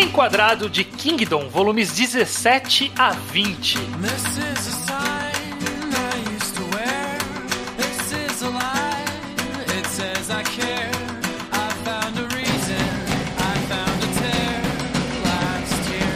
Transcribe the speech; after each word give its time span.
Reenquadrado 0.00 0.70
de 0.70 0.82
Kingdom, 0.82 1.50
volumes 1.50 1.92
17 1.92 2.90
a 2.98 3.10
20. 3.10 3.76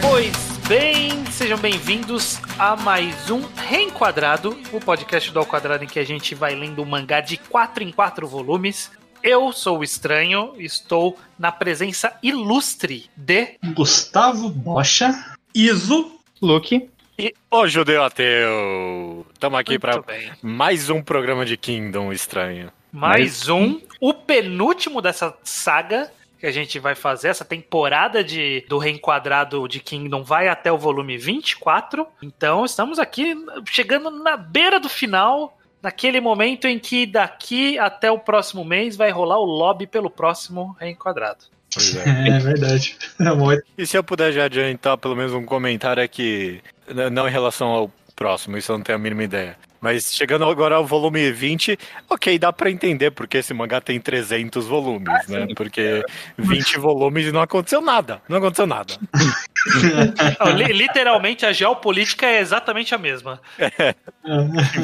Pois 0.01 0.57
bem, 0.67 1.23
sejam 1.31 1.59
bem-vindos 1.59 2.39
a 2.57 2.75
mais 2.75 3.29
um 3.29 3.43
Reenquadrado, 3.55 4.57
o 4.73 4.79
podcast 4.79 5.31
do 5.31 5.37
Ao 5.37 5.45
Quadrado 5.45 5.83
em 5.83 5.87
que 5.87 5.99
a 5.99 6.03
gente 6.03 6.33
vai 6.33 6.55
lendo 6.55 6.81
um 6.81 6.85
mangá 6.85 7.21
de 7.21 7.37
4 7.37 7.83
em 7.83 7.91
4 7.91 8.27
volumes. 8.27 8.89
Eu 9.25 9.51
sou 9.51 9.79
o 9.79 9.83
Estranho, 9.83 10.53
estou 10.59 11.17
na 11.39 11.51
presença 11.51 12.15
ilustre 12.21 13.09
de 13.17 13.57
Gustavo 13.73 14.49
Bocha, 14.49 15.35
Iso, 15.51 16.11
Luke. 16.39 16.87
E 17.17 17.33
o 17.49 17.67
Judeu 17.67 18.03
Ateu! 18.03 19.25
Estamos 19.33 19.59
aqui 19.59 19.79
para 19.79 20.03
mais 20.43 20.91
um 20.91 21.01
programa 21.01 21.43
de 21.43 21.57
Kingdom 21.57 22.13
estranho. 22.13 22.71
mais 22.91 23.49
um, 23.49 23.81
o 23.99 24.13
penúltimo 24.13 25.01
dessa 25.01 25.35
saga 25.43 26.11
que 26.39 26.45
a 26.45 26.51
gente 26.51 26.77
vai 26.77 26.93
fazer, 26.93 27.29
essa 27.29 27.43
temporada 27.43 28.23
de, 28.23 28.63
do 28.69 28.77
reenquadrado 28.77 29.67
de 29.67 29.79
Kingdom 29.79 30.21
vai 30.21 30.47
até 30.47 30.71
o 30.71 30.77
volume 30.77 31.17
24. 31.17 32.05
Então 32.21 32.63
estamos 32.63 32.99
aqui 32.99 33.35
chegando 33.65 34.11
na 34.11 34.37
beira 34.37 34.79
do 34.79 34.87
final, 34.87 35.57
naquele 35.85 36.19
momento 36.19 36.65
em 36.65 36.79
que 36.79 37.05
daqui 37.05 37.77
até 37.77 38.09
o 38.09 38.17
próximo 38.17 38.65
mês 38.65 38.97
vai 38.97 39.11
rolar 39.11 39.37
o 39.37 39.45
lobby 39.45 39.85
pelo 39.85 40.09
próximo 40.09 40.75
reenquadrado. 40.79 41.45
é 42.05 42.39
verdade. 42.39 42.97
É 43.19 43.31
muito. 43.31 43.63
E 43.77 43.85
se 43.85 43.95
eu 43.95 44.03
puder 44.03 44.31
já 44.33 44.45
adiantar 44.45 44.97
pelo 44.97 45.15
menos 45.15 45.31
um 45.33 45.45
comentário 45.45 46.01
é 46.01 46.07
que, 46.07 46.59
n- 46.89 47.09
não 47.11 47.27
em 47.27 47.31
relação 47.31 47.67
ao 47.67 47.91
próximo, 48.15 48.57
isso 48.57 48.71
eu 48.71 48.77
não 48.79 48.83
tenho 48.83 48.97
a 48.97 48.99
mínima 48.99 49.23
ideia. 49.25 49.55
Mas 49.85 50.11
chegando 50.15 50.45
agora 50.45 50.77
ao 50.77 50.83
volume 50.83 51.31
20, 51.31 51.77
ok, 52.09 52.39
dá 52.39 52.51
pra 52.51 52.71
entender 52.71 53.11
porque 53.11 53.37
esse 53.37 53.53
mangá 53.53 53.79
tem 53.79 53.99
300 53.99 54.65
volumes, 54.65 55.27
né? 55.27 55.45
Porque 55.55 56.03
20 56.39 56.79
volumes 56.79 57.27
e 57.27 57.31
não 57.31 57.39
aconteceu 57.39 57.81
nada. 57.81 58.19
Não 58.27 58.37
aconteceu 58.39 58.65
nada. 58.65 58.95
Não, 60.43 60.51
li- 60.55 60.73
literalmente 60.73 61.45
a 61.45 61.51
geopolítica 61.51 62.25
é 62.25 62.39
exatamente 62.39 62.93
a 62.95 62.97
mesma. 62.97 63.39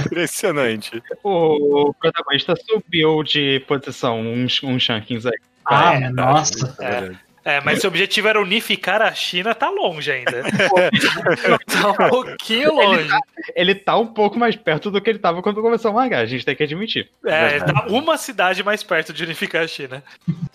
Impressionante. 0.05 1.01
O 1.23 1.93
protagonista 1.99 2.55
subiu 2.55 3.23
de 3.23 3.59
posição 3.67 4.19
uns, 4.21 4.61
uns 4.63 4.87
rankings 4.87 5.25
aí. 5.27 5.37
Ah, 5.65 5.93
É, 5.95 6.09
nossa. 6.09 6.75
É. 6.79 7.11
É, 7.43 7.59
mas 7.61 7.79
se 7.79 7.87
o 7.87 7.89
objetivo 7.89 8.27
era 8.27 8.39
unificar 8.39 9.01
a 9.01 9.11
China, 9.13 9.55
tá 9.55 9.69
longe 9.69 10.11
ainda. 10.11 10.43
tá 11.65 11.89
um 11.89 12.09
pouquinho 12.09 12.73
longe. 12.73 13.09
Ele 13.55 13.73
tá 13.73 13.97
um 13.97 14.05
pouco 14.05 14.37
mais 14.37 14.55
perto 14.55 14.91
do 14.91 15.01
que 15.01 15.09
ele 15.09 15.17
tava 15.17 15.41
quando 15.41 15.61
começou 15.61 15.91
o 15.91 15.95
mangá, 15.95 16.19
a 16.19 16.25
gente 16.25 16.45
tem 16.45 16.55
que 16.55 16.63
admitir. 16.63 17.09
É, 17.25 17.59
tá 17.59 17.87
uma 17.89 18.17
cidade 18.17 18.63
mais 18.63 18.83
perto 18.83 19.11
de 19.11 19.23
unificar 19.23 19.63
a 19.63 19.67
China. 19.67 20.03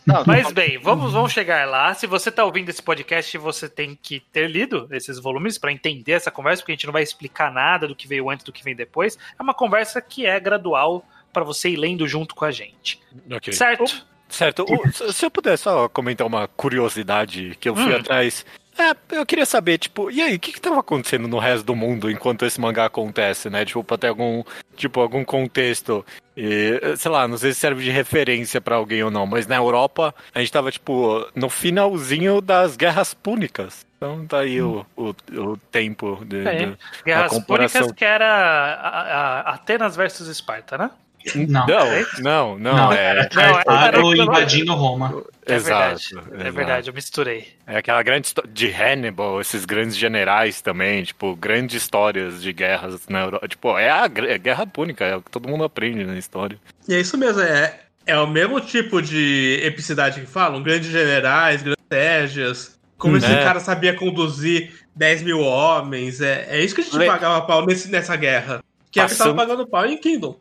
Não, 0.06 0.22
Mas 0.24 0.52
bem, 0.52 0.78
vamos, 0.78 1.12
vamos 1.12 1.32
chegar 1.32 1.66
lá. 1.66 1.92
Se 1.92 2.06
você 2.06 2.30
tá 2.30 2.44
ouvindo 2.44 2.68
esse 2.68 2.82
podcast, 2.82 3.36
você 3.38 3.68
tem 3.68 3.98
que 4.00 4.20
ter 4.20 4.48
lido 4.48 4.86
esses 4.92 5.18
volumes 5.18 5.58
para 5.58 5.72
entender 5.72 6.12
essa 6.12 6.30
conversa, 6.30 6.62
porque 6.62 6.72
a 6.72 6.76
gente 6.76 6.86
não 6.86 6.92
vai 6.92 7.02
explicar 7.02 7.50
nada 7.52 7.88
do 7.88 7.96
que 7.96 8.06
veio 8.06 8.30
antes 8.30 8.44
do 8.44 8.52
que 8.52 8.62
vem 8.62 8.76
depois. 8.76 9.18
É 9.36 9.42
uma 9.42 9.54
conversa 9.54 10.00
que 10.00 10.24
é 10.24 10.38
gradual 10.38 11.04
para 11.32 11.42
você 11.42 11.70
ir 11.70 11.76
lendo 11.76 12.06
junto 12.06 12.34
com 12.34 12.44
a 12.44 12.52
gente. 12.52 13.00
Ok. 13.30 13.52
Certo? 13.52 14.06
Certo. 14.28 14.64
O- 14.68 15.12
se- 15.12 15.24
eu 15.26 15.30
puder 15.30 15.56
só 15.56 15.88
comentar 15.88 16.26
uma 16.26 16.48
curiosidade 16.48 17.56
que 17.60 17.68
eu 17.68 17.76
fui 17.76 17.92
Hum. 17.92 17.96
atrás. 17.98 18.44
É, 18.78 19.16
eu 19.16 19.24
queria 19.24 19.46
saber, 19.46 19.78
tipo, 19.78 20.10
e 20.10 20.20
aí, 20.20 20.34
o 20.36 20.38
que 20.38 20.52
que 20.52 20.60
tava 20.60 20.80
acontecendo 20.80 21.26
no 21.26 21.38
resto 21.38 21.64
do 21.64 21.74
mundo 21.74 22.10
enquanto 22.10 22.44
esse 22.44 22.60
mangá 22.60 22.84
acontece, 22.84 23.48
né? 23.48 23.64
Tipo, 23.64 23.82
pra 23.82 23.96
ter 23.96 24.08
algum, 24.08 24.44
tipo, 24.76 25.00
algum 25.00 25.24
contexto. 25.24 26.04
E, 26.36 26.78
sei 26.98 27.10
lá, 27.10 27.26
não 27.26 27.38
sei 27.38 27.54
se 27.54 27.60
serve 27.60 27.82
de 27.82 27.90
referência 27.90 28.60
pra 28.60 28.76
alguém 28.76 29.02
ou 29.02 29.10
não, 29.10 29.24
mas 29.26 29.46
na 29.46 29.56
Europa 29.56 30.14
a 30.34 30.40
gente 30.40 30.52
tava, 30.52 30.70
tipo, 30.70 31.26
no 31.34 31.48
finalzinho 31.48 32.42
das 32.42 32.76
guerras 32.76 33.14
púnicas. 33.14 33.86
Então 33.96 34.26
tá 34.26 34.40
aí 34.40 34.60
o, 34.60 34.84
o, 34.94 35.14
o 35.32 35.56
tempo 35.72 36.22
de, 36.26 36.46
É. 36.46 36.54
de- 36.66 36.76
Guerras. 37.02 37.38
Púnicas, 37.44 37.90
que 37.92 38.04
era 38.04 38.26
a- 38.26 39.00
a- 39.00 39.54
Atenas 39.54 39.96
versus 39.96 40.28
Esparta, 40.28 40.76
né? 40.76 40.90
Não. 41.34 41.66
Não, 41.66 41.86
não, 42.20 42.58
não, 42.58 42.76
Não, 42.76 42.92
é. 42.92 43.14
Não, 43.14 43.22
é- 43.22 43.28
Cartago 43.28 44.14
era- 44.14 44.22
invadindo 44.22 44.74
Roma. 44.74 45.22
É 45.48 45.54
Exato. 45.54 45.78
verdade. 45.78 46.04
É 46.32 46.34
exato. 46.40 46.52
verdade, 46.56 46.88
eu 46.90 46.94
misturei. 46.94 47.48
É 47.66 47.76
aquela 47.78 48.02
grande 48.02 48.26
história 48.26 48.50
de 48.52 48.68
Hannibal, 48.70 49.40
esses 49.40 49.64
grandes 49.64 49.96
generais 49.96 50.60
também, 50.60 51.04
tipo, 51.04 51.36
grandes 51.36 51.80
histórias 51.82 52.42
de 52.42 52.52
guerras 52.52 53.00
na 53.08 53.20
Europa. 53.22 53.46
Tipo, 53.48 53.78
é 53.78 53.88
a 53.90 54.04
é 54.28 54.38
guerra 54.38 54.66
púnica, 54.66 55.04
é 55.04 55.16
o 55.16 55.22
que 55.22 55.30
todo 55.30 55.48
mundo 55.48 55.62
aprende 55.64 56.04
na 56.04 56.18
história. 56.18 56.58
E 56.88 56.94
é 56.94 57.00
isso 57.00 57.16
mesmo, 57.16 57.40
é, 57.42 57.78
é 58.06 58.18
o 58.18 58.26
mesmo 58.26 58.60
tipo 58.60 59.00
de 59.00 59.60
epicidade 59.62 60.20
que 60.20 60.26
falam, 60.26 60.62
grandes 60.62 60.90
generais, 60.90 61.62
grandes 61.62 61.80
estratégias, 61.82 62.78
como 62.98 63.16
esse 63.16 63.26
É. 63.26 63.44
cara 63.44 63.60
sabia 63.60 63.94
conduzir 63.94 64.72
10 64.96 65.22
mil 65.22 65.40
homens, 65.40 66.20
é, 66.20 66.46
é 66.50 66.64
isso 66.64 66.74
que 66.74 66.80
a 66.80 66.84
gente 66.84 66.96
Le- 66.96 67.06
pagava 67.06 67.42
pau 67.46 67.64
nesse, 67.66 67.88
nessa 67.90 68.16
guerra. 68.16 68.60
Que 68.96 69.00
é 69.00 69.04
o 69.04 69.08
que 69.08 69.14
tava 69.14 69.34
Passando- 69.34 69.36
pagando 69.36 69.66
pau 69.68 69.84
em 69.84 69.98
Kingdom. 69.98 70.36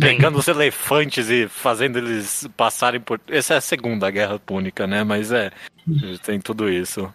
Pegando 0.00 0.38
os 0.38 0.46
elefantes 0.46 1.28
e 1.28 1.48
fazendo 1.48 1.98
eles 1.98 2.48
passarem 2.56 3.00
por. 3.00 3.20
Essa 3.28 3.54
é 3.54 3.56
a 3.56 3.60
segunda 3.60 4.08
guerra 4.10 4.38
púnica, 4.38 4.86
né? 4.86 5.02
Mas 5.02 5.32
é. 5.32 5.50
Tem 6.24 6.40
tudo 6.40 6.68
isso. 6.68 7.12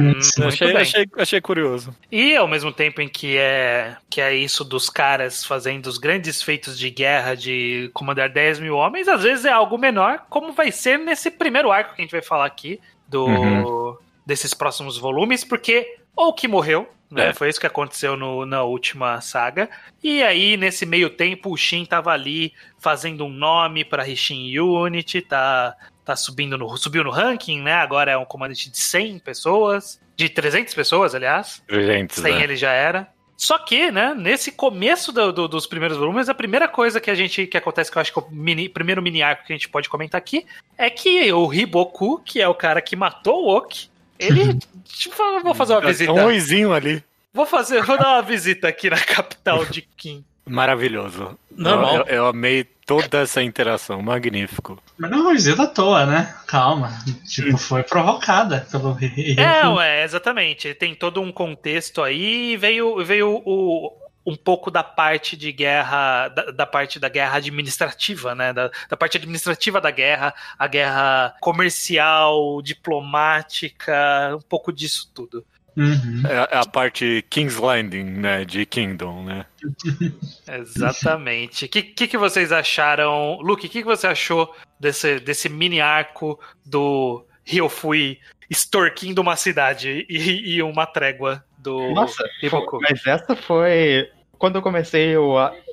Hum, 0.00 0.12
achei, 0.46 0.76
achei, 0.76 1.06
achei 1.16 1.40
curioso. 1.40 1.94
E 2.10 2.34
ao 2.36 2.46
mesmo 2.48 2.72
tempo 2.72 3.00
em 3.00 3.08
que 3.08 3.36
é, 3.36 3.96
que 4.08 4.20
é 4.20 4.34
isso 4.34 4.64
dos 4.64 4.88
caras 4.88 5.44
fazendo 5.44 5.86
os 5.86 5.98
grandes 5.98 6.40
feitos 6.42 6.78
de 6.78 6.90
guerra, 6.90 7.34
de 7.34 7.90
comandar 7.94 8.28
10 8.28 8.60
mil 8.60 8.76
homens, 8.76 9.08
às 9.08 9.22
vezes 9.22 9.44
é 9.44 9.50
algo 9.50 9.76
menor, 9.78 10.22
como 10.28 10.52
vai 10.52 10.70
ser 10.70 10.98
nesse 10.98 11.30
primeiro 11.30 11.70
arco 11.72 11.94
que 11.94 12.00
a 12.00 12.04
gente 12.04 12.12
vai 12.12 12.22
falar 12.22 12.46
aqui, 12.46 12.80
do 13.08 13.26
Uhum. 13.26 13.96
desses 14.26 14.54
próximos 14.54 14.96
volumes, 14.98 15.42
porque 15.44 15.96
ou 16.14 16.32
que 16.32 16.46
morreu, 16.48 16.88
né? 17.10 17.28
É. 17.28 17.32
Foi 17.32 17.48
isso 17.48 17.60
que 17.60 17.66
aconteceu 17.66 18.16
no- 18.16 18.44
na 18.46 18.62
última 18.62 19.20
saga. 19.20 19.68
E 20.02 20.22
aí, 20.22 20.56
nesse 20.56 20.84
meio 20.84 21.10
tempo, 21.10 21.50
o 21.52 21.56
Shin 21.56 21.84
tava 21.84 22.10
ali 22.12 22.52
fazendo 22.78 23.24
um 23.24 23.30
nome 23.30 23.84
pra 23.84 24.02
Rishin 24.02 24.58
Unity, 24.58 25.20
tá, 25.22 25.74
tá 26.04 26.14
subindo 26.16 26.56
no, 26.58 26.76
subiu 26.76 27.02
no 27.04 27.10
ranking, 27.10 27.60
né? 27.62 27.74
Agora 27.74 28.10
é 28.12 28.16
um 28.16 28.24
comandante 28.24 28.70
de 28.70 28.78
100 28.78 29.18
pessoas, 29.18 30.00
de 30.16 30.28
300 30.28 30.74
pessoas, 30.74 31.14
aliás. 31.14 31.62
Gente, 31.68 32.20
Sem 32.20 32.34
né? 32.34 32.42
ele 32.44 32.56
já 32.56 32.72
era. 32.72 33.08
Só 33.40 33.56
que, 33.56 33.92
né, 33.92 34.14
nesse 34.18 34.50
começo 34.50 35.12
do- 35.12 35.32
do- 35.32 35.46
dos 35.46 35.64
primeiros 35.64 35.96
volumes, 35.96 36.28
a 36.28 36.34
primeira 36.34 36.66
coisa 36.66 37.00
que 37.00 37.08
a 37.08 37.14
gente 37.14 37.46
que 37.46 37.56
acontece, 37.56 37.88
que 37.88 37.96
eu 37.96 38.02
acho 38.02 38.12
que 38.12 38.18
é 38.18 38.22
o 38.22 38.28
mini- 38.32 38.68
primeiro 38.68 39.00
mini 39.00 39.22
arco 39.22 39.44
que 39.46 39.52
a 39.52 39.56
gente 39.56 39.68
pode 39.68 39.88
comentar 39.88 40.18
aqui, 40.18 40.44
é 40.76 40.90
que 40.90 41.32
o 41.32 41.54
Hiboku, 41.54 42.20
que 42.24 42.40
é 42.42 42.48
o 42.48 42.54
cara 42.54 42.82
que 42.82 42.96
matou 42.96 43.44
o 43.44 43.56
Oki, 43.56 43.88
ele. 44.18 44.58
tipo, 44.84 45.20
eu 45.22 45.42
vou 45.42 45.54
fazer 45.54 45.74
uma 45.74 45.86
visita. 45.86 46.12
Um 46.12 46.24
oizinho 46.24 46.72
ali. 46.72 47.02
Vou 47.32 47.46
fazer, 47.46 47.82
vou 47.84 47.98
dar 47.98 48.14
uma 48.14 48.22
visita 48.22 48.68
aqui 48.68 48.90
na 48.90 48.98
capital 48.98 49.64
de 49.64 49.82
Kim. 49.82 50.24
Maravilhoso. 50.48 51.38
Normal. 51.50 51.96
Eu, 51.98 52.04
eu 52.06 52.26
amei 52.26 52.64
toda 52.86 53.18
essa 53.18 53.42
interação. 53.42 54.00
Magnífico. 54.00 54.82
Mas 54.96 55.10
não 55.10 55.20
é 55.20 55.22
coisa 55.24 55.62
à 55.62 55.66
toa, 55.66 56.06
né? 56.06 56.34
Calma. 56.46 56.98
Tipo, 57.28 57.58
foi 57.58 57.82
provocada 57.82 58.66
pelo 58.70 58.92
rei. 58.92 59.36
É, 59.38 59.68
ué, 59.68 60.04
exatamente. 60.04 60.72
Tem 60.74 60.94
todo 60.94 61.20
um 61.20 61.30
contexto 61.30 62.02
aí 62.02 62.52
e 62.52 62.56
veio, 62.56 63.04
veio 63.04 63.42
o, 63.44 63.92
um 64.28 64.36
pouco 64.36 64.70
da 64.70 64.84
parte 64.84 65.38
de 65.38 65.50
guerra, 65.50 66.28
da, 66.28 66.50
da 66.50 66.66
parte 66.66 67.00
da 67.00 67.08
guerra 67.08 67.38
administrativa, 67.38 68.34
né? 68.34 68.52
Da, 68.52 68.70
da 68.88 68.96
parte 68.96 69.16
administrativa 69.16 69.80
da 69.80 69.90
guerra, 69.90 70.34
a 70.58 70.66
guerra 70.66 71.34
comercial, 71.40 72.60
diplomática, 72.60 74.36
um 74.36 74.42
pouco 74.42 74.70
disso 74.70 75.10
tudo. 75.14 75.42
Uhum. 75.74 76.22
É 76.28 76.58
a 76.58 76.66
parte 76.66 77.24
King's 77.30 77.56
Landing, 77.56 78.04
né? 78.04 78.44
De 78.44 78.66
Kingdom, 78.66 79.24
né? 79.24 79.46
Exatamente. 80.46 81.64
O 81.64 81.68
que, 81.68 81.82
que, 81.82 82.06
que 82.06 82.18
vocês 82.18 82.52
acharam? 82.52 83.38
Luke, 83.40 83.66
o 83.66 83.70
que, 83.70 83.80
que 83.80 83.84
você 83.84 84.08
achou 84.08 84.54
desse, 84.78 85.20
desse 85.20 85.48
mini 85.48 85.80
arco 85.80 86.38
do 86.66 87.24
Ryofui 87.44 88.18
extorquindo 88.50 89.22
uma 89.22 89.36
cidade 89.36 90.04
e, 90.08 90.56
e 90.56 90.62
uma 90.62 90.84
trégua 90.84 91.44
do 91.56 91.92
Nossa, 91.92 92.24
Hiboku? 92.42 92.78
mas 92.82 93.06
essa 93.06 93.34
foi. 93.34 94.10
Quando 94.38 94.56
eu 94.56 94.62
comecei 94.62 95.14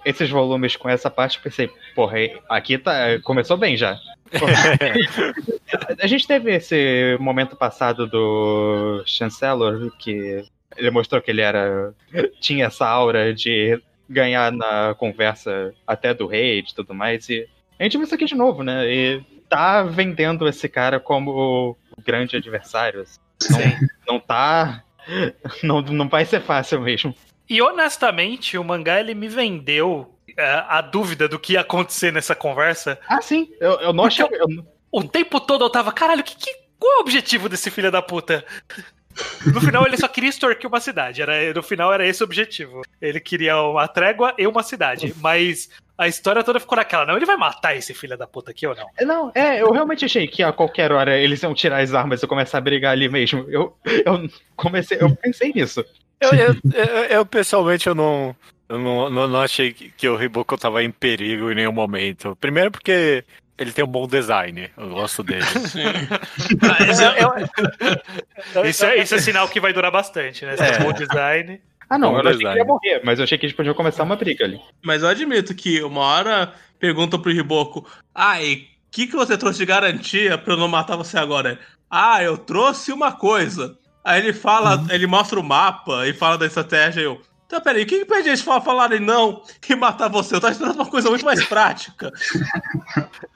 esses 0.03 0.29
volumes 0.29 0.75
com 0.75 0.89
essa 0.89 1.09
parte, 1.09 1.39
pensei, 1.39 1.69
porra, 1.93 2.17
aqui 2.49 2.77
tá, 2.77 3.19
começou 3.23 3.57
bem 3.57 3.77
já. 3.77 3.97
A 6.01 6.07
gente 6.07 6.27
teve 6.27 6.53
esse 6.53 7.17
momento 7.19 7.55
passado 7.55 8.07
do 8.07 9.03
Chancellor, 9.05 9.91
que 9.97 10.43
ele 10.75 10.91
mostrou 10.91 11.21
que 11.21 11.31
ele 11.31 11.41
era. 11.41 11.93
tinha 12.39 12.65
essa 12.65 12.87
aura 12.87 13.33
de 13.33 13.81
ganhar 14.09 14.51
na 14.51 14.95
conversa 14.95 15.73
até 15.85 16.13
do 16.13 16.27
rei 16.27 16.59
e 16.59 16.63
tudo 16.63 16.93
mais. 16.93 17.29
E 17.29 17.47
a 17.79 17.83
gente 17.83 17.97
viu 17.97 18.05
isso 18.05 18.15
aqui 18.15 18.25
de 18.25 18.35
novo, 18.35 18.63
né? 18.63 18.85
E 18.87 19.21
tá 19.49 19.83
vendendo 19.83 20.47
esse 20.47 20.67
cara 20.67 20.99
como 20.99 21.77
o 21.97 22.01
grande 22.03 22.35
adversário. 22.35 23.03
Sim. 23.39 23.87
Não 24.07 24.19
tá. 24.19 24.83
Não, 25.61 25.83
não 25.83 26.09
vai 26.09 26.25
ser 26.25 26.41
fácil 26.41 26.81
mesmo. 26.81 27.13
E 27.49 27.61
honestamente, 27.61 28.57
o 28.57 28.63
mangá 28.63 28.99
ele 28.99 29.13
me 29.13 29.27
vendeu 29.27 30.13
é, 30.37 30.63
a 30.67 30.81
dúvida 30.81 31.27
do 31.27 31.39
que 31.39 31.53
ia 31.53 31.61
acontecer 31.61 32.11
nessa 32.11 32.35
conversa. 32.35 32.99
Ah, 33.07 33.21
sim. 33.21 33.49
Eu, 33.59 33.73
eu 33.79 33.93
não 33.93 34.05
achei. 34.05 34.25
eu- 34.31 34.65
O 34.91 35.03
tempo 35.03 35.39
todo 35.39 35.63
eu 35.65 35.69
tava, 35.69 35.91
caralho, 35.91 36.23
que, 36.23 36.35
que, 36.35 36.51
qual 36.79 36.93
é 36.93 36.97
o 36.97 37.01
objetivo 37.01 37.47
desse 37.49 37.69
filho 37.69 37.91
da 37.91 38.01
puta? 38.01 38.45
No 39.53 39.61
final 39.61 39.85
ele 39.87 39.95
só 39.95 40.07
queria 40.09 40.29
extorquir 40.29 40.67
uma 40.67 40.79
cidade. 40.79 41.21
Era, 41.21 41.53
no 41.53 41.63
final 41.63 41.93
era 41.93 42.05
esse 42.05 42.21
o 42.21 42.25
objetivo. 42.25 42.81
Ele 43.01 43.19
queria 43.19 43.57
uma 43.61 43.87
trégua 43.87 44.33
e 44.37 44.45
uma 44.45 44.61
cidade. 44.63 45.13
Mas 45.21 45.69
a 45.97 46.07
história 46.07 46.43
toda 46.43 46.59
ficou 46.59 46.75
naquela, 46.75 47.05
não, 47.05 47.15
ele 47.15 47.25
vai 47.25 47.37
matar 47.37 47.75
esse 47.77 47.93
filho 47.93 48.17
da 48.17 48.27
puta 48.27 48.51
aqui 48.51 48.67
ou 48.67 48.75
não? 48.75 48.87
Não, 49.07 49.31
é, 49.33 49.61
eu 49.61 49.71
realmente 49.71 50.03
achei 50.03 50.27
que 50.27 50.43
a 50.43 50.51
qualquer 50.51 50.91
hora 50.91 51.17
eles 51.17 51.41
iam 51.43 51.53
tirar 51.53 51.81
as 51.81 51.93
armas 51.93 52.21
e 52.21 52.27
começar 52.27 52.57
a 52.57 52.61
brigar 52.61 52.91
ali 52.91 53.07
mesmo. 53.07 53.45
Eu, 53.49 53.77
eu 54.05 54.29
comecei, 54.57 54.97
eu 54.99 55.15
pensei 55.15 55.53
nisso. 55.53 55.85
Eu, 56.19 56.29
eu, 56.31 56.55
eu- 56.73 57.03
eu, 57.05 57.25
pessoalmente 57.25 57.87
eu 57.87 57.95
não. 57.95 58.35
Eu 58.67 58.79
não, 58.79 59.27
não, 59.27 59.41
achei 59.41 59.71
que, 59.73 60.09
o 60.09 60.15
Riboco 60.15 60.57
tava 60.57 60.83
em 60.83 60.89
perigo 60.89 61.51
em 61.51 61.55
nenhum 61.55 61.71
momento. 61.71 62.35
Primeiro 62.41 62.71
porque 62.71 63.23
ele 63.59 63.71
tem 63.71 63.85
um 63.85 63.87
bom 63.87 64.07
design. 64.07 64.71
Eu 64.75 64.89
gosto 64.89 65.21
dele. 65.21 65.45
Mas 66.61 66.99
eu- 68.55 68.65
Isso 68.65 68.85
é, 68.85 68.97
isso 69.01 69.15
é 69.15 69.19
sinal 69.19 69.47
que 69.47 69.59
vai 69.59 69.71
durar 69.73 69.91
bastante, 69.91 70.45
né? 70.45 70.53
Esse 70.55 70.63
É. 70.63 70.79
bom 70.79 70.91
design. 70.93 71.61
Ah, 71.87 71.99
não, 71.99 72.13
Bom 72.13 72.17
eu 72.17 72.23
não 72.23 72.29
achei 72.31 72.31
que 72.31 72.37
design. 72.39 72.59
ele 72.59 72.67
ia 72.67 72.73
morrer, 72.73 73.01
mas 73.05 73.19
eu 73.19 73.23
achei 73.25 73.37
que 73.37 73.45
eles 73.45 73.55
podiam 73.55 73.75
começar 73.75 74.01
uma 74.01 74.15
briga 74.15 74.43
ali. 74.45 74.59
Mas 74.83 75.03
eu 75.03 75.07
admito 75.09 75.53
que 75.53 75.83
uma 75.83 76.01
hora 76.01 76.51
perguntam 76.79 77.21
pro 77.21 77.31
Riboco: 77.31 77.87
Ah, 78.15 78.41
e 78.41 78.55
o 78.55 78.65
que, 78.89 79.05
que 79.05 79.15
você 79.15 79.37
trouxe 79.37 79.59
de 79.59 79.65
garantia 79.67 80.35
pra 80.39 80.53
eu 80.53 80.57
não 80.57 80.67
matar 80.67 80.95
você 80.95 81.15
agora? 81.19 81.59
Ah, 81.87 82.23
eu 82.23 82.39
trouxe 82.39 82.91
uma 82.91 83.11
coisa. 83.11 83.77
Aí 84.05 84.21
ele 84.21 84.33
fala, 84.33 84.85
ele 84.91 85.07
mostra 85.07 85.39
o 85.39 85.43
mapa 85.43 86.07
e 86.07 86.13
fala 86.13 86.37
da 86.37 86.45
estratégia 86.45 87.01
e 87.01 87.03
eu. 87.05 87.19
Então, 87.47 87.61
peraí, 87.61 87.83
o 87.83 87.85
que, 87.85 87.97
impede 87.97 88.29
eles 88.29 88.39
de 88.39 88.45
falarem 88.45 88.99
não 88.99 89.43
e 89.69 89.75
matar 89.75 90.09
você? 90.09 90.35
Eu 90.35 90.41
tava 90.41 90.53
esperando 90.53 90.75
uma 90.75 90.85
coisa 90.85 91.09
muito 91.09 91.25
mais 91.25 91.43
prática. 91.45 92.11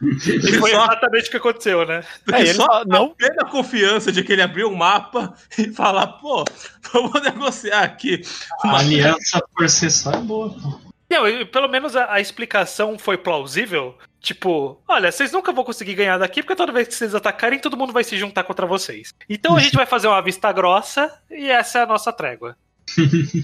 E 0.01 0.53
foi 0.57 0.71
só- 0.71 0.85
exatamente 0.85 1.27
o 1.27 1.31
que 1.31 1.37
aconteceu, 1.37 1.85
né? 1.85 2.03
É, 2.27 2.31
que 2.31 2.41
ele 2.41 2.53
só 2.53 2.65
fala, 2.65 2.85
não. 2.85 3.05
a 3.07 3.09
plena 3.09 3.45
confiança 3.49 4.11
de 4.11 4.23
que 4.23 4.31
ele 4.31 4.41
abriu 4.41 4.69
um 4.69 4.75
mapa 4.75 5.33
e 5.57 5.71
falar, 5.73 6.07
pô, 6.07 6.45
vamos 6.93 7.21
negociar 7.21 7.83
aqui. 7.83 8.21
A 8.63 8.77
aliança 8.77 9.43
por 9.53 9.69
si 9.69 9.89
só 9.91 10.11
é 10.11 10.17
boa. 10.17 10.49
pô. 10.49 10.79
Não, 11.09 11.45
pelo 11.47 11.67
menos 11.67 11.95
a, 11.95 12.13
a 12.13 12.21
explicação 12.21 12.97
foi 12.97 13.17
plausível. 13.17 13.97
Tipo, 14.21 14.81
olha, 14.87 15.11
vocês 15.11 15.31
nunca 15.31 15.53
vão 15.53 15.63
conseguir 15.63 15.93
ganhar 15.95 16.17
daqui, 16.17 16.41
porque 16.43 16.55
toda 16.55 16.71
vez 16.73 16.87
que 16.87 16.93
vocês 16.93 17.15
atacarem, 17.15 17.59
todo 17.59 17.77
mundo 17.77 17.93
vai 17.93 18.03
se 18.03 18.17
juntar 18.17 18.43
contra 18.43 18.65
vocês. 18.65 19.13
Então 19.29 19.55
a 19.55 19.59
gente 19.59 19.75
vai 19.75 19.85
fazer 19.85 20.07
uma 20.07 20.21
vista 20.21 20.51
grossa 20.51 21.11
e 21.31 21.49
essa 21.49 21.79
é 21.79 21.81
a 21.83 21.87
nossa 21.87 22.11
trégua. 22.11 22.57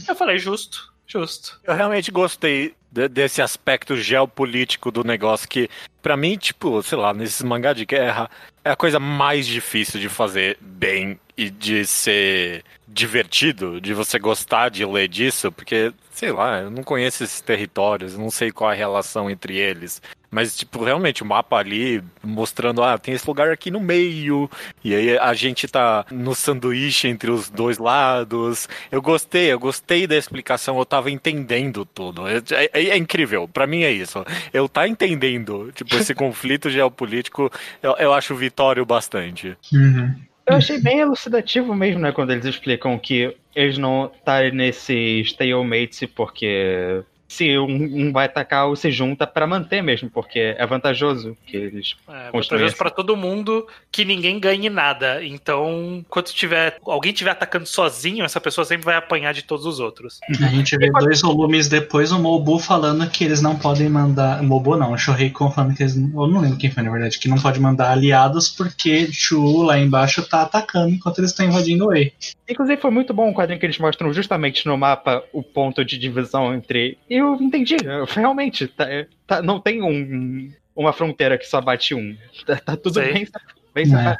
Eu 0.08 0.16
falei, 0.16 0.38
justo, 0.38 0.94
justo. 1.08 1.60
Eu 1.64 1.74
realmente 1.76 2.12
gostei 2.12 2.76
de- 2.92 3.08
desse 3.08 3.42
aspecto 3.42 3.96
geopolítico 3.96 4.92
do 4.92 5.04
negócio 5.04 5.48
que, 5.48 5.70
pra 6.02 6.18
mim, 6.18 6.38
tipo, 6.38 6.84
sei 6.84 6.98
lá, 6.98 7.14
nesses 7.14 7.42
mangá 7.42 7.72
de 7.72 7.86
guerra, 7.86 8.30
é 8.64 8.72
a 8.72 8.76
coisa 8.76 9.00
mais 9.00 9.48
difícil 9.48 10.00
de 10.00 10.10
fazer 10.10 10.58
bem 10.60 11.18
e 11.38 11.50
de 11.50 11.86
ser 11.86 12.64
divertido, 12.88 13.80
de 13.82 13.94
você 13.94 14.18
gostar 14.18 14.70
de 14.70 14.86
ler 14.86 15.08
disso, 15.10 15.52
porque, 15.52 15.94
sei 16.12 16.32
lá, 16.32 16.62
eu 16.62 16.72
não 16.72 16.82
conheço 16.82 17.24
esses 17.24 17.42
territórios, 17.42 18.14
eu 18.14 18.20
não 18.20 18.32
sei 18.32 18.52
qual 18.52 18.72
é 18.72 18.74
a 18.74 18.78
relação 18.78 19.30
entre 19.30 19.58
eles. 19.58 20.02
Mas, 20.36 20.58
tipo, 20.58 20.84
realmente, 20.84 21.24
o 21.24 21.26
mapa 21.26 21.56
ali 21.56 22.04
mostrando, 22.22 22.84
ah, 22.84 22.98
tem 22.98 23.14
esse 23.14 23.26
lugar 23.26 23.50
aqui 23.52 23.72
no 23.72 23.80
meio, 23.80 24.50
e 24.84 24.94
aí 24.94 25.18
a 25.18 25.34
gente 25.34 25.66
tá 25.66 26.06
no 26.12 26.36
sanduíche 26.36 27.08
entre 27.08 27.32
os 27.32 27.50
dois 27.50 27.78
lados. 27.78 28.68
Eu 28.92 29.02
gostei, 29.02 29.54
eu 29.54 29.58
gostei 29.58 30.06
da 30.06 30.18
explicação, 30.18 30.78
eu 30.78 30.86
tava 30.86 31.10
entendendo 31.10 31.86
tudo. 31.86 32.28
É, 32.28 32.42
é- 32.74 32.88
é 32.90 32.98
incrível, 32.98 33.48
pra 33.48 33.66
mim 33.66 33.84
é 33.84 33.92
isso. 33.94 34.26
Eu 34.54 34.68
tá 34.68 34.86
entendendo, 34.86 35.72
tipo, 35.74 35.96
esse 35.96 36.14
conflito 36.14 36.70
geopolítico, 36.70 37.50
eu, 37.82 37.96
eu 37.98 38.14
acho 38.14 38.36
vitório 38.36 38.86
bastante. 38.86 39.56
Uhum. 39.72 40.16
Eu 40.46 40.58
achei 40.58 40.82
bem 40.82 41.00
elucidativo 41.00 41.74
mesmo, 41.74 42.02
né, 42.02 42.12
quando 42.12 42.32
eles 42.32 42.44
explicam 42.44 43.00
que 43.00 43.34
eles 43.56 43.78
não 43.78 44.12
estarem 44.14 44.52
nesse 44.52 45.22
stalemate 45.22 46.08
porque 46.08 47.02
se 47.28 47.58
um, 47.58 48.08
um 48.08 48.12
vai 48.12 48.26
atacar 48.26 48.68
ou 48.68 48.76
se 48.76 48.92
junta 48.92 49.26
pra 49.26 49.48
manter 49.48 49.82
mesmo, 49.82 50.10
porque 50.10 50.56
é 50.58 50.66
vantajoso 50.66 51.38
que 51.46 51.58
eles. 51.58 51.96
É, 52.08 52.30
Construir 52.32 52.60
vantajoso 52.60 52.78
pra 52.78 52.90
todo 52.90 53.16
mundo 53.18 53.68
que 53.92 54.06
ninguém 54.06 54.40
ganhe 54.40 54.70
nada. 54.70 55.24
Então, 55.24 56.06
quando 56.10 56.28
tiver 56.28 56.78
alguém 56.86 57.12
estiver 57.12 57.32
atacando 57.32 57.66
sozinho, 57.66 58.26
essa 58.26 58.40
pessoa 58.40 58.66
sempre 58.66 58.86
vai 58.86 58.96
apanhar 58.96 59.34
de 59.34 59.44
todos 59.44 59.66
os 59.66 59.80
outros. 59.80 60.20
A 60.42 60.48
gente 60.48 60.78
vê 60.78 60.92
dois 60.92 61.22
volumes 61.22 61.68
depois 61.68 62.12
o 62.12 62.20
Mobu 62.20 62.60
falando 62.60 63.10
que 63.10 63.24
eles 63.24 63.42
não 63.42 63.56
podem 63.56 63.90
mandar. 63.90 64.42
Mobu 64.44 64.78
não, 64.78 64.94
o 64.94 64.98
Shoreikon 64.98 65.52
falando 65.52 65.76
que 65.76 65.84
eles. 65.84 65.96
Eu 65.96 66.28
não 66.28 66.42
lembro 66.42 66.58
quem 66.58 66.72
foi, 66.72 66.84
na 66.84 66.92
verdade, 66.92 67.20
que 67.20 67.28
não 67.28 67.38
pode 67.38 67.60
mandar 67.60 67.92
aliados 67.92 68.50
porque 68.50 69.08
Chu 69.12 69.64
lá 69.64 69.78
embaixo 69.78 70.28
tá 70.28 70.42
atacando 70.42 70.94
enquanto 70.94 71.20
eles 71.20 71.32
estão 71.32 71.46
invadindo 71.46 71.86
o 71.86 71.88
Wei. 71.88 72.14
Inclusive 72.48 72.82
foi 72.82 72.92
muito 72.92 73.14
bom 73.14 73.30
o 73.30 73.34
quadrinho 73.34 73.60
que 73.60 73.66
eles 73.66 73.80
mostram 73.80 74.14
justamente 74.14 74.66
no 74.66 74.78
mapa 74.78 75.24
o 75.34 75.42
ponto 75.42 75.84
de 75.84 75.98
divisão 75.98 76.54
entre. 76.54 76.98
E 77.16 77.18
eu 77.18 77.36
entendi, 77.36 77.78
eu- 77.82 78.04
realmente, 78.04 78.68
tá, 78.68 78.92
é- 78.92 79.08
tá- 79.26 79.42
não 79.42 79.58
tem 79.58 79.82
um, 79.82 80.52
uma 80.76 80.92
fronteira 80.92 81.38
que 81.38 81.46
só 81.46 81.62
bate 81.62 81.96
um. 81.96 82.14
Tá, 82.46 82.58
tá 82.58 82.76
tudo 82.76 82.96
Sei. 82.96 83.14
bem, 83.14 83.28
bem 83.74 83.86
É. 83.96 84.18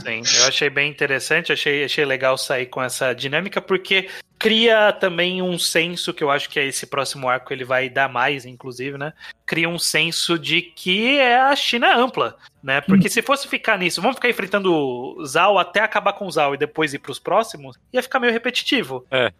Sim, 0.22 0.38
eu 0.40 0.46
achei 0.46 0.70
bem 0.70 0.90
interessante, 0.90 1.52
achei, 1.52 1.84
achei 1.84 2.04
legal 2.06 2.38
sair 2.38 2.64
com 2.64 2.82
essa 2.82 3.12
dinâmica, 3.12 3.60
porque 3.60 4.08
cria 4.38 4.90
também 4.92 5.42
um 5.42 5.58
senso, 5.58 6.14
que 6.14 6.24
eu 6.24 6.30
acho 6.30 6.48
que 6.48 6.58
é 6.58 6.64
esse 6.66 6.86
próximo 6.86 7.28
arco 7.28 7.52
ele 7.52 7.64
vai 7.64 7.90
dar 7.90 8.08
mais, 8.08 8.46
inclusive, 8.46 8.96
né? 8.96 9.12
Cria 9.44 9.68
um 9.68 9.78
senso 9.78 10.38
de 10.38 10.62
que 10.62 11.18
é 11.18 11.36
a 11.38 11.54
China 11.54 11.94
ampla, 11.94 12.36
né? 12.62 12.80
Porque 12.80 13.08
se 13.10 13.20
fosse 13.20 13.46
ficar 13.46 13.78
nisso, 13.78 14.00
vamos 14.00 14.16
ficar 14.16 14.30
enfrentando 14.30 14.72
o 14.74 15.24
Zal 15.26 15.58
até 15.58 15.80
acabar 15.80 16.14
com 16.14 16.26
o 16.26 16.30
Zal 16.30 16.54
e 16.54 16.58
depois 16.58 16.92
ir 16.94 16.98
pros 17.00 17.18
próximos, 17.18 17.78
ia 17.92 18.02
ficar 18.02 18.18
meio 18.18 18.32
repetitivo. 18.32 19.06
É, 19.10 19.30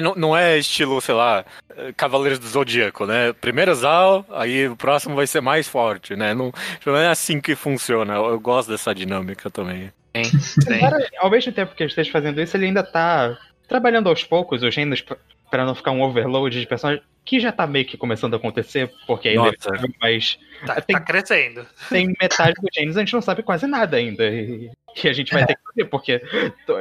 não, 0.00 0.14
não 0.14 0.36
é 0.36 0.58
estilo, 0.58 1.00
sei 1.00 1.14
lá, 1.14 1.44
eh, 1.76 1.92
Cavaleiros 1.96 2.38
do 2.38 2.46
Zodíaco, 2.46 3.06
né? 3.06 3.32
Primeiro 3.34 3.74
Zal, 3.74 4.24
aí 4.30 4.68
o 4.68 4.76
próximo 4.76 5.14
vai 5.14 5.26
ser 5.26 5.40
mais 5.40 5.68
forte, 5.68 6.16
né? 6.16 6.34
Não, 6.34 6.52
não 6.84 6.96
é 6.96 7.08
assim 7.08 7.40
que 7.40 7.54
funciona. 7.54 8.14
Eu, 8.14 8.26
eu 8.26 8.40
gosto 8.40 8.70
dessa 8.70 8.94
dinâmica 8.94 9.50
também. 9.50 9.92
Sim. 10.16 10.22
Embora, 10.74 10.96
ao 11.18 11.30
mesmo 11.30 11.52
tempo 11.52 11.74
que 11.74 11.82
ele 11.82 11.90
esteja 11.90 12.10
fazendo 12.10 12.40
isso, 12.40 12.56
ele 12.56 12.66
ainda 12.66 12.82
tá 12.82 13.36
trabalhando 13.68 14.08
aos 14.08 14.24
poucos 14.24 14.62
os 14.62 14.74
gêneros 14.74 15.00
pra- 15.00 15.16
pra 15.50 15.64
não 15.64 15.74
ficar 15.74 15.92
um 15.92 16.02
overload 16.02 16.58
de 16.60 16.66
personagens, 16.66 17.04
que 17.24 17.38
já 17.38 17.52
tá 17.52 17.66
meio 17.66 17.84
que 17.86 17.96
começando 17.96 18.34
a 18.34 18.36
acontecer, 18.36 18.90
porque 19.06 19.28
ainda 19.28 19.44
Nossa. 19.44 19.88
mas 20.00 20.38
Tá, 20.66 20.80
Tem- 20.80 20.96
tá 20.96 21.00
crescendo. 21.00 21.66
tem 21.88 22.12
metade 22.20 22.54
dos 22.60 22.70
gêneros 22.74 22.96
a 22.96 23.00
gente 23.00 23.12
não 23.12 23.20
sabe 23.22 23.42
quase 23.42 23.66
nada 23.66 23.96
ainda. 23.96 24.24
E, 24.26 24.70
e 25.02 25.08
a 25.08 25.12
gente 25.12 25.32
vai 25.32 25.44
ter 25.46 25.54
que 25.54 25.60
ver, 25.76 25.84
porque 25.86 26.20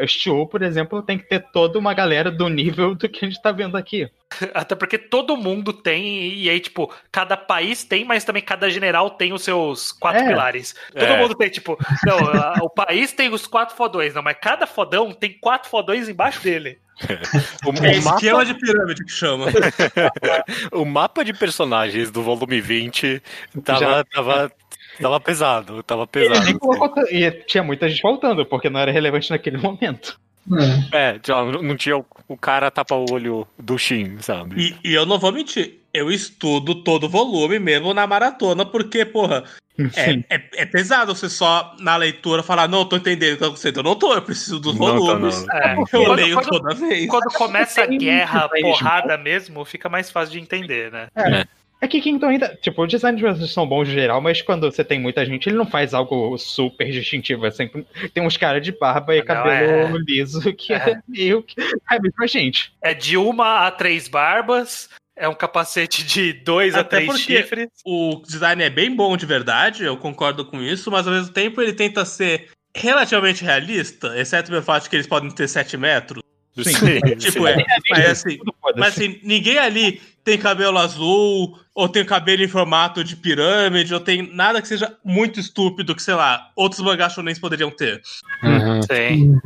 Show, 0.08 0.46
por 0.48 0.62
exemplo, 0.62 1.02
tem 1.02 1.18
que 1.18 1.28
ter 1.28 1.40
toda 1.52 1.80
uma 1.80 1.94
galera 1.94 2.30
do 2.30 2.48
nível 2.50 2.94
do 2.96 3.08
que 3.10 3.26
a 3.26 3.28
gente 3.28 3.42
tá 3.42 3.52
vendo 3.52 3.76
aqui. 3.78 4.10
Até 4.54 4.76
porque 4.76 4.98
todo 4.98 5.38
mundo 5.38 5.72
tem, 5.74 6.34
e 6.34 6.50
aí, 6.50 6.60
tipo, 6.60 6.92
cada 7.12 7.38
país 7.38 7.84
tem, 7.84 8.04
mas 8.04 8.24
também 8.24 8.42
cada 8.42 8.70
general 8.70 9.12
tem 9.12 9.32
os 9.34 9.44
seus 9.44 9.92
quatro 9.92 10.22
É. 10.24 10.28
pilares. 10.28 10.76
Todo 10.92 11.04
É. 11.04 11.18
mundo 11.18 11.36
tem, 11.36 11.50
tipo, 11.50 11.78
não, 12.06 12.66
o 12.66 12.70
país 12.70 13.12
tem 13.14 13.30
os 13.34 13.46
quatro 13.48 13.76
fodões, 13.76 14.14
não, 14.14 14.22
mas 14.24 14.38
cada 14.42 14.66
fodão 14.68 15.12
tem 15.12 15.34
quatro 15.40 15.70
fodões 15.70 16.10
embaixo 16.10 16.42
dele. 16.42 16.78
O, 17.66 17.70
É 17.84 18.00
mapa, 18.02 18.18
esquema 18.18 18.46
de 18.46 18.54
pirâmide 18.54 19.04
que 19.04 19.12
chama. 19.12 19.48
o 20.72 20.86
mapa 20.86 21.24
de 21.24 21.34
personagens 21.34 22.12
do 22.12 22.22
volume 22.22 22.62
20 22.62 23.22
tava, 23.64 23.80
Já- 23.80 24.04
tava, 24.06 24.52
tava 25.02 25.20
pesado, 25.20 25.84
tava 25.84 26.04
E, 26.04 26.08
pesado. 26.08 26.46
nem 26.46 26.58
colocou 26.58 26.90
ta- 26.90 27.10
e 27.12 27.30
tinha 27.46 27.64
muita 27.64 27.90
gente 27.90 28.02
faltando, 28.02 28.46
porque 28.46 28.70
não 28.70 28.80
era 28.80 28.92
relevante 28.92 29.30
naquele 29.32 29.58
momento. 29.58 30.20
É. 30.92 31.14
É, 31.14 31.20
não 31.62 31.76
tinha 31.78 31.98
o, 31.98 32.06
o 32.28 32.36
cara 32.38 32.70
tapa 32.70 32.96
o 32.96 33.06
olho 33.12 33.48
do 33.58 33.78
Shin, 33.78 34.18
sabe? 34.20 34.76
E, 34.84 34.90
e 34.90 34.94
eu 34.94 35.06
não 35.06 35.18
vou 35.18 35.32
mentir, 35.32 35.80
eu 35.94 36.12
estudo 36.12 36.76
todo 36.84 37.06
o 37.06 37.10
volume 37.10 37.60
mesmo 37.60 37.94
na 37.94 38.06
maratona, 38.06 38.66
porque, 38.66 39.06
porra, 39.06 39.46
é, 39.96 40.36
é, 40.36 40.44
é 40.58 40.66
pesado 40.66 41.16
você 41.16 41.30
só 41.30 41.74
na 41.80 41.96
leitura 41.96 42.44
falar, 42.44 42.68
não, 42.68 42.84
tô 42.84 42.98
entendendo 42.98 43.32
o 43.32 43.36
que 43.36 43.40
tá 43.40 43.46
acontecendo. 43.46 43.78
Eu 43.78 43.84
não 43.84 43.96
tô, 43.96 44.14
eu 44.14 44.22
preciso 44.22 44.60
dos 44.60 44.78
Não 44.78 44.86
tá, 44.86 44.92
volumes. 44.92 45.46
não. 45.46 45.56
É, 45.58 45.76
Eu 45.80 45.86
quando, 45.88 46.12
leio 46.14 46.36
quando- 46.36 46.50
toda 46.50 46.76
vez. 46.76 47.08
quando 47.10 47.34
começa 47.34 47.82
a 47.84 47.88
guerra, 47.88 48.50
porrada 48.50 49.18
mesmo, 49.18 49.64
fica 49.64 49.88
mais 49.88 50.12
fácil 50.12 50.34
de 50.34 50.40
entender, 50.42 50.92
né? 50.92 51.08
É 51.16 51.48
que 51.88 52.02
Kingdom 52.02 52.28
ainda. 52.28 52.58
Tipo, 52.62 52.84
os 52.84 52.90
designs 52.90 53.18
de 53.18 53.22
personagens 53.24 53.54
são 53.54 53.68
bons 53.68 53.88
em 53.88 53.94
geral, 53.94 54.22
mas 54.22 54.42
quando 54.42 54.72
você 54.72 54.84
tem 54.84 55.00
muita 55.00 55.26
gente, 55.26 55.48
ele 55.50 55.56
não 55.58 55.66
faz 55.66 55.94
algo 55.94 56.38
super 56.38 56.90
distintivo. 56.92 57.46
É 57.46 57.52
sempre. 57.52 57.86
Tem 58.14 58.26
uns 58.26 58.38
caras 58.38 58.62
de 58.64 58.72
barba 58.72 59.16
e 59.16 59.20
Não, 59.20 59.26
cabelo 59.26 59.98
é. 59.98 60.02
liso 60.08 60.42
que 60.54 60.74
é, 60.74 60.78
É. 60.92 61.00
meio 61.08 61.42
que. 61.44 61.60
É 61.62 61.96
a 61.96 62.00
mesma 62.02 62.28
gente. 62.28 62.72
É 62.82 62.94
de 62.94 63.18
uma 63.18 63.68
a 63.68 63.72
três 63.72 64.08
barbas, 64.08 64.90
é 65.16 65.28
um 65.30 65.34
capacete 65.36 66.04
de 66.04 66.34
dois 66.34 66.76
a 66.76 66.80
Até 66.82 66.98
três 66.98 67.12
porque- 67.12 67.38
chifres. 67.38 67.70
O 67.86 68.22
design 68.26 68.64
é 68.64 68.70
bem 68.70 68.96
bom 68.96 69.16
de 69.18 69.26
verdade, 69.26 69.84
eu 69.84 69.98
concordo 69.98 70.46
com 70.46 70.62
isso, 70.62 70.90
mas 70.92 71.08
ao 71.08 71.14
mesmo 71.14 71.34
tempo 71.34 71.62
ele 71.62 71.74
tenta 71.74 72.04
ser 72.06 72.50
relativamente 72.76 73.44
realista, 73.44 74.18
exceto 74.20 74.50
pelo 74.50 74.64
fato 74.64 74.84
de 74.84 74.90
que 74.90 74.96
eles 74.96 75.06
podem 75.08 75.30
ter 75.30 75.48
7 75.48 75.78
metros. 75.78 76.24
Sim, 76.62 77.02
Tipo, 77.18 77.48
é. 77.48 77.56
Mas 77.90 78.10
assim, 78.10 78.38
mas 78.76 78.90
assim, 78.90 79.20
ninguém 79.24 79.58
ali 79.58 80.02
tem 80.24 80.38
cabelo 80.38 80.78
azul, 80.78 81.60
ou 81.74 81.90
tem 81.90 82.06
cabelo 82.06 82.44
em 82.44 82.48
formato 82.48 83.04
de 83.04 83.16
pirâmide, 83.16 83.94
ou 83.94 84.00
tem 84.00 84.34
nada 84.34 84.62
que 84.62 84.68
seja 84.68 84.96
muito 85.04 85.40
estúpido 85.40 85.96
que, 85.96 86.02
sei 86.02 86.14
lá, 86.14 86.52
outros 86.56 86.82
mangás 86.82 87.14
shonens 87.14 87.40
poderiam 87.40 87.72
ter. 87.72 88.02
Uhum. 88.44 88.82
Sim. 88.84 89.40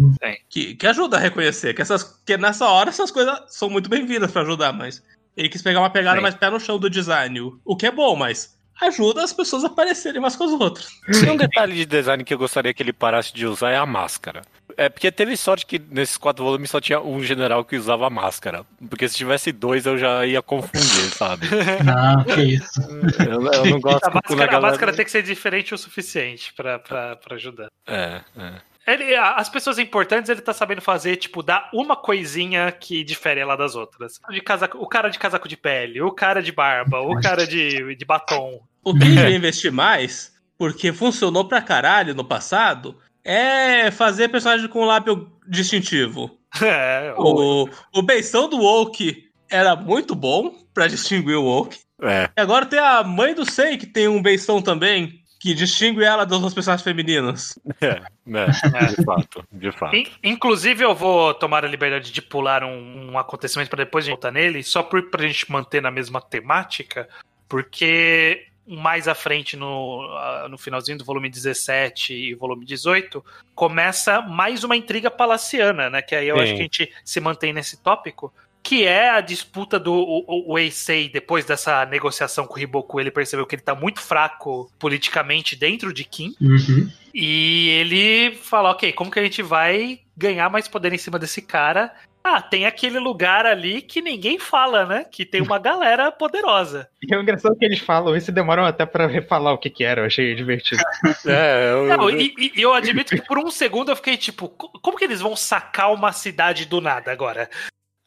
Que, 0.49 0.75
que 0.75 0.87
ajuda 0.87 1.17
a 1.17 1.19
reconhecer, 1.19 1.73
que, 1.73 1.81
essas, 1.81 2.03
que 2.25 2.37
nessa 2.37 2.67
hora 2.67 2.89
essas 2.89 3.09
coisas 3.09 3.39
são 3.47 3.69
muito 3.69 3.89
bem-vindas 3.89 4.31
pra 4.31 4.43
ajudar, 4.43 4.71
mas 4.71 5.01
ele 5.35 5.49
quis 5.49 5.61
pegar 5.61 5.79
uma 5.79 5.89
pegada 5.89 6.17
Sim. 6.17 6.23
mais 6.23 6.35
pé 6.35 6.49
no 6.49 6.59
chão 6.59 6.77
do 6.77 6.89
design, 6.89 7.39
o 7.63 7.75
que 7.75 7.87
é 7.87 7.91
bom, 7.91 8.15
mas 8.15 8.56
ajuda 8.81 9.23
as 9.23 9.33
pessoas 9.33 9.63
a 9.63 9.69
parecerem 9.69 10.19
umas 10.19 10.35
com 10.35 10.43
as 10.43 10.51
outras. 10.51 10.87
Tem 11.19 11.31
um 11.31 11.37
detalhe 11.37 11.73
de 11.75 11.85
design 11.85 12.23
que 12.23 12.33
eu 12.33 12.37
gostaria 12.37 12.73
que 12.73 12.81
ele 12.83 12.93
parasse 12.93 13.33
de 13.33 13.45
usar 13.45 13.71
é 13.71 13.77
a 13.77 13.85
máscara. 13.85 14.41
É 14.75 14.89
porque 14.89 15.11
teve 15.11 15.35
sorte 15.35 15.65
que 15.65 15.79
nesses 15.89 16.17
quatro 16.17 16.45
volumes 16.45 16.69
só 16.69 16.79
tinha 16.79 16.99
um 17.01 17.21
general 17.23 17.65
que 17.65 17.75
usava 17.75 18.05
a 18.05 18.09
máscara. 18.09 18.63
Porque 18.89 19.09
se 19.09 19.15
tivesse 19.15 19.51
dois 19.51 19.85
eu 19.87 19.97
já 19.97 20.23
ia 20.25 20.41
confundir, 20.41 21.09
sabe? 21.15 21.47
Não, 21.83 22.23
que 22.23 22.41
isso. 22.41 22.81
Eu, 23.27 23.41
eu 23.51 23.65
não 23.65 23.79
gosto 23.79 24.05
A 24.05 24.11
máscara, 24.11 24.43
a 24.43 24.45
galera- 24.45 24.61
máscara 24.61 24.93
tem 24.93 25.03
que 25.05 25.09
ser 25.11 25.23
diferente 25.23 25.73
o 25.73 25.77
suficiente 25.77 26.53
pra, 26.53 26.77
pra, 26.77 27.15
pra 27.15 27.35
ajudar. 27.35 27.67
É, 27.87 28.21
é. 28.37 28.53
Ele, 28.87 29.13
as 29.15 29.49
pessoas 29.49 29.77
importantes 29.77 30.29
ele 30.29 30.41
tá 30.41 30.53
sabendo 30.53 30.81
fazer, 30.81 31.17
tipo, 31.17 31.43
dar 31.43 31.69
uma 31.73 31.95
coisinha 31.95 32.71
que 32.71 33.03
difere 33.03 33.39
ela 33.41 33.55
das 33.57 33.75
outras. 33.75 34.19
De 34.29 34.39
casaco, 34.41 34.77
o 34.77 34.87
cara 34.87 35.09
de 35.09 35.19
casaco 35.19 35.47
de 35.47 35.57
pele, 35.57 36.01
o 36.01 36.11
cara 36.11 36.41
de 36.41 36.51
barba, 36.51 37.01
o 37.01 37.19
cara 37.19 37.45
de, 37.45 37.95
de 37.95 38.05
batom. 38.05 38.61
O 38.83 38.93
que 38.93 38.99
devia 38.99 39.29
investir 39.35 39.71
mais, 39.71 40.33
porque 40.57 40.93
funcionou 40.93 41.45
pra 41.45 41.61
caralho 41.61 42.15
no 42.15 42.23
passado, 42.23 42.97
é 43.25 43.91
fazer 43.91 44.29
personagem 44.29 44.67
com 44.69 44.85
lábio 44.85 45.31
distintivo. 45.47 46.31
É, 46.61 47.13
o- 47.17 47.65
O, 47.65 47.69
o 47.99 48.01
beição 48.01 48.47
do 48.49 48.57
Woke 48.57 49.25
era 49.51 49.75
muito 49.75 50.15
bom 50.15 50.55
pra 50.73 50.87
distinguir 50.87 51.35
o 51.35 51.43
Woke. 51.43 51.77
É, 52.01 52.29
E 52.37 52.41
agora 52.41 52.65
tem 52.65 52.79
a 52.79 53.03
mãe 53.03 53.33
do 53.35 53.43
Sei, 53.49 53.77
que 53.77 53.85
tem 53.85 54.07
um 54.07 54.21
beição 54.21 54.61
também, 54.61 55.16
que 55.39 55.53
distingue 55.53 56.03
ela 56.03 56.25
das 56.25 56.33
outras 56.33 56.53
personagens 56.53 56.83
femininas. 56.83 57.59
é, 57.81 58.01
né, 58.25 58.47
de 58.95 59.03
fato, 59.05 59.45
de 59.51 59.71
fato. 59.71 59.95
In- 59.95 60.07
Inclusive, 60.23 60.83
eu 60.83 60.95
vou 60.95 61.33
tomar 61.33 61.63
a 61.63 61.67
liberdade 61.67 62.11
de 62.11 62.21
pular 62.21 62.63
um, 62.63 63.11
um 63.11 63.17
acontecimento 63.19 63.69
para 63.69 63.83
depois 63.83 64.03
a 64.03 64.07
gente 64.07 64.13
voltar 64.15 64.31
nele, 64.31 64.63
só 64.63 64.81
por, 64.83 65.09
pra 65.09 65.27
gente 65.27 65.51
manter 65.51 65.81
na 65.81 65.91
mesma 65.91 66.19
temática, 66.21 67.07
porque 67.47 68.45
mais 68.69 69.07
à 69.07 69.15
frente, 69.15 69.55
no, 69.55 70.01
ah, 70.17 70.47
no 70.49 70.57
finalzinho 70.57 70.97
do 70.97 71.05
volume 71.05 71.29
17 71.29 72.13
e 72.13 72.33
volume 72.35 72.65
18, 72.65 73.23
começa 73.55 74.21
mais 74.21 74.63
uma 74.65 74.75
intriga 74.75 75.09
palaciana, 75.09 75.89
né? 75.89 76.01
Que 76.01 76.13
aí 76.15 76.27
eu 76.27 76.35
Sim. 76.35 76.41
acho 76.43 76.51
que 76.53 76.59
a 76.59 76.63
gente 76.63 76.93
se 77.05 77.19
mantém 77.21 77.53
nesse 77.53 77.77
tópico. 77.81 78.33
Que 78.63 78.85
é 78.85 79.09
a 79.11 79.21
disputa 79.21 79.79
do 79.79 79.93
o, 80.27 80.57
Eisei, 80.59 81.07
depois 81.07 81.45
dessa 81.45 81.85
negociação 81.85 82.45
com 82.45 82.53
o 82.55 82.57
Riboku, 82.57 82.99
ele 82.99 83.09
percebeu 83.11 83.45
que 83.45 83.55
ele 83.55 83.61
tá 83.61 83.73
muito 83.73 84.01
fraco 84.01 84.69
politicamente 84.77 85.55
dentro 85.55 85.93
de 85.93 86.03
Kim. 86.03 86.33
Uhum. 86.41 86.91
E 87.13 87.69
ele 87.69 88.35
fala, 88.35 88.71
ok, 88.71 88.91
como 88.91 89.09
que 89.09 89.19
a 89.19 89.23
gente 89.23 89.41
vai 89.41 90.01
ganhar 90.17 90.49
mais 90.49 90.67
poder 90.67 90.91
em 90.91 90.97
cima 90.97 91.17
desse 91.17 91.41
cara? 91.41 91.93
Ah, 92.23 92.41
tem 92.41 92.65
aquele 92.65 92.99
lugar 92.99 93.45
ali 93.45 93.81
que 93.81 94.01
ninguém 94.01 94.37
fala, 94.37 94.85
né? 94.85 95.05
Que 95.09 95.23
tem 95.25 95.41
uma 95.41 95.57
galera 95.57 96.11
poderosa. 96.11 96.89
E 97.01 97.13
é 97.15 97.17
engraçado 97.21 97.55
que 97.55 97.63
eles 97.63 97.79
falam 97.79 98.17
isso 98.17 98.31
e 98.31 98.33
demoram 98.33 98.65
até 98.65 98.85
pra 98.85 99.07
refalar 99.07 99.53
o 99.53 99.57
que 99.57 99.69
que 99.69 99.85
era, 99.85 100.01
eu 100.01 100.05
achei 100.05 100.35
divertido. 100.35 100.83
É, 101.25 101.71
eu, 101.71 101.85
Não, 101.87 102.09
e, 102.09 102.33
e- 102.37 102.51
eu 102.61 102.73
admito 102.73 103.15
que 103.15 103.21
por 103.21 103.37
um 103.39 103.49
segundo 103.49 103.89
eu 103.91 103.95
fiquei 103.95 104.17
tipo, 104.17 104.49
co- 104.49 104.69
como 104.81 104.97
que 104.97 105.05
eles 105.05 105.21
vão 105.21 105.37
sacar 105.37 105.93
uma 105.93 106.11
cidade 106.11 106.65
do 106.65 106.81
nada 106.81 107.13
agora? 107.13 107.49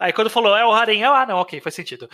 Aí 0.01 0.13
quando 0.15 0.31
falou, 0.31 0.57
é 0.57 0.65
o 0.65 0.73
Harem, 0.73 1.03
eu, 1.03 1.13
ah, 1.13 1.27
não, 1.27 1.37
ok, 1.37 1.61
faz 1.61 1.75
sentido. 1.75 2.09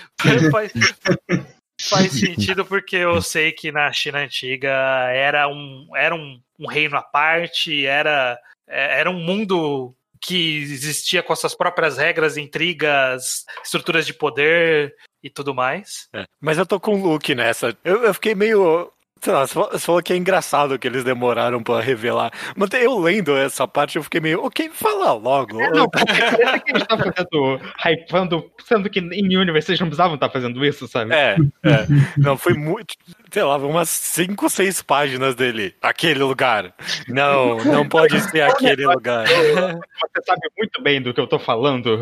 faz, 0.51 0.73
faz 1.89 2.13
sentido 2.13 2.65
porque 2.65 2.97
eu 2.97 3.23
sei 3.23 3.53
que 3.53 3.71
na 3.71 3.93
China 3.93 4.19
antiga 4.19 4.71
era 5.13 5.47
um, 5.49 5.87
era 5.95 6.15
um, 6.15 6.41
um 6.59 6.67
reino 6.67 6.97
à 6.97 7.03
parte, 7.03 7.87
era, 7.87 8.37
é- 8.69 9.01
era 9.01 9.11
um 9.11 9.21
mundo 9.21 9.95
que 10.21 10.63
existia 10.63 11.23
com 11.23 11.33
as 11.33 11.39
suas 11.39 11.55
próprias 11.55 11.97
regras, 11.99 12.37
intrigas, 12.37 13.45
estruturas 13.63 14.05
de 14.05 14.13
poder 14.15 14.95
e 15.23 15.31
tudo 15.31 15.55
mais. 15.55 16.09
É, 16.13 16.25
Mas 16.41 16.59
eu 16.59 16.67
tô 16.67 16.81
com 16.81 17.01
o 17.01 17.13
Luke 17.13 17.35
nessa. 17.35 17.77
Eu, 17.85 18.03
eu 18.03 18.15
fiquei 18.15 18.35
meio. 18.35 18.91
Sei 19.21 19.33
lá, 19.33 19.47
você 19.47 19.79
falou- 19.79 20.03
que 20.03 20.13
é 20.13 20.17
engraçado 20.17 20.79
que 20.79 20.87
eles 20.87 21.03
demoraram 21.03 21.63
pra 21.63 21.81
revelar. 21.81 22.31
Mas 22.55 22.71
eu 22.75 22.99
lendo 22.99 23.37
essa 23.37 23.67
parte, 23.67 23.97
eu 23.97 24.03
fiquei 24.03 24.21
meio. 24.21 24.45
Ok, 24.45 24.71
fala 24.73 25.13
logo. 25.15 25.59
Não, 25.71 25.89
porque 25.89 26.07
parece 26.07 26.65
que 26.65 26.71
eles 26.71 26.83
estão 26.83 26.99
fazendo, 26.99 27.61
hypando, 27.85 28.51
sendo 28.65 28.91
que 28.91 29.01
em 29.01 29.37
Universe 29.37 29.71
eles 29.71 29.81
não 29.81 29.89
precisavam 29.89 30.15
estar 30.15 30.31
fazendo 30.31 30.65
isso, 30.65 30.87
sabe? 30.87 31.15
É, 31.15 31.37
é. 31.65 31.87
Não, 32.17 32.37
foi 32.37 32.55
muito. 32.55 32.95
Sei 33.31 33.43
lá, 33.43 33.57
umas 33.57 33.89
5, 33.89 34.49
6 34.49 34.83
páginas 34.83 35.35
dele. 35.35 35.75
Aquele 35.83 36.23
lugar. 36.23 36.73
Não, 37.09 37.57
não 37.65 37.89
pode 37.89 38.21
ser 38.21 38.43
aquele 38.43 38.87
lugar. 38.87 39.27
Você 39.27 40.23
sabe 40.25 40.41
muito 40.57 40.83
bem 40.83 41.01
do 41.03 41.13
que 41.13 41.21
eu 41.21 41.27
tô 41.27 41.39
falando, 41.39 41.99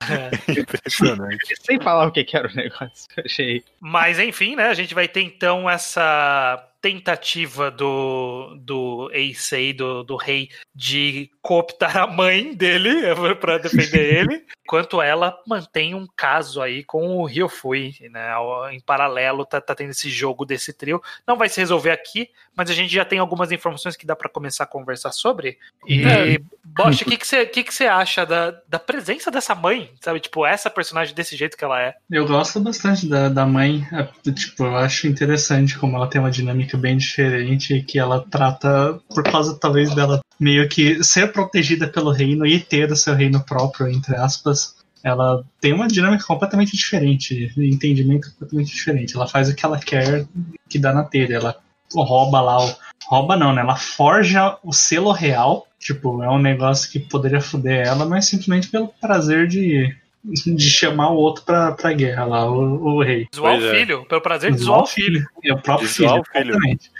Impressionante. 0.48 1.54
sem 1.62 1.80
falar 1.80 2.06
o 2.06 2.12
que 2.12 2.36
era 2.36 2.48
o 2.48 2.54
negócio. 2.54 3.08
Achei. 3.24 3.64
Mas 3.80 4.18
enfim, 4.18 4.56
né? 4.56 4.68
A 4.68 4.74
gente 4.74 4.94
vai 4.94 5.08
ter 5.08 5.22
então 5.22 5.68
essa 5.68 6.68
tentativa 6.86 7.68
do, 7.68 8.56
do 8.60 9.10
Eisei, 9.12 9.72
do, 9.72 10.04
do 10.04 10.14
rei, 10.14 10.50
de 10.72 11.28
cooptar 11.42 11.96
a 11.96 12.06
mãe 12.06 12.54
dele 12.54 13.02
para 13.40 13.58
defender 13.58 14.20
ele, 14.20 14.44
enquanto 14.64 15.02
ela 15.02 15.36
mantém 15.46 15.96
um 15.96 16.06
caso 16.16 16.62
aí 16.62 16.84
com 16.84 17.16
o 17.16 17.24
Ryofui, 17.24 17.96
né? 18.10 18.30
Em 18.70 18.80
paralelo, 18.80 19.44
tá, 19.44 19.60
tá 19.60 19.74
tendo 19.74 19.90
esse 19.90 20.08
jogo 20.08 20.44
desse 20.44 20.72
trio. 20.72 21.02
Não 21.26 21.36
vai 21.36 21.48
se 21.48 21.60
resolver 21.60 21.90
aqui, 21.90 22.28
mas 22.56 22.70
a 22.70 22.74
gente 22.74 22.92
já 22.92 23.04
tem 23.04 23.18
algumas 23.18 23.50
informações 23.50 23.96
que 23.96 24.06
dá 24.06 24.14
para 24.14 24.30
começar 24.30 24.62
a 24.62 24.68
conversar 24.68 25.10
sobre. 25.10 25.58
E, 25.86 26.04
É. 26.04 26.38
Bosch, 26.64 27.02
o 27.02 27.04
que 27.04 27.16
que 27.16 27.26
você 27.26 27.46
que 27.46 27.62
que 27.64 27.72
você 27.72 27.86
acha 27.86 28.26
da, 28.26 28.50
da 28.68 28.78
presença 28.78 29.30
dessa 29.30 29.54
mãe? 29.54 29.90
Sabe, 30.00 30.20
tipo, 30.20 30.44
essa 30.44 30.68
personagem 30.68 31.14
desse 31.14 31.36
jeito 31.36 31.56
que 31.56 31.64
ela 31.64 31.80
é? 31.80 31.94
Eu 32.10 32.26
gosto 32.26 32.60
bastante 32.60 33.08
da, 33.08 33.28
da 33.28 33.46
mãe. 33.46 33.86
é, 33.92 34.32
Tipo, 34.32 34.64
eu 34.64 34.76
acho 34.76 35.06
interessante 35.06 35.78
como 35.78 35.96
ela 35.96 36.08
tem 36.08 36.20
uma 36.20 36.30
dinâmica 36.30 36.75
bem 36.76 36.96
diferente 36.96 37.82
que 37.82 37.98
ela 37.98 38.24
trata, 38.30 39.00
por 39.08 39.22
causa 39.24 39.58
talvez 39.58 39.94
dela 39.94 40.20
meio 40.38 40.68
que 40.68 41.02
ser 41.02 41.32
protegida 41.32 41.88
pelo 41.88 42.10
reino 42.10 42.46
e 42.46 42.60
ter 42.60 42.90
o 42.90 42.96
seu 42.96 43.14
reino 43.14 43.42
próprio, 43.44 43.88
entre 43.88 44.16
aspas. 44.16 44.76
Ela 45.02 45.44
tem 45.60 45.72
uma 45.72 45.86
dinâmica 45.86 46.24
completamente 46.24 46.76
diferente, 46.76 47.52
entendimento 47.56 48.30
completamente 48.32 48.74
diferente. 48.74 49.14
Ela 49.14 49.26
faz 49.26 49.48
o 49.48 49.54
que 49.54 49.64
ela 49.64 49.78
quer 49.78 50.26
que 50.68 50.78
dá 50.78 50.92
na 50.92 51.04
telha. 51.04 51.36
Ela 51.36 51.56
rouba 51.94 52.40
lá 52.40 52.64
o. 52.64 52.74
Rouba 53.06 53.36
não, 53.36 53.52
né? 53.52 53.60
Ela 53.60 53.76
forja 53.76 54.58
o 54.64 54.72
selo 54.72 55.12
real. 55.12 55.66
Tipo, 55.78 56.22
é 56.24 56.28
um 56.28 56.40
negócio 56.40 56.90
que 56.90 56.98
poderia 56.98 57.40
foder 57.40 57.86
ela, 57.86 58.04
mas 58.04 58.26
simplesmente 58.26 58.68
pelo 58.68 58.88
prazer 58.88 59.46
de 59.46 59.94
de 60.26 60.68
chamar 60.70 61.10
o 61.10 61.16
outro 61.16 61.44
pra, 61.44 61.72
pra 61.72 61.92
guerra 61.92 62.24
lá, 62.24 62.50
o, 62.50 62.96
o 62.96 63.02
rei. 63.02 63.28
Zoar 63.34 63.52
Pois 63.54 63.64
o 63.64 63.68
é. 63.74 63.78
filho, 63.78 64.04
pelo 64.06 64.20
prazer 64.20 64.50
de 64.52 64.58
zoar 64.58 64.82
o 64.82 64.86
filho. 64.86 65.24
É 65.44 65.52
o 65.52 65.58
próprio 65.58 65.88
filho, 65.88 66.08
o 66.20 66.24
filho. 66.24 66.50
exatamente. 66.50 66.90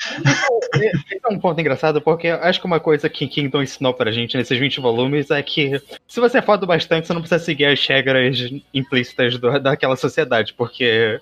Esse 0.75 1.21
é 1.25 1.28
um 1.33 1.38
ponto 1.38 1.61
engraçado, 1.61 2.00
porque 2.00 2.28
eu 2.28 2.37
acho 2.37 2.61
que 2.61 2.66
uma 2.66 2.78
coisa 2.80 3.09
que 3.09 3.26
Kingdom 3.26 3.62
ensinou 3.62 3.92
pra 3.95 4.12
gente 4.12 4.37
nesses 4.37 4.59
20 4.59 4.80
volumes 4.80 5.30
é 5.30 5.42
que 5.42 5.80
se 6.06 6.21
você 6.21 6.38
é 6.38 6.42
foda 6.42 6.64
o 6.64 6.68
bastante, 6.68 7.06
você 7.06 7.12
não 7.14 7.21
precisa 7.21 7.42
seguir 7.45 7.66
as 7.66 7.85
regras 7.87 8.38
implícitas 8.73 9.38
do- 9.38 9.59
daquela 9.59 9.97
sociedade, 9.97 10.54
porque 10.54 11.21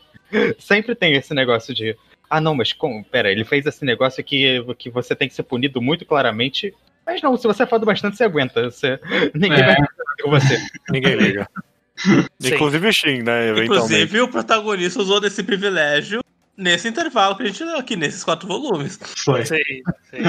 sempre 0.59 0.95
tem 0.95 1.15
esse 1.15 1.33
negócio 1.35 1.75
de. 1.75 1.97
Ah, 2.29 2.41
não, 2.41 2.55
mas 2.55 2.73
como? 2.73 3.05
Pera, 3.05 3.31
ele 3.31 3.45
fez 3.45 3.65
esse 3.67 3.85
negócio 3.85 4.23
que, 4.25 4.63
que 4.79 4.91
você 4.91 5.15
tem 5.15 5.29
que 5.29 5.35
ser 5.35 5.43
punido 5.45 5.81
muito 5.81 6.05
claramente. 6.05 6.75
Mas 7.07 7.21
não, 7.21 7.37
se 7.37 7.47
você 7.47 7.63
é 7.65 7.67
foda 7.67 7.85
o 7.85 7.87
bastante, 7.87 8.17
você 8.17 8.25
aguenta. 8.25 8.71
Você... 8.71 8.99
Ninguém 9.35 9.61
É. 9.61 9.67
vai 9.67 9.77
com 10.23 10.31
você. 10.31 10.59
Ninguém 10.91 11.15
liga. 11.17 11.49
Sim. 11.97 12.55
Inclusive 12.55 12.89
o 12.89 12.93
Shin, 12.93 13.23
né? 13.23 13.51
Inclusive, 13.65 14.21
o 14.21 14.29
protagonista 14.29 15.01
usou 15.01 15.21
desse 15.21 15.43
privilégio 15.43 16.25
nesse 16.57 16.89
intervalo 16.89 17.37
que 17.37 17.43
a 17.43 17.47
gente 17.47 17.65
deu 17.65 17.77
aqui, 17.77 17.97
nesses 17.97 18.25
quatro 18.25 18.47
volumes. 18.47 18.99
Foi. 19.25 19.45
Sei, 19.45 19.83
sei. 20.11 20.23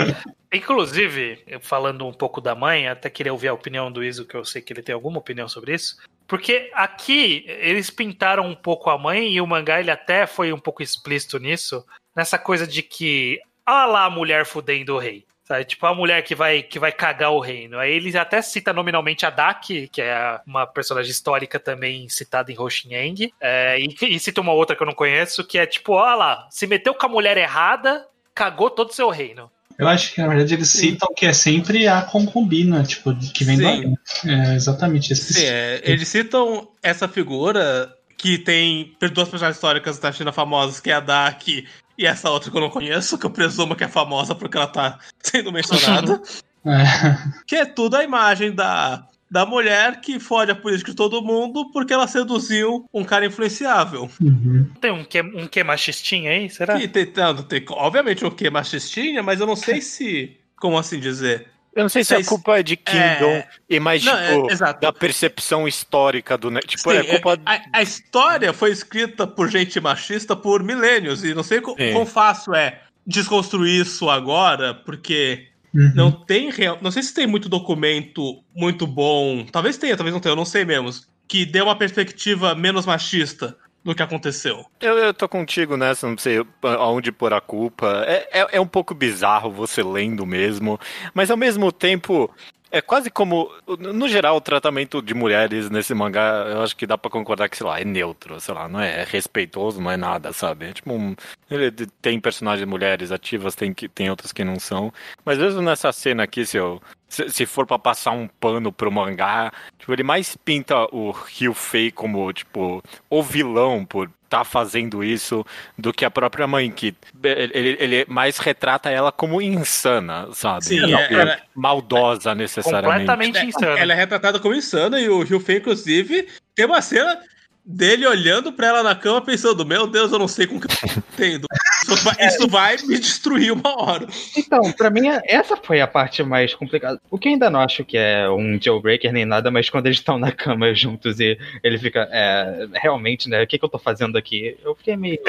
Inclusive, 0.53 1.43
falando 1.62 2.05
um 2.07 2.13
pouco 2.13 2.39
da 2.41 2.55
mãe, 2.55 2.88
até 2.88 3.10
queria 3.10 3.34
ouvir 3.34 3.50
a 3.50 3.53
opinião 3.53 3.91
do 3.91 4.03
Iso, 4.03 4.25
que 4.25 4.36
eu 4.36 4.45
sei 4.45 4.62
que 4.62 4.72
ele 4.72 4.81
tem 4.81 4.95
alguma 4.95 5.19
opinião 5.19 5.48
sobre 5.48 5.74
isso. 5.74 5.98
Porque 6.27 6.72
aqui 6.74 7.45
eles 7.48 7.89
pintaram 7.89 8.48
um 8.48 8.55
pouco 8.55 8.89
a 8.89 8.98
mãe 8.98 9.34
e 9.34 9.41
o 9.41 9.48
mangá 9.48 9.79
ele 9.79 9.91
até 9.91 10.25
foi 10.25 10.51
um 10.51 10.60
pouco 10.60 10.81
explícito 10.81 11.38
nisso, 11.38 11.86
nessa 12.15 12.38
coisa 12.38 12.65
de 12.65 12.81
que 12.81 13.39
olha 13.67 13.86
lá 13.86 14.05
a 14.05 14.10
mulher 14.10 14.45
fudendo 14.45 14.95
o 14.95 15.00
rei. 15.00 15.25
Sabe? 15.47 15.63
Tipo, 15.65 15.85
a 15.85 15.93
mulher 15.93 16.23
que 16.23 16.33
vai, 16.33 16.63
que 16.63 16.79
vai 16.79 16.91
cagar 16.91 17.31
o 17.31 17.39
reino. 17.39 17.77
Aí 17.77 17.93
ele 17.93 18.17
até 18.17 18.41
cita 18.41 18.73
nominalmente 18.73 19.25
a 19.25 19.29
Daki, 19.29 19.87
que 19.89 20.01
é 20.01 20.39
uma 20.45 20.65
personagem 20.65 21.11
histórica 21.11 21.59
também 21.59 22.09
citada 22.09 22.51
em 22.51 22.59
Hoshinyang. 22.59 23.31
É, 23.39 23.79
e, 23.79 23.95
e 24.01 24.19
cita 24.19 24.41
uma 24.41 24.53
outra 24.53 24.75
que 24.75 24.81
eu 24.81 24.87
não 24.87 24.93
conheço, 24.93 25.45
que 25.45 25.59
é 25.59 25.65
tipo, 25.67 25.93
olha 25.93 26.15
lá, 26.15 26.47
se 26.49 26.65
meteu 26.65 26.95
com 26.95 27.05
a 27.05 27.09
mulher 27.09 27.37
errada, 27.37 28.07
cagou 28.33 28.71
todo 28.71 28.89
o 28.89 28.93
seu 28.93 29.09
reino. 29.09 29.51
Eu 29.77 29.87
acho 29.87 30.13
que 30.13 30.21
na 30.21 30.27
verdade 30.27 30.53
eles 30.53 30.69
citam 30.69 31.09
que 31.15 31.25
é 31.25 31.33
sempre 31.33 31.85
a 31.87 32.01
concubina, 32.01 32.81
tipo, 32.83 33.13
que 33.15 33.43
vem 33.43 33.57
Sim. 33.57 33.95
É 34.25 34.55
exatamente 34.55 35.11
esse 35.11 35.33
Sim, 35.33 35.45
é, 35.45 35.81
eles 35.83 36.07
citam 36.07 36.69
essa 36.81 37.07
figura 37.07 37.93
que 38.17 38.37
tem 38.37 38.95
duas 39.13 39.27
personagens 39.27 39.57
históricas 39.57 39.99
da 39.99 40.11
China 40.13 40.31
famosas, 40.31 40.79
que 40.79 40.89
é 40.89 40.93
a 40.93 41.01
Daki 41.01 41.67
e 41.97 42.05
essa 42.05 42.29
outra 42.29 42.51
que 42.51 42.57
eu 42.57 42.61
não 42.61 42.69
conheço, 42.69 43.17
que 43.17 43.25
eu 43.25 43.29
presumo 43.29 43.75
que 43.75 43.83
é 43.83 43.87
famosa 43.87 44.35
porque 44.35 44.57
ela 44.57 44.67
tá 44.67 44.99
sendo 45.21 45.51
mencionada. 45.51 46.21
É. 46.67 47.43
que 47.45 47.55
é 47.55 47.63
tudo 47.63 47.95
a 47.95 48.03
imagem 48.03 48.51
da, 48.51 49.07
da 49.29 49.45
mulher 49.45 50.01
que 50.01 50.19
fode 50.19 50.49
a 50.49 50.55
política 50.55 50.91
de 50.91 50.97
todo 50.97 51.21
mundo 51.21 51.69
porque 51.71 51.93
ela 51.93 52.07
seduziu 52.07 52.89
um 52.93 53.03
cara 53.03 53.25
influenciável. 53.25 54.09
Uhum. 54.19 54.67
Tem 54.81 54.91
um 54.91 55.03
que, 55.03 55.21
um 55.21 55.45
que 55.45 55.63
machistinha 55.63 56.31
aí, 56.31 56.49
será? 56.49 56.81
E 56.81 56.87
tentando 56.87 57.43
ter, 57.43 57.63
obviamente, 57.69 58.25
o 58.25 58.31
que 58.31 58.49
machistinha, 58.49 59.21
mas 59.21 59.39
eu 59.39 59.45
não 59.45 59.55
sei 59.55 59.79
se. 59.81 60.37
Como 60.57 60.77
assim 60.77 60.99
dizer? 60.99 61.49
Eu 61.75 61.82
não 61.84 61.89
sei 61.89 62.03
se 62.05 62.13
a 62.13 62.17
Vocês- 62.17 62.27
culpa 62.29 62.58
é 62.60 62.63
de 62.63 62.77
Kingdom 62.77 63.32
É. 63.32 63.48
e 63.70 63.79
mais, 63.82 64.03
Não, 64.03 64.13
tipo, 64.48 64.63
é, 64.63 64.74
da 64.79 64.94
percepção 64.94 65.67
histórica 65.67 66.38
do. 66.38 66.50
ne- 66.50 66.62
Tipo, 66.62 66.89
Sim, 66.89 66.98
é 66.98 67.03
culpa. 67.03 67.38
a, 67.46 67.60
a 67.74 67.82
história 67.82 68.53
foi 68.53 68.72
escrita 68.72 69.27
por 69.27 69.50
gente 69.50 69.79
machista 69.82 70.36
por 70.36 70.63
milênios, 70.63 71.24
e 71.25 71.34
não 71.34 71.44
sei 71.44 71.60
co- 71.60 71.75
Sim. 71.77 71.91
quão 71.91 72.05
fácil 72.05 72.55
é 72.55 72.82
desconstruir 73.05 73.82
isso 73.82 74.10
agora, 74.10 74.74
porque 74.74 75.48
Uhum. 75.74 75.91
não 75.94 76.12
tem 76.12 76.50
real. 76.50 76.79
Não 76.82 76.89
sei 76.91 77.03
se 77.03 77.13
tem 77.13 77.27
muito 77.27 77.50
documento 77.50 78.41
muito 78.55 78.88
bom. 78.88 79.46
Talvez 79.51 79.77
tenha, 79.77 79.98
talvez 79.98 80.13
não 80.13 80.22
tenha, 80.22 80.32
eu 80.32 80.38
não 80.38 80.46
sei 80.46 80.63
mesmo. 80.63 80.89
Que 81.27 81.46
dê 81.46 81.62
uma 81.62 81.75
perspectiva 81.75 82.55
menos 82.55 82.86
machista 82.86 83.58
do 83.85 83.93
que 83.93 84.01
aconteceu. 84.01 84.65
Eu, 84.81 84.97
eu 84.97 85.13
tô 85.13 85.29
contigo 85.29 85.77
nessa, 85.77 86.07
não 86.07 86.17
sei 86.17 86.43
aonde 86.63 87.11
pôr 87.11 87.31
a 87.31 87.39
culpa. 87.39 88.03
É, 88.07 88.41
é, 88.41 88.47
é 88.53 88.59
um 88.59 88.65
pouco 88.65 88.95
bizarro 88.95 89.51
você 89.51 89.83
lendo 89.83 90.25
mesmo, 90.25 90.79
mas 91.13 91.29
ao 91.29 91.37
mesmo 91.37 91.71
tempo. 91.71 92.29
É 92.75 92.82
quase 92.82 93.10
como, 93.10 93.50
no 93.79 94.05
geral, 94.10 94.36
o 94.36 94.41
tratamento 94.41 95.01
de 95.01 95.13
mulheres 95.13 95.70
nesse 95.70 95.94
mangá, 95.94 96.46
eu 96.50 96.62
acho 96.62 96.75
que 96.75 96.86
dá 96.86 96.98
pra 96.98 97.10
concordar 97.10 97.48
que, 97.48 97.55
sei 97.55 97.65
lá, 97.65 97.79
é 97.79 97.86
neutro, 97.86 98.38
sei 98.41 98.53
lá, 98.53 98.67
não 98.67 98.82
é, 98.82 99.00
é 99.00 99.03
respeitoso, 99.05 99.79
não 99.79 99.89
é 99.89 99.96
nada, 99.96 100.34
sabe? 100.34 100.65
É 100.65 100.74
tipo 100.74 100.91
um, 100.91 101.15
ele 101.50 101.72
tem 102.01 102.20
personagens 102.20 102.67
mulheres 102.67 103.13
ativas, 103.13 103.55
tem, 103.55 103.74
que, 103.74 103.88
tem 103.88 104.10
outras 104.10 104.34
que 104.34 104.44
não 104.44 104.60
são, 104.60 104.91
mas 105.24 105.38
mesmo 105.38 105.62
nessa 105.62 105.89
cena 105.94 106.24
aqui, 106.24 106.46
se 106.46 106.58
eu, 106.58 106.82
se, 107.08 107.29
se 107.29 107.46
for 107.46 107.65
pra 107.65 107.79
passar 107.79 108.12
um 108.12 108.27
pano 108.27 108.74
pro 108.74 108.91
mangá, 108.91 109.53
tipo, 109.79 109.94
ele 109.94 110.03
mais 110.03 110.36
pinta 110.36 110.75
o 110.94 111.12
Ryu 111.12 111.53
Fei 111.53 111.89
como, 111.91 112.34
tipo, 112.34 112.84
o 113.10 113.24
vilão 113.24 113.86
por 113.86 114.10
tá 114.29 114.44
fazendo 114.44 115.03
isso 115.03 115.46
do 115.77 115.94
que 115.94 116.03
a 116.05 116.12
própria 116.12 116.48
mãe, 116.48 116.70
que 116.72 116.94
ele, 117.24 117.77
ele 117.79 118.05
mais 118.08 118.38
retrata 118.38 118.89
ela 118.89 119.12
como 119.12 119.41
insana, 119.41 120.27
sabe? 120.34 120.65
Sim, 120.65 120.79
Não 120.82 120.98
é- 121.00 121.13
ela- 121.13 121.38
maldosa 121.55 122.34
necessariamente. 122.36 123.00
Completamente 123.08 123.38
É, 123.38 123.46
insano. 123.46 123.77
Ela 123.77 123.94
é 123.94 123.96
retratada 123.96 124.39
como 124.39 124.53
insana 124.55 125.00
e 125.00 125.08
o 125.10 125.22
Ryufei, 125.24 125.58
inclusive, 125.58 126.27
tem 126.53 126.65
uma 126.65 126.82
cena 126.82 127.20
dele 127.65 128.05
olhando 128.05 128.53
pra 128.53 128.67
ela 128.67 128.84
na 128.84 128.95
cama 128.95 129.22
pensando, 129.22 129.65
meu 129.65 129.88
Deus, 129.88 130.12
eu 130.12 130.19
não 130.19 130.27
sei 130.27 130.45
com 130.45 130.57
o 130.57 130.60
que 130.60 130.67
eu 130.67 130.93
tô 130.93 131.01
tendo. 131.17 131.48
Isso 131.81 132.03
vai, 132.03 132.27
isso 132.27 132.48
vai 132.48 132.77
me 132.77 133.00
destruir 133.00 133.51
uma 133.51 133.81
hora. 133.81 134.07
Então, 134.36 134.72
pra 134.72 134.89
mim, 134.89 135.07
essa 135.25 135.55
foi 135.55 135.81
a 135.81 135.88
parte 135.88 136.24
mais 136.24 136.53
complicada. 136.53 137.00
O 137.10 137.17
que 137.17 137.27
eu 137.27 137.34
ainda 137.34 137.50
não 137.50 137.60
acho 137.60 137.84
que 137.84 137.98
é 137.98 138.29
um 138.29 138.60
jailbreaker 138.62 139.12
nem 139.12 139.25
nada, 139.25 139.51
mas 139.51 139.69
quando 139.69 139.86
eles 139.88 140.00
estão 140.00 140.17
na 140.17 140.31
cama 140.31 140.74
juntos 140.74 141.19
e 141.19 141.38
ele 141.63 141.77
fica, 141.77 142.07
é, 142.12 142.67
realmente, 142.74 143.29
né, 143.29 143.43
o 143.43 143.48
que, 143.48 143.57
que 143.57 143.65
eu 143.65 143.69
tô 143.69 143.77
fazendo 143.77 144.17
aqui? 144.17 144.57
Eu 144.63 144.75
fiquei 144.75 144.95
meio. 144.95 145.19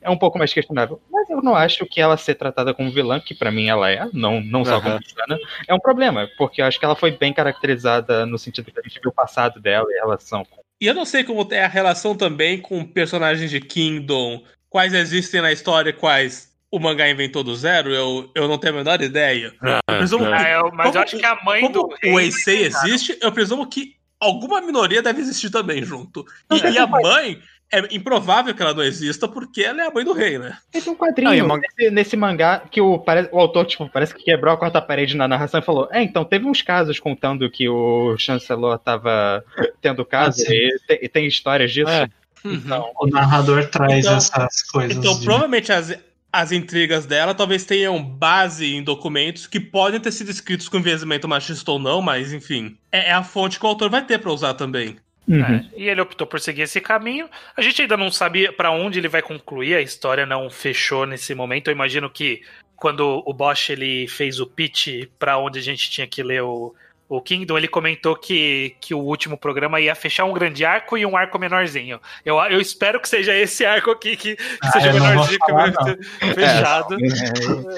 é 0.00 0.10
um 0.10 0.18
pouco 0.18 0.38
mais 0.38 0.52
questionável. 0.52 1.00
Mas 1.10 1.28
eu 1.30 1.42
não 1.42 1.54
acho 1.54 1.86
que 1.86 2.00
ela 2.00 2.16
ser 2.16 2.34
tratada 2.34 2.74
como 2.74 2.90
vilã, 2.90 3.20
que 3.20 3.34
pra 3.34 3.50
mim 3.50 3.68
ela 3.68 3.90
é, 3.90 4.08
não, 4.12 4.40
não 4.40 4.64
só 4.64 4.80
como 4.80 4.94
Aham. 4.94 5.00
vilã, 5.00 5.38
é 5.68 5.74
um 5.74 5.80
problema, 5.80 6.28
porque 6.36 6.60
eu 6.60 6.66
acho 6.66 6.78
que 6.78 6.84
ela 6.84 6.96
foi 6.96 7.10
bem 7.12 7.32
caracterizada 7.32 8.26
no 8.26 8.38
sentido 8.38 8.70
que 8.70 8.78
a 8.78 8.82
gente 8.82 9.00
viu 9.00 9.10
o 9.10 9.14
passado 9.14 9.60
dela 9.60 9.86
e 9.90 9.98
a 9.98 10.02
relação 10.02 10.44
com. 10.44 10.63
E 10.80 10.86
eu 10.86 10.94
não 10.94 11.04
sei 11.04 11.24
como 11.24 11.46
é 11.50 11.64
a 11.64 11.68
relação 11.68 12.14
também 12.16 12.60
com 12.60 12.84
personagens 12.84 13.50
de 13.50 13.60
Kingdom, 13.60 14.42
quais 14.68 14.92
existem 14.92 15.40
na 15.40 15.52
história 15.52 15.90
e 15.90 15.94
quais 15.94 16.52
o 16.70 16.78
mangá 16.80 17.08
inventou 17.08 17.44
do 17.44 17.54
zero, 17.54 17.94
eu, 17.94 18.30
eu 18.34 18.48
não 18.48 18.58
tenho 18.58 18.74
a 18.74 18.76
menor 18.78 19.00
ideia. 19.00 19.54
Eu 19.62 19.96
presumo 19.96 20.24
Ah, 20.26 20.36
que, 20.36 20.50
eu- 20.50 20.72
mas 20.72 20.86
como 20.86 20.98
eu 20.98 21.02
acho 21.02 21.16
que 21.18 21.24
a 21.24 21.36
mãe 21.44 21.60
como 21.60 21.72
do 21.72 21.88
o 22.06 22.18
Eisei 22.20 22.64
existe, 22.64 23.16
eu 23.22 23.30
presumo 23.30 23.66
que 23.68 23.94
alguma 24.18 24.60
minoria 24.60 25.00
deve 25.00 25.20
existir 25.20 25.50
também 25.50 25.84
junto. 25.84 26.24
E, 26.50 26.56
e 26.56 26.78
a 26.78 26.86
como 26.86 27.00
faz. 27.02 27.14
mãe, 27.14 27.42
é 27.72 27.94
improvável 27.94 28.54
que 28.54 28.62
ela 28.62 28.72
não 28.74 28.82
exista, 28.82 29.26
porque 29.26 29.62
ela 29.62 29.82
é 29.82 29.86
a 29.86 29.90
mãe 29.90 30.04
do 30.04 30.12
rei, 30.12 30.38
né? 30.38 30.56
Teve 30.70 30.90
um 30.90 30.94
quadrinho 30.94 31.44
o 31.44 31.48
man- 31.48 31.58
nesse, 31.60 31.90
nesse 31.90 32.16
mangá 32.16 32.60
que 32.70 32.80
o, 32.80 33.02
o 33.32 33.38
autor, 33.40 33.64
tipo, 33.66 33.88
parece 33.88 34.14
que 34.14 34.22
quebrou 34.24 34.54
a 34.54 34.56
quarta 34.56 34.80
parede 34.80 35.16
na 35.16 35.26
narração 35.26 35.58
e 35.60 35.64
falou: 35.64 35.88
É, 35.90 36.00
então, 36.02 36.24
teve 36.24 36.46
uns 36.46 36.62
casos 36.62 37.00
contando 37.00 37.50
que 37.50 37.68
o 37.68 38.16
chancelor 38.18 38.78
tava 38.78 39.44
tendo 39.80 40.04
caso 40.04 40.40
Ah, 40.46 40.52
e, 40.52 40.78
te- 40.86 41.00
e 41.02 41.08
tem 41.08 41.26
histórias 41.26 41.72
disso. 41.72 41.90
É. 41.90 42.08
Então, 42.44 42.92
O 43.00 43.06
narrador 43.06 43.66
traz 43.70 44.04
Então- 44.04 44.16
essas 44.18 44.62
coisas. 44.62 44.96
Então, 44.96 45.18
de- 45.18 45.24
provavelmente 45.24 45.72
as, 45.72 45.96
as 46.30 46.52
intrigas 46.52 47.06
dela 47.06 47.34
talvez 47.34 47.64
tenham 47.64 48.02
base 48.02 48.74
em 48.74 48.82
documentos 48.82 49.46
que 49.46 49.58
podem 49.58 49.98
ter 49.98 50.12
sido 50.12 50.30
escritos 50.30 50.68
com 50.68 50.76
enviesamento 50.76 51.26
machista 51.26 51.70
ou 51.72 51.78
não, 51.78 52.02
mas 52.02 52.32
enfim. 52.32 52.76
É, 52.92 53.08
é 53.08 53.12
a 53.12 53.24
fonte 53.24 53.58
que 53.58 53.64
o 53.64 53.68
autor 53.68 53.88
vai 53.88 54.04
ter 54.04 54.18
pra 54.18 54.30
usar 54.30 54.52
também. 54.54 54.96
Uhum. 55.28 55.42
É, 55.42 55.64
e 55.76 55.88
ele 55.88 56.00
optou 56.00 56.26
por 56.26 56.40
seguir 56.40 56.62
esse 56.62 56.80
caminho. 56.80 57.28
A 57.56 57.62
gente 57.62 57.82
ainda 57.82 57.96
não 57.96 58.10
sabe 58.10 58.50
pra 58.52 58.70
onde 58.70 58.98
ele 58.98 59.08
vai 59.08 59.22
concluir, 59.22 59.74
a 59.74 59.82
história 59.82 60.26
não 60.26 60.50
fechou 60.50 61.06
nesse 61.06 61.34
momento. 61.34 61.68
Eu 61.68 61.72
imagino 61.72 62.08
que 62.10 62.42
quando 62.76 63.22
o 63.24 63.32
Bosch 63.32 63.70
ele 63.70 64.06
fez 64.08 64.40
o 64.40 64.46
pitch 64.46 65.08
pra 65.18 65.38
onde 65.38 65.58
a 65.58 65.62
gente 65.62 65.90
tinha 65.90 66.06
que 66.06 66.22
ler 66.22 66.42
o, 66.42 66.74
o 67.08 67.20
Kingdom, 67.20 67.58
ele 67.58 67.68
comentou 67.68 68.16
que, 68.16 68.76
que 68.80 68.94
o 68.94 68.98
último 68.98 69.36
programa 69.36 69.80
ia 69.80 69.94
fechar 69.94 70.24
um 70.24 70.32
grande 70.32 70.64
arco 70.64 70.96
e 70.96 71.04
um 71.04 71.16
arco 71.16 71.38
menorzinho. 71.38 72.00
Eu, 72.24 72.38
eu 72.44 72.60
espero 72.60 73.00
que 73.00 73.08
seja 73.08 73.34
esse 73.34 73.64
arco 73.64 73.90
aqui 73.90 74.16
que, 74.16 74.36
que 74.36 74.42
Ah, 74.62 74.70
seja 74.72 74.92
menorzinho 74.92 75.38
que 75.44 75.52
vai 75.52 75.72
falar, 75.72 75.96
ser 75.96 76.34
fechado. 76.34 76.96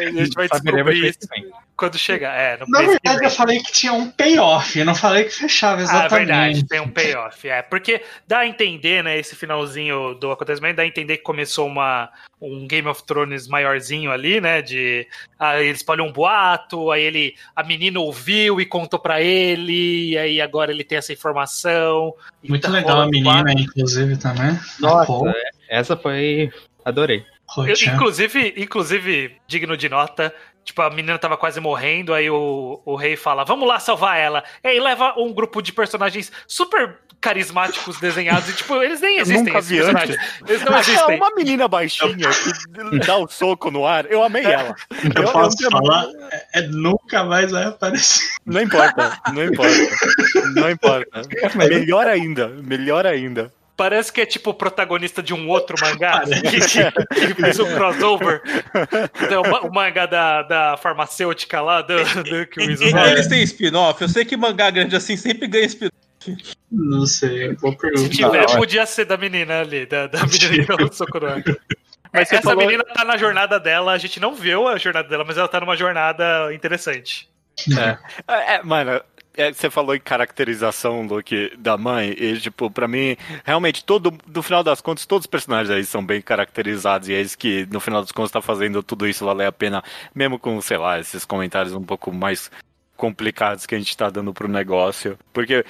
É, 0.00 0.06
a 0.06 0.12
gente 0.12 0.34
vai 0.34 0.48
descobrir 0.48 1.08
isso 1.08 1.18
quando 1.76 1.98
chegar. 1.98 2.34
É, 2.34 2.56
no 2.56 2.66
Na 2.68 2.80
verdade, 2.82 3.24
eu 3.24 3.30
falei 3.30 3.60
que 3.60 3.70
tinha 3.70 3.92
um 3.92 4.10
payoff, 4.10 4.78
eu 4.78 4.84
não 4.84 4.94
falei 4.94 5.24
que 5.24 5.30
fechava 5.30 5.76
Ah, 5.76 5.80
é 5.80 5.84
exatamente. 5.84 6.26
verdade, 6.26 6.66
tem 6.66 6.80
um 6.80 6.88
payoff. 6.88 7.48
É, 7.48 7.62
porque 7.62 8.02
dá 8.26 8.38
a 8.38 8.46
entender, 8.46 9.04
né, 9.04 9.18
esse 9.18 9.36
finalzinho 9.36 10.14
do 10.14 10.30
acontecimento, 10.30 10.76
dá 10.76 10.82
a 10.82 10.86
entender 10.86 11.18
que 11.18 11.22
começou 11.22 11.66
uma, 11.66 12.10
um 12.40 12.66
Game 12.66 12.88
of 12.88 13.04
Thrones 13.04 13.46
maiorzinho 13.46 14.10
ali, 14.10 14.40
né, 14.40 14.62
de... 14.62 15.06
Ah, 15.38 15.60
ele 15.60 15.70
espalhou 15.70 16.06
um 16.08 16.12
boato, 16.12 16.90
aí 16.90 17.02
ele... 17.02 17.34
A 17.54 17.62
menina 17.62 18.00
ouviu 18.00 18.58
e 18.58 18.64
contou 18.64 18.98
pra 18.98 19.15
ele, 19.20 20.10
e 20.10 20.18
aí 20.18 20.40
agora 20.40 20.72
ele 20.72 20.84
tem 20.84 20.98
essa 20.98 21.12
informação. 21.12 22.14
Muito 22.46 22.62
tá 22.62 22.68
legal 22.68 23.00
a 23.00 23.06
menina, 23.06 23.52
inclusive, 23.52 24.16
também. 24.16 24.58
Nossa, 24.80 25.34
essa 25.68 25.96
foi. 25.96 26.50
Adorei. 26.84 27.24
Eu- 27.58 27.94
inclusive, 27.94 28.54
inclusive, 28.56 29.36
digno 29.46 29.76
de 29.76 29.88
nota, 29.88 30.34
tipo, 30.64 30.82
a 30.82 30.90
menina 30.90 31.18
tava 31.18 31.36
quase 31.36 31.60
morrendo, 31.60 32.12
aí 32.12 32.28
o, 32.28 32.80
o 32.84 32.96
rei 32.96 33.16
fala, 33.16 33.44
vamos 33.44 33.68
lá 33.68 33.78
salvar 33.78 34.18
ela. 34.18 34.42
E 34.64 34.68
aí 34.68 34.80
leva 34.80 35.14
um 35.16 35.32
grupo 35.32 35.62
de 35.62 35.72
personagens 35.72 36.32
super 36.46 36.98
carismáticos 37.26 37.98
desenhados, 37.98 38.48
e 38.48 38.52
tipo, 38.52 38.80
eles 38.80 39.00
nem 39.00 39.18
existem, 39.18 39.42
nunca 39.44 39.58
esses 39.58 39.68
vi 39.70 39.76
personagens. 39.78 40.16
Eles 40.46 40.62
não 40.62 40.74
Ah, 40.74 40.80
existem. 40.80 41.16
uma 41.16 41.30
menina 41.34 41.66
baixinha 41.66 42.28
que 42.90 42.98
dá 43.04 43.16
o 43.16 43.26
soco 43.28 43.68
no 43.70 43.84
ar, 43.84 44.06
eu 44.08 44.22
amei 44.22 44.44
ela. 44.44 44.76
Eu, 45.16 45.22
eu- 45.24 45.32
posso 45.32 45.56
eu- 45.64 45.70
falar, 45.70 46.06
é, 46.30 46.60
é 46.60 46.62
nunca 46.68 47.24
mais 47.24 47.50
vai 47.50 47.64
aparecer. 47.64 48.24
Não 48.46 48.60
importa, 48.60 49.18
não 49.32 49.44
importa. 49.44 49.76
Não 50.54 50.70
importa. 50.70 51.22
Melhor 51.56 52.06
ainda, 52.06 52.46
melhor 52.48 53.04
ainda. 53.06 53.52
Parece 53.76 54.10
que 54.10 54.22
é 54.22 54.26
tipo 54.26 54.50
o 54.50 54.54
protagonista 54.54 55.22
de 55.22 55.34
um 55.34 55.48
outro 55.50 55.76
mangá 55.78 56.22
que, 56.24 56.40
que- 56.60 56.90
que 57.34 57.42
fez 57.42 57.58
um 57.60 57.66
crossover. 57.74 58.40
Então, 59.20 59.42
o 59.42 59.50
ma- 59.50 59.60
o 59.60 59.70
mangá 59.74 60.06
da, 60.06 60.42
da 60.42 60.76
farmacêutica 60.78 61.60
lá, 61.60 61.82
do, 61.82 61.96
do 62.22 62.46
que 62.46 62.58
o 62.60 62.62
eles 62.62 63.26
têm 63.26 63.42
spin-off. 63.42 64.00
Eu 64.00 64.08
sei 64.08 64.24
que 64.24 64.34
mangá 64.36 64.70
grande 64.70 64.96
assim 64.96 65.14
sempre 65.16 65.46
ganha 65.46 65.66
spin-off. 65.66 66.05
Não 66.70 67.06
sei, 67.06 67.54
vou 67.54 67.72
Se 67.72 67.78
perguntar. 67.78 68.08
tiver, 68.10 68.56
podia 68.56 68.86
ser 68.86 69.04
da 69.04 69.16
menina 69.16 69.60
ali, 69.60 69.86
da, 69.86 70.06
da 70.06 70.20
menina 70.26 70.66
que 70.66 70.76
deu 70.76 70.86
o 70.88 70.92
soco 70.92 71.20
no 71.20 71.26
ar. 71.26 71.42
Mas 72.12 72.32
Essa 72.32 72.42
falou- 72.42 72.64
menina 72.64 72.84
tá 72.84 73.04
na 73.04 73.16
jornada 73.16 73.58
dela, 73.60 73.92
a 73.92 73.98
gente 73.98 74.18
não 74.20 74.34
viu 74.34 74.66
a 74.68 74.78
jornada 74.78 75.08
dela, 75.08 75.24
mas 75.26 75.36
ela 75.36 75.48
tá 75.48 75.60
numa 75.60 75.76
jornada 75.76 76.52
interessante. 76.54 77.28
É, 78.28 78.54
é, 78.56 78.62
mano, 78.62 79.00
é, 79.36 79.52
você 79.52 79.68
falou 79.70 79.94
em 79.94 80.00
caracterização, 80.00 81.02
Luke, 81.06 81.52
da 81.58 81.76
mãe, 81.76 82.14
e, 82.18 82.38
tipo, 82.38 82.70
pra 82.70 82.86
mim, 82.88 83.16
realmente, 83.44 83.84
todo, 83.84 84.16
no 84.26 84.42
final 84.42 84.62
das 84.62 84.80
contas, 84.80 85.04
todos 85.06 85.24
os 85.24 85.26
personagens 85.26 85.70
aí 85.70 85.84
são 85.84 86.04
bem 86.04 86.20
caracterizados, 86.22 87.08
e 87.08 87.14
é 87.14 87.20
isso 87.20 87.36
que, 87.36 87.66
no 87.70 87.80
final 87.80 88.00
das 88.02 88.12
contas, 88.12 88.30
tá 88.30 88.40
fazendo 88.42 88.82
tudo 88.82 89.06
isso 89.06 89.24
valer 89.24 89.46
a 89.46 89.52
pena, 89.52 89.82
mesmo 90.14 90.38
com, 90.38 90.60
sei 90.62 90.78
lá, 90.78 90.98
esses 90.98 91.24
comentários 91.24 91.74
um 91.74 91.82
pouco 91.82 92.12
mais 92.12 92.50
complicados 92.96 93.66
que 93.66 93.74
a 93.74 93.78
gente 93.78 93.96
tá 93.96 94.10
dando 94.10 94.32
pro 94.32 94.48
negócio. 94.48 95.18
Porque, 95.32 95.64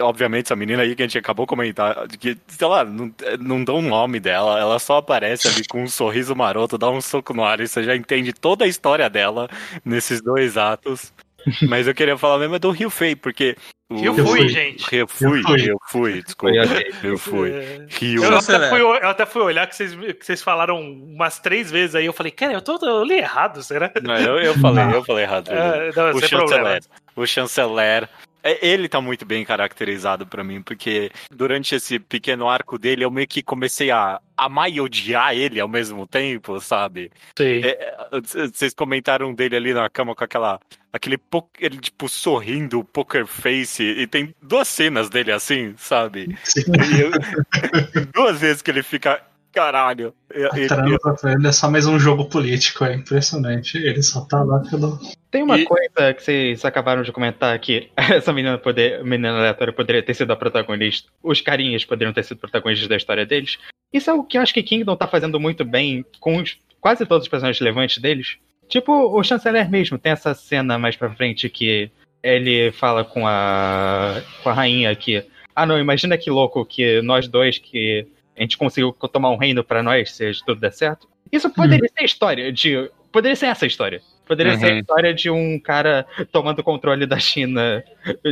obviamente, 0.00 0.46
essa 0.46 0.56
menina 0.56 0.82
aí 0.82 0.96
que 0.96 1.02
a 1.02 1.06
gente 1.06 1.18
acabou 1.18 1.46
de 1.46 1.50
comentar, 1.50 2.08
que, 2.08 2.36
sei 2.48 2.66
lá, 2.66 2.84
não, 2.84 3.12
não 3.38 3.64
dá 3.64 3.72
um 3.72 3.82
nome 3.82 4.18
dela, 4.18 4.58
ela 4.58 4.78
só 4.78 4.96
aparece 4.98 5.48
ali 5.48 5.64
com 5.66 5.82
um 5.82 5.88
sorriso 5.88 6.34
maroto, 6.34 6.78
dá 6.78 6.90
um 6.90 7.00
soco 7.00 7.34
no 7.34 7.44
ar 7.44 7.60
e 7.60 7.68
você 7.68 7.84
já 7.84 7.94
entende 7.94 8.32
toda 8.32 8.64
a 8.64 8.68
história 8.68 9.08
dela 9.08 9.48
nesses 9.84 10.20
dois 10.20 10.56
atos. 10.56 11.12
Mas 11.68 11.86
eu 11.86 11.94
queria 11.94 12.18
falar 12.18 12.38
mesmo 12.38 12.56
é 12.56 12.58
do 12.58 12.70
Rio 12.70 12.90
Fei, 12.90 13.14
porque. 13.14 13.56
Eu 13.90 14.14
fui, 14.14 14.24
fui, 14.24 14.48
gente. 14.50 14.94
Eu 14.94 15.08
fui, 15.08 15.38
Eu 15.38 15.42
fui. 15.42 15.70
eu 15.70 15.78
fui, 15.88 16.22
desculpa. 16.22 16.54
Eu 17.02 17.16
fui. 17.16 17.50
É. 17.50 17.86
Rio. 17.88 18.22
Eu 18.22 18.36
até, 18.36 18.58
né? 18.58 18.68
fui, 18.68 18.80
eu 18.82 19.08
até 19.08 19.24
fui 19.24 19.42
olhar 19.42 19.66
que 19.66 19.74
vocês, 19.74 19.94
que 19.94 20.26
vocês 20.26 20.42
falaram 20.42 20.78
umas 20.78 21.38
três 21.38 21.70
vezes 21.70 21.94
aí. 21.94 22.04
Eu 22.04 22.12
falei, 22.12 22.30
cara, 22.30 22.52
eu, 22.52 22.60
tô, 22.60 22.78
eu 22.82 23.02
li 23.02 23.16
errado, 23.16 23.62
será? 23.62 23.90
Não, 24.02 24.14
eu, 24.16 24.38
eu 24.40 24.54
falei, 24.58 24.84
eu 24.94 25.02
falei 25.02 25.24
errado. 25.24 25.48
É, 25.50 25.90
não, 25.96 26.10
o 26.10 26.20
chanceler. 26.20 26.82
O 27.16 27.26
chanceler. 27.26 28.08
É, 28.42 28.66
Ele 28.66 28.88
tá 28.88 29.00
muito 29.00 29.24
bem 29.24 29.44
caracterizado 29.44 30.26
pra 30.26 30.44
mim, 30.44 30.62
porque 30.62 31.10
durante 31.30 31.74
esse 31.74 31.98
pequeno 31.98 32.48
arco 32.48 32.78
dele, 32.78 33.04
eu 33.04 33.10
meio 33.10 33.26
que 33.26 33.42
comecei 33.42 33.90
a 33.90 34.20
amar 34.36 34.70
e 34.70 34.80
odiar 34.80 35.34
ele 35.36 35.58
ao 35.60 35.68
mesmo 35.68 36.06
tempo, 36.06 36.60
sabe? 36.60 37.10
Sim. 37.36 37.60
É, 37.64 37.68
é, 38.12 38.20
Vocês 38.52 38.72
comentaram 38.74 39.34
dele 39.34 39.56
ali 39.56 39.74
na 39.74 39.88
cama 39.90 40.14
com 40.14 40.24
aquela. 40.24 40.60
Aquele 40.90 41.18
ele, 41.60 41.78
tipo, 41.78 42.08
sorrindo, 42.08 42.82
poker 42.82 43.26
face, 43.26 43.82
e 43.82 44.06
tem 44.06 44.34
duas 44.42 44.66
cenas 44.68 45.10
dele 45.10 45.30
assim, 45.30 45.74
sabe? 45.76 46.34
Sim. 46.44 46.62
Eu- 46.98 47.10
duas 48.14 48.40
vezes 48.40 48.62
que 48.62 48.70
ele 48.70 48.82
fica. 48.82 49.20
Caralho. 49.52 50.14
Eu- 50.30 50.50
A 50.52 50.58
eu- 50.58 50.68
trama 50.68 50.98
pra 51.20 51.32
ele 51.32 51.46
é 51.48 51.52
só 51.52 51.70
mais 51.70 51.86
um 51.86 51.98
jogo 51.98 52.26
político, 52.28 52.84
é 52.84 52.94
impressionante. 52.94 53.76
Ele 53.78 54.02
só 54.02 54.20
tá 54.22 54.42
lá 54.42 54.60
pelo. 54.70 54.98
Tem 55.30 55.42
uma 55.42 55.58
E- 55.58 55.64
coisa 55.64 56.14
que 56.14 56.22
vocês 56.22 56.64
acabaram 56.64 57.02
de 57.02 57.10
comentar 57.12 57.58
que 57.58 57.90
essa 58.26 58.32
menina, 58.32 58.58
poder, 58.58 59.02
menina 59.04 59.36
aleatória 59.38 59.72
poderia 59.72 60.02
ter 60.02 60.14
sido 60.14 60.32
a 60.32 60.36
protagonista. 60.36 61.10
Os 61.22 61.40
carinhas 61.40 61.84
poderiam 61.84 62.12
ter 62.12 62.24
sido 62.24 62.38
protagonistas 62.38 62.88
da 62.88 62.96
história 62.96 63.26
deles. 63.26 63.58
Isso 63.92 64.10
é 64.10 64.14
o 64.14 64.22
que 64.22 64.36
eu 64.38 64.42
acho 64.42 64.52
que 64.54 64.62
Kingdom 64.62 64.96
tá 64.96 65.06
fazendo 65.08 65.40
muito 65.40 65.64
bem 65.64 66.04
com 66.20 66.36
os- 66.36 66.58
quase 66.80 67.06
todos 67.06 67.24
os 67.24 67.28
personagens 67.28 67.58
relevantes 67.58 67.98
deles. 67.98 68.36
Tipo, 68.68 68.92
o 69.18 69.22
chanceler 69.24 69.70
mesmo, 69.70 69.98
tem 69.98 70.12
essa 70.12 70.34
cena 70.34 70.78
mais 70.78 70.94
pra 70.94 71.10
frente 71.10 71.48
que 71.48 71.90
ele 72.22 72.70
fala 72.72 73.02
com 73.02 73.26
a, 73.26 74.20
com 74.42 74.50
a 74.50 74.52
rainha 74.52 74.94
que. 74.94 75.24
Ah 75.56 75.64
não, 75.64 75.78
imagina 75.78 76.18
que 76.18 76.30
louco 76.30 76.64
que 76.66 77.00
nós 77.02 77.26
dois 77.26 77.58
que 77.58 78.06
a 78.38 78.42
gente 78.42 78.56
conseguiu 78.56 78.92
tomar 78.92 79.30
um 79.30 79.36
reino 79.36 79.62
pra 79.64 79.82
nós, 79.82 80.12
se 80.12 80.32
tudo 80.46 80.60
der 80.60 80.72
certo. 80.72 81.08
Isso 81.30 81.50
poderia 81.50 81.88
ser 81.88 82.02
a 82.02 82.04
história 82.04 82.52
de. 82.52 82.90
Poderia 83.12 83.36
ser 83.36 83.46
essa 83.46 83.66
história. 83.66 84.00
Poderia 84.26 84.56
ser 84.58 84.66
a 84.66 84.72
Uhum. 84.74 84.78
história 84.80 85.14
de 85.14 85.30
um 85.30 85.58
cara 85.58 86.06
tomando 86.30 86.62
controle 86.62 87.06
da 87.06 87.18
China, 87.18 87.82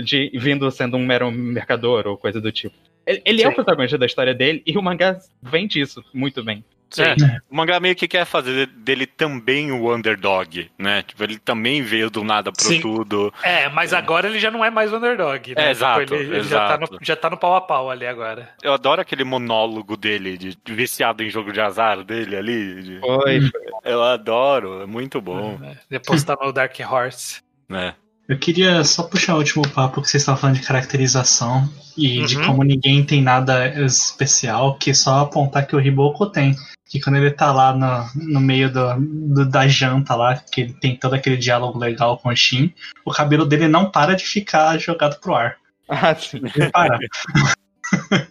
de, 0.05 0.31
vindo 0.35 0.71
sendo 0.71 0.97
um 0.97 1.05
mero 1.07 1.31
mercador 1.31 2.07
ou 2.07 2.17
coisa 2.19 2.41
do 2.41 2.53
tipo. 2.53 2.75
Ele, 3.07 3.23
ele 3.25 3.43
é 3.43 3.49
o 3.49 3.55
protagonista 3.55 3.97
da 3.97 4.05
história 4.07 4.35
dele 4.35 4.63
e 4.67 4.77
o 4.77 4.83
mangá 4.83 5.19
vem 5.43 5.67
disso 5.67 6.05
muito 6.13 6.43
bem. 6.45 6.65
Sim. 6.91 7.03
É, 7.03 7.15
o 7.51 7.57
mangá 7.57 7.81
meio 7.81 7.97
que 7.97 8.07
quer 8.07 8.25
fazer 8.25 8.67
dele 8.67 9.07
também 9.07 9.73
o 9.73 9.93
underdog, 9.95 10.71
né? 10.79 11.03
Tipo, 11.03 11.25
ele 11.25 11.39
também 11.39 11.83
veio 11.83 12.09
do 12.09 12.23
nada 12.23 12.53
pro 12.53 12.65
Sim. 12.65 12.81
tudo. 12.81 13.33
É, 13.43 13.69
mas 13.69 13.93
agora 13.93 14.29
ele 14.29 14.39
já 14.39 14.51
não 14.51 14.65
é 14.65 14.71
mais 14.71 14.93
underdog, 14.93 15.55
né? 15.55 15.67
É, 15.67 15.71
exato, 15.71 16.01
Tipo, 16.01 16.15
ele, 16.15 16.37
ele 16.37 16.43
já, 16.45 16.59
tá 16.69 16.75
exato. 16.77 16.93
no, 16.95 16.99
já 17.03 17.17
tá 17.17 17.29
no 17.31 17.37
pau 17.37 17.55
a 17.57 17.61
pau 17.61 17.91
ali 17.91 18.07
agora. 18.07 18.49
Eu 18.63 18.73
adoro 18.73 19.01
aquele 19.01 19.25
monólogo 19.25 19.97
dele, 19.97 20.39
de 20.39 20.57
de 20.65 20.75
viciado 20.75 21.23
em 21.23 21.29
jogo 21.31 21.53
de 21.53 21.61
azar 21.61 22.03
dele 22.05 22.37
ali. 22.37 22.83
de- 22.83 23.01
Foi, 23.01 23.41
Eu 23.85 24.03
adoro, 24.03 24.83
é 24.83 24.87
muito 24.87 25.21
bom, 25.21 25.59
É, 25.63 25.77
Depois 25.91 26.23
tá 26.25 26.37
no 26.41 26.53
Dark 26.53 26.75
Horse. 26.81 27.43
né? 27.69 27.95
Eu 28.29 28.39
queria 28.39 28.83
só 28.85 29.03
puxar 29.05 29.35
o 29.35 29.39
último 29.39 29.67
papo 29.69 30.03
que 30.03 30.09
vocês 30.09 30.23
estavam 30.23 30.41
falando 30.41 30.57
de 30.59 30.67
caracterização 30.67 31.69
e 31.97 32.25
de 32.25 32.37
Uhum. 32.37 32.47
como 32.47 32.63
ninguém 32.65 33.05
tem 33.05 33.23
nada 33.23 33.69
especial, 33.85 34.77
que 34.77 34.93
só 34.93 35.21
apontar 35.21 35.67
que 35.67 35.77
o 35.77 35.79
Riboko 35.79 36.27
tem. 36.27 36.57
Que 36.89 37.01
quando 37.01 37.17
ele 37.17 37.31
tá 37.31 37.53
lá 37.53 37.73
no, 37.73 38.33
no 38.35 38.41
meio 38.41 38.73
do, 38.73 38.95
do- 39.35 39.49
da 39.49 39.67
janta 39.69 40.15
lá, 40.15 40.37
que 40.37 40.61
ele 40.63 40.73
tem 40.75 40.97
todo 40.97 41.15
aquele 41.15 41.37
diálogo 41.37 41.79
legal 41.79 42.19
com 42.19 42.29
o 42.29 42.35
Shin, 42.37 42.73
o 43.05 43.11
cabelo 43.13 43.45
dele 43.45 43.67
não 43.69 43.91
para 43.91 44.15
de 44.15 44.25
ficar 44.25 44.77
jogado 44.79 45.19
pro 45.21 45.35
ar. 45.35 45.57
Ah, 45.89 46.15
sim. 46.15 46.41
Não 46.43 46.71
para. 46.71 46.99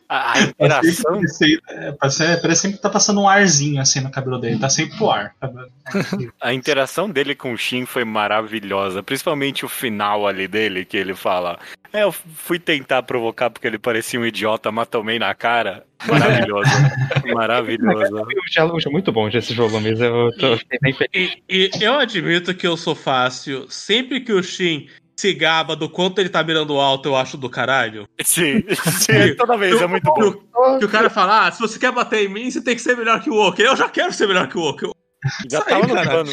A, 0.08 0.34
a 0.34 0.34
Parece, 0.34 0.50
interação. 0.50 1.12
parece, 1.14 1.62
é, 1.70 1.92
parece, 1.92 2.62
sempre 2.62 2.78
que 2.78 2.84
tá 2.84 2.90
passando 2.90 3.22
um 3.22 3.28
arzinho 3.28 3.82
assim 3.82 4.02
no 4.02 4.12
cabelo 4.12 4.38
dele, 4.38 4.60
tá 4.60 4.70
sempre 4.70 4.98
pro 4.98 5.10
ar. 5.10 5.36
A 6.42 6.54
interação 6.54 7.10
dele 7.10 7.36
com 7.36 7.54
o 7.54 7.58
Shin 7.58 7.86
foi 7.86 8.04
maravilhosa, 8.04 9.02
principalmente 9.02 9.66
o 9.66 9.70
final 9.70 10.28
ali 10.28 10.48
dele, 10.48 10.86
que 10.86 10.98
ele 10.98 11.16
fala: 11.16 11.60
É, 11.92 12.04
eu 12.04 12.12
fui 12.12 12.60
tentar 12.60 13.04
provocar 13.04 13.50
porque 13.50 13.68
ele 13.68 13.80
parecia 13.80 14.20
um 14.20 14.26
idiota, 14.26 14.72
mas 14.72 14.88
tomei 14.88 15.18
na 15.18 15.34
cara. 15.34 15.84
Maravilhoso. 16.08 16.70
Maravilhoso. 17.34 18.28
Os 18.46 18.52
diálogos 18.52 18.84
são 18.84 18.92
muito 18.92 19.12
bons 19.12 19.32
desses 19.32 19.56
volumes, 19.56 20.00
eu 20.00 20.30
tô 20.38 20.58
fiquei 20.58 20.78
bem 20.82 20.94
feliz. 20.94 21.36
E, 21.50 21.72
e 21.80 21.84
eu 21.84 21.98
admito 21.98 22.54
que 22.54 22.68
eu 22.68 22.78
sou 22.78 22.94
fácil. 22.96 23.66
Sempre 23.70 24.22
que 24.22 24.32
o 24.34 24.44
Shin 24.44 24.88
se 25.26 25.34
gaba 25.34 25.76
do 25.76 25.90
quanto 25.90 26.20
ele 26.20 26.30
tá 26.30 26.44
mirando 26.44 26.80
alto, 26.80 27.10
eu 27.10 27.16
acho 27.16 27.38
do 27.38 27.50
caralho. 27.50 28.08
Sim, 28.24 28.64
sim, 29.00 29.36
toda 29.36 29.58
vez, 29.58 29.82
é 29.82 29.88
muito 29.88 30.14
Que 30.14 30.22
bom. 30.22 30.30
o, 30.54 30.80
que 30.80 30.86
o 30.86 30.90
cara 30.90 31.10
fala, 31.10 31.48
ah, 31.48 31.52
se 31.52 31.60
você 31.60 31.80
quer 31.80 31.92
bater 31.92 32.26
em 32.26 32.30
mim, 32.30 32.50
você 32.52 32.62
tem 32.62 32.76
que 32.76 32.82
ser 32.82 32.96
melhor 32.96 33.22
que 33.22 33.30
o 33.30 33.36
Oki. 33.36 33.62
Eu 33.62 33.76
já 33.76 33.90
quero 33.90 34.14
ser 34.14 34.28
melhor 34.28 34.48
que 34.48 34.58
o 34.58 34.62
Oki. 34.62 34.95
Já 35.50 35.60
Isso 35.60 35.68
aí, 35.68 35.74
tava 35.82 35.88
no 35.88 35.94
cara. 35.96 36.10
plano. 36.10 36.32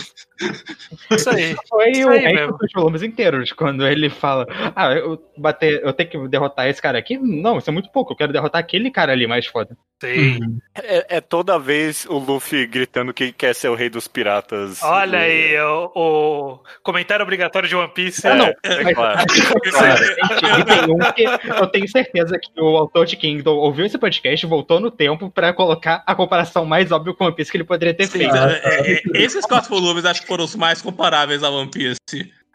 Isso 1.11 1.31
aí. 1.31 1.57
Foi 1.69 1.91
Isso 1.91 2.09
o 2.09 2.11
aí 2.11 2.35
mesmo. 2.35 2.59
dos 2.59 2.73
volumes 2.73 3.03
inteiros, 3.03 3.53
quando 3.53 3.87
ele 3.87 4.11
fala, 4.11 4.47
ah, 4.75 4.93
eu 4.93 5.23
bater, 5.37 5.83
eu 5.83 5.93
tenho 5.93 6.11
que 6.11 6.29
derrotar 6.29 6.69
esse 6.69 6.81
cara 6.83 6.99
aqui? 6.99 7.17
Não, 7.19 7.59
isso 7.59 7.71
é 7.71 7.73
muito 7.73 7.91
pouco, 7.91 8.13
eu 8.13 8.17
quero 8.17 8.33
derrotar 8.33 8.61
aquele 8.61 8.91
cara 8.91 9.13
ali 9.13 9.27
mais 9.27 9.47
foda. 9.47 9.77
Sim. 10.03 10.59
É, 10.75 11.17
é 11.19 11.21
toda 11.21 11.59
vez 11.61 12.05
o 12.07 12.19
Luffy 12.19 12.67
gritando 12.67 13.15
que 13.15 13.31
quer 13.33 13.55
ser 13.55 13.69
o 13.69 13.75
rei 13.77 13.89
dos 13.89 14.09
piratas. 14.09 14.83
Olha 14.83 15.21
aí, 15.21 15.57
o, 15.61 15.93
o 15.95 16.59
comentário 16.83 17.23
obrigatório 17.23 17.69
de 17.69 17.77
One 17.77 17.93
Piece. 17.95 18.27
É, 18.27 18.31
é- 18.31 18.35
não, 18.35 18.47
é 18.47 18.83
mas- 18.83 18.95
claro. 18.95 19.21
Tem 20.67 20.95
um 20.95 21.13
que 21.13 21.25
eu 21.49 21.67
tenho 21.69 21.89
certeza 21.89 22.39
que 22.39 22.61
o 22.61 22.77
autor 22.77 23.07
de 23.07 23.17
Kingdom 23.17 23.55
ouviu 23.55 23.87
esse 23.87 23.97
podcast, 23.99 24.45
voltou 24.47 24.81
no 24.81 24.91
tempo 24.91 25.31
pra 25.31 25.53
colocar 25.53 26.03
a 26.07 26.15
comparação 26.15 26.65
mais 26.65 26.91
óbvia 26.91 27.15
com 27.15 27.25
One 27.25 27.35
Piece 27.37 27.51
que 27.51 27.57
ele 27.57 27.65
poderia 27.65 27.95
ter 27.95 28.09
feito. 28.09 28.35
É, 28.35 28.82
é, 28.85 28.93
é, 28.95 29.23
esses 29.23 29.45
quatro 29.47 29.71
volumes 29.71 30.05
acho 30.05 30.21
que 30.23 30.27
foram 30.27 30.45
os 30.45 30.55
mais 30.57 30.81
comparáveis 30.83 31.43
a 31.43 31.51
One 31.51 31.71
Piece 31.71 31.97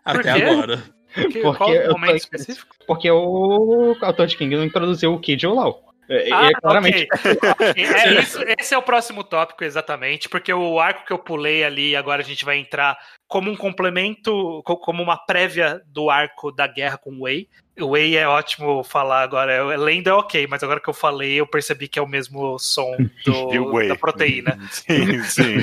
até 0.06 0.30
agora. 0.32 0.84
Que- 1.14 1.42
porque 1.42 1.72
eu 1.72 1.96
específico? 2.16 2.76
Porque 2.86 3.10
o 3.10 3.96
autor 4.02 4.28
de 4.28 4.38
Kingdom 4.38 4.64
introduziu 4.64 5.14
o 5.14 5.20
Kid 5.20 5.46
Olau. 5.48 5.84
E 6.10 6.32
Ah, 6.32 6.48
é 6.48 6.52
claramente. 6.54 7.08
ok. 7.12 7.84
É 7.86 8.14
isso, 8.22 8.40
esse 8.58 8.74
é 8.74 8.78
o 8.78 8.82
próximo 8.82 9.24
tópico, 9.26 9.64
exatamente, 9.64 10.30
porque 10.30 10.54
o 10.54 10.80
arco 10.80 11.06
que 11.06 11.12
eu 11.12 11.20
pulei 11.20 11.64
ali, 11.66 11.96
agora 11.98 12.22
a 12.22 12.26
gente 12.26 12.46
vai 12.46 12.58
entrar 12.58 12.98
como 13.28 13.52
um 13.52 13.58
complemento, 13.58 14.62
co- 14.64 14.78
como 14.78 15.04
uma 15.04 15.18
prévia 15.18 15.82
do 15.88 16.10
arco 16.10 16.50
da 16.52 16.66
guerra 16.68 16.98
com 16.98 17.12
o 17.12 17.24
Wei. 17.24 17.50
O 17.80 17.88
Wei 17.90 18.18
é 18.18 18.28
ótimo 18.28 18.84
falar 18.84 19.22
agora, 19.22 19.52
é- 19.54 19.78
lenda 19.78 20.10
é 20.10 20.14
ok, 20.14 20.48
mas 20.48 20.64
agora 20.64 20.80
que 20.80 20.90
eu 20.90 20.94
falei, 20.94 21.34
eu 21.34 21.46
percebi 21.46 21.88
que 21.88 22.00
é 22.00 22.02
o 22.02 22.08
mesmo 22.08 22.58
som 22.58 22.96
do- 23.26 23.52
da 23.88 23.96
proteína. 23.96 24.58
Sim, 24.72 25.24
sim. 25.24 25.58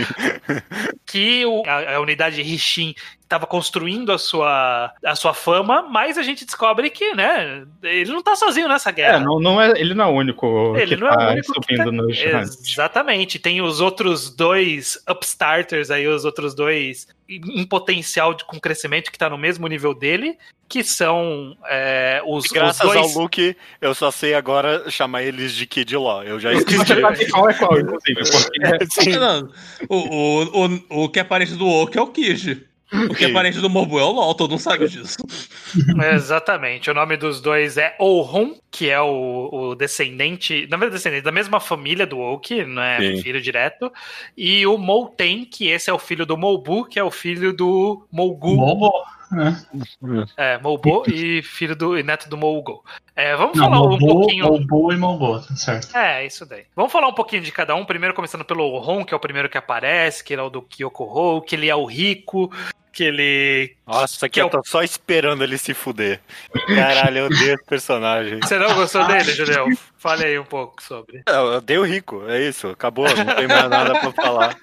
que 1.06 1.44
o- 1.44 1.62
a, 1.66 1.96
a 1.96 2.00
unidade 2.00 2.40
Rishin 2.42 2.94
estava 3.34 3.46
construindo 3.46 4.12
a 4.12 4.18
sua, 4.18 4.92
a 5.04 5.16
sua 5.16 5.34
fama, 5.34 5.82
mas 5.82 6.16
a 6.16 6.22
gente 6.22 6.44
descobre 6.44 6.88
que, 6.90 7.14
né, 7.14 7.64
ele 7.82 8.12
não 8.12 8.22
tá 8.22 8.36
sozinho 8.36 8.68
nessa 8.68 8.90
guerra. 8.90 9.16
É, 9.16 9.20
não, 9.20 9.40
não 9.40 9.60
é, 9.60 9.72
ele 9.78 9.92
não 9.94 10.04
é 10.04 10.08
o 10.08 10.12
único 10.12 10.76
Ele 10.76 10.94
que 10.94 11.00
não 11.00 11.08
é 11.08 11.12
o 11.12 11.16
tá 11.16 11.30
único 11.32 11.60
que 11.60 11.76
subindo 11.76 12.06
tá- 12.06 12.32
ranks. 12.38 12.70
Exatamente. 12.70 13.38
Tem 13.38 13.60
os 13.60 13.80
outros 13.80 14.30
dois 14.34 14.98
upstarters 15.08 15.90
aí, 15.90 16.06
os 16.06 16.24
outros 16.24 16.54
dois 16.54 17.06
em 17.28 17.64
potencial 17.64 18.34
de, 18.34 18.44
com 18.44 18.60
crescimento 18.60 19.10
que 19.10 19.18
tá 19.18 19.30
no 19.30 19.38
mesmo 19.38 19.66
nível 19.66 19.94
dele, 19.94 20.36
que 20.68 20.84
são 20.84 21.56
é, 21.66 22.20
os, 22.26 22.44
os 22.44 22.52
Graças 22.52 22.86
dois. 22.86 23.16
ao 23.16 23.22
Luke, 23.22 23.56
eu 23.80 23.94
só 23.94 24.10
sei 24.10 24.34
agora 24.34 24.90
chamar 24.90 25.22
eles 25.22 25.52
de 25.54 25.66
Kid 25.66 25.96
Law. 25.96 26.22
Eu 26.22 26.38
já 26.38 26.52
esqueci. 26.54 27.30
qual 27.30 27.48
é 27.48 27.54
qual, 27.54 27.78
inclusive, 27.80 28.20
porque. 28.30 29.10
Não, 29.18 29.48
o, 29.88 29.96
o, 29.96 30.66
o, 30.66 31.04
o 31.04 31.08
que 31.08 31.18
é 31.20 31.24
parente 31.24 31.54
do 31.54 31.66
Oki 31.66 31.98
é 31.98 32.02
o 32.02 32.08
Kiji. 32.08 32.66
O 33.10 33.14
que 33.14 33.24
é 33.24 33.32
parente 33.32 33.60
do 33.60 33.68
Mobu 33.68 33.98
é 33.98 34.02
o 34.02 34.12
LOL, 34.12 34.34
todo 34.34 34.50
mundo 34.52 34.60
sabe 34.60 34.88
disso. 34.88 35.16
Exatamente. 36.14 36.90
O 36.90 36.94
nome 36.94 37.16
dos 37.16 37.40
dois 37.40 37.76
é 37.76 37.94
Ohun, 37.98 38.56
que 38.70 38.88
é 38.88 39.00
o, 39.00 39.48
o 39.52 39.74
descendente, 39.74 40.66
na 40.70 40.76
verdade, 40.76 40.96
descendente 40.96 41.24
da 41.24 41.32
mesma 41.32 41.60
família 41.60 42.06
do 42.06 42.18
Oki, 42.18 42.64
não 42.64 42.82
é 42.82 43.16
Sim. 43.16 43.22
filho 43.22 43.40
direto. 43.40 43.92
E 44.36 44.66
o 44.66 44.78
Mouten, 44.78 45.44
que 45.44 45.68
esse 45.68 45.90
é 45.90 45.92
o 45.92 45.98
filho 45.98 46.24
do 46.24 46.36
Mobu, 46.36 46.84
que 46.84 46.98
é 46.98 47.04
o 47.04 47.10
filho 47.10 47.52
do 47.52 48.06
Mogu. 48.12 48.56
Mobo, 48.56 48.92
né? 49.30 49.56
É, 50.36 50.58
Mobo 50.58 51.04
e 51.08 51.42
filho 51.42 51.74
do 51.74 51.98
e 51.98 52.02
neto 52.02 52.28
do 52.28 52.36
Mogo. 52.36 52.84
É, 53.16 53.36
vamos 53.36 53.56
Não, 53.56 53.64
falar 53.64 53.82
um 53.82 53.90
Mobo, 53.90 54.06
pouquinho. 54.06 54.44
Mobo 54.46 54.92
e 54.92 54.96
Mobo, 54.96 55.40
tá 55.40 55.56
certo. 55.56 55.96
É, 55.96 56.24
isso 56.24 56.46
daí. 56.46 56.64
Vamos 56.74 56.92
falar 56.92 57.08
um 57.08 57.14
pouquinho 57.14 57.42
de 57.42 57.52
cada 57.52 57.74
um. 57.74 57.84
Primeiro, 57.84 58.14
começando 58.14 58.44
pelo 58.44 58.78
Ron, 58.78 59.04
que 59.04 59.12
é 59.12 59.16
o 59.16 59.20
primeiro 59.20 59.48
que 59.48 59.58
aparece, 59.58 60.22
que 60.22 60.32
ele 60.32 60.40
é 60.40 60.44
o 60.44 60.50
do 60.50 60.62
Kyokuho, 60.62 61.42
que 61.42 61.54
ele 61.54 61.68
é 61.68 61.76
o 61.76 61.84
rico, 61.84 62.50
Que 62.94 63.04
ele. 63.04 63.76
Nossa, 63.86 64.28
que 64.28 64.34
Que 64.34 64.40
é 64.40 64.42
eu 64.42 64.46
o- 64.46 64.50
tô 64.50 64.62
só 64.64 64.82
esperando 64.82 65.42
ele 65.42 65.58
se 65.58 65.74
fuder. 65.74 66.20
Caralho, 66.68 67.18
eu 67.18 67.26
odeio 67.26 67.54
esse 67.54 67.64
personagem. 67.64 68.38
Você 68.40 68.58
não 68.58 68.74
gostou 68.74 69.04
dele, 69.06 69.32
Julião? 69.32 69.66
Fale 69.98 70.24
aí 70.24 70.38
um 70.38 70.44
pouco 70.44 70.82
sobre. 70.82 71.22
Eu 71.26 71.56
odeio 71.56 71.80
o 71.80 71.84
rico, 71.84 72.22
é 72.28 72.40
isso. 72.42 72.68
Acabou, 72.68 73.06
não 73.16 73.34
tem 73.34 73.48
mais 73.48 73.68
nada 73.70 73.98
pra 73.98 74.12
falar. 74.12 74.56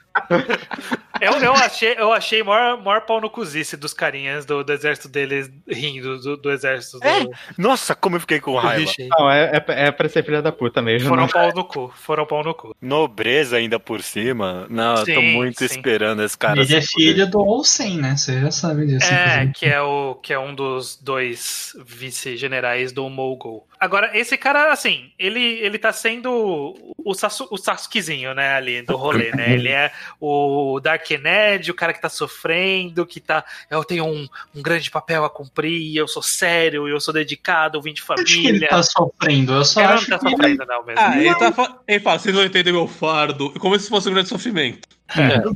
Eu, 1.20 1.34
eu 1.34 1.54
achei, 1.54 1.96
eu 1.98 2.12
achei 2.12 2.42
maior, 2.44 2.82
maior 2.84 3.02
pau 3.02 3.22
no 3.22 3.30
cozice 3.30 3.78
dos 3.78 3.94
carinhas 3.94 4.44
do, 4.46 4.64
do 4.64 4.74
exército 4.74 5.08
deles 5.08 5.50
rindo 5.68 6.20
do, 6.20 6.36
do 6.38 6.52
exército 6.52 7.00
do, 7.00 7.08
É, 7.08 7.26
Nossa, 7.58 7.94
como 7.96 8.16
eu 8.16 8.20
fiquei 8.20 8.40
com 8.40 8.56
raiva. 8.58 8.92
Não, 9.18 9.30
é, 9.32 9.52
é, 9.68 9.88
é 9.88 9.92
pra 9.92 10.10
ser 10.10 10.24
filha 10.26 10.42
da 10.42 10.52
puta 10.52 10.82
mesmo. 10.82 11.08
Foram 11.10 11.24
não- 11.24 11.30
pau 11.30 11.52
no 11.54 11.64
cu. 11.64 11.94
Foram 11.96 12.26
pau 12.26 12.44
no 12.44 12.54
cu. 12.56 12.76
Nobreza 12.82 13.58
ainda 13.58 13.80
por 13.80 14.02
cima. 14.02 14.66
Não, 14.70 14.92
eu 14.96 15.06
tô 15.06 15.22
Sim, 15.22 15.34
muito 15.34 15.60
sim. 15.60 15.66
esperando 15.66 16.24
esse 16.24 16.38
cara. 16.38 16.60
Ele 16.62 16.76
é 16.76 16.82
filho 16.82 17.30
do 17.30 17.40
Olsen, 17.40 17.98
né? 17.98 18.16
Você 18.22 18.40
já 18.42 18.52
sabe 18.52 18.86
disso. 18.86 19.12
É, 19.12 19.52
que 19.56 19.66
é, 19.66 19.82
o, 19.82 20.16
que 20.16 20.32
é 20.34 20.40
um 20.40 20.54
dos 20.54 20.96
dois 20.96 21.74
vice-generais 21.84 22.92
do 22.92 23.10
Mogul. 23.10 23.66
Agora, 23.80 24.12
esse 24.18 24.38
cara, 24.38 24.72
assim, 24.72 25.12
ele, 25.18 25.40
ele 25.40 25.80
tá 25.80 25.92
sendo 25.92 26.76
o, 27.04 27.14
Sasu, 27.16 27.48
o 27.50 27.58
Sasukezinho, 27.58 28.34
né, 28.36 28.54
ali 28.54 28.84
do 28.84 28.96
rolê, 28.96 29.32
né? 29.32 29.54
Ele 29.54 29.70
é 29.70 29.92
o 30.20 30.80
Dark 30.80 31.10
Ned, 31.10 31.72
o 31.72 31.74
cara 31.74 31.92
que 31.94 32.02
tá 32.02 32.10
sofrendo, 32.10 33.06
que 33.08 33.20
tá. 33.20 33.44
Eu 33.70 33.84
tenho 33.84 34.06
um, 34.06 34.28
um 34.56 34.62
grande 34.62 34.92
papel 34.92 35.26
a 35.26 35.30
cumprir, 35.30 35.96
eu 35.96 36.08
sou 36.08 36.22
sério, 36.22 36.88
eu 36.88 37.00
sou 37.00 37.14
dedicado, 37.14 37.78
eu 37.78 37.82
vim 37.82 37.94
de 37.94 38.04
Eu 38.08 38.14
acho 38.14 38.24
que 38.26 38.34
ele 38.34 38.48
família. 38.48 38.70
tá 38.70 38.84
sofrendo. 38.84 39.54
Eu 39.54 39.66
só 39.66 39.80
Ele 39.82 39.88
não 39.90 39.96
acho 39.96 40.10
tá 40.10 40.20
que 40.20 40.26
ele... 40.28 40.32
sofrendo, 40.36 40.66
não, 40.68 40.86
mesmo. 40.86 41.02
Ah, 41.02 41.18
ele, 41.20 41.36
tá 41.36 41.52
fa- 41.52 41.80
ele 41.88 42.00
fala, 42.00 42.20
vocês 42.20 42.36
vão 42.36 42.44
entender 42.44 42.72
meu 42.72 42.88
fardo, 42.88 43.52
como 43.60 43.78
se 43.80 43.90
fosse 43.90 44.08
um 44.10 44.14
grande 44.14 44.30
sofrimento. 44.30 44.88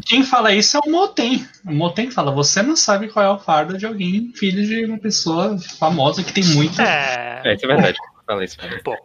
Quem 0.05 0.23
fala 0.23 0.53
isso 0.53 0.77
é 0.77 0.79
o 0.79 0.91
Moten. 0.91 1.45
O 1.65 1.73
Moten 1.73 2.11
fala: 2.11 2.31
você 2.31 2.61
não 2.61 2.75
sabe 2.75 3.07
qual 3.07 3.25
é 3.25 3.29
o 3.29 3.39
fardo 3.39 3.77
de 3.77 3.85
alguém, 3.85 4.31
filho 4.35 4.65
de 4.65 4.85
uma 4.85 4.97
pessoa 4.97 5.57
famosa 5.79 6.23
que 6.23 6.33
tem 6.33 6.43
muito. 6.45 6.81
É, 6.81 7.41
É, 7.45 7.53
isso 7.53 7.65
é 7.65 7.67
verdade. 7.67 7.97
Fala 8.25 8.43
isso. 8.43 8.57
um 8.63 8.83
pouco. 8.83 9.03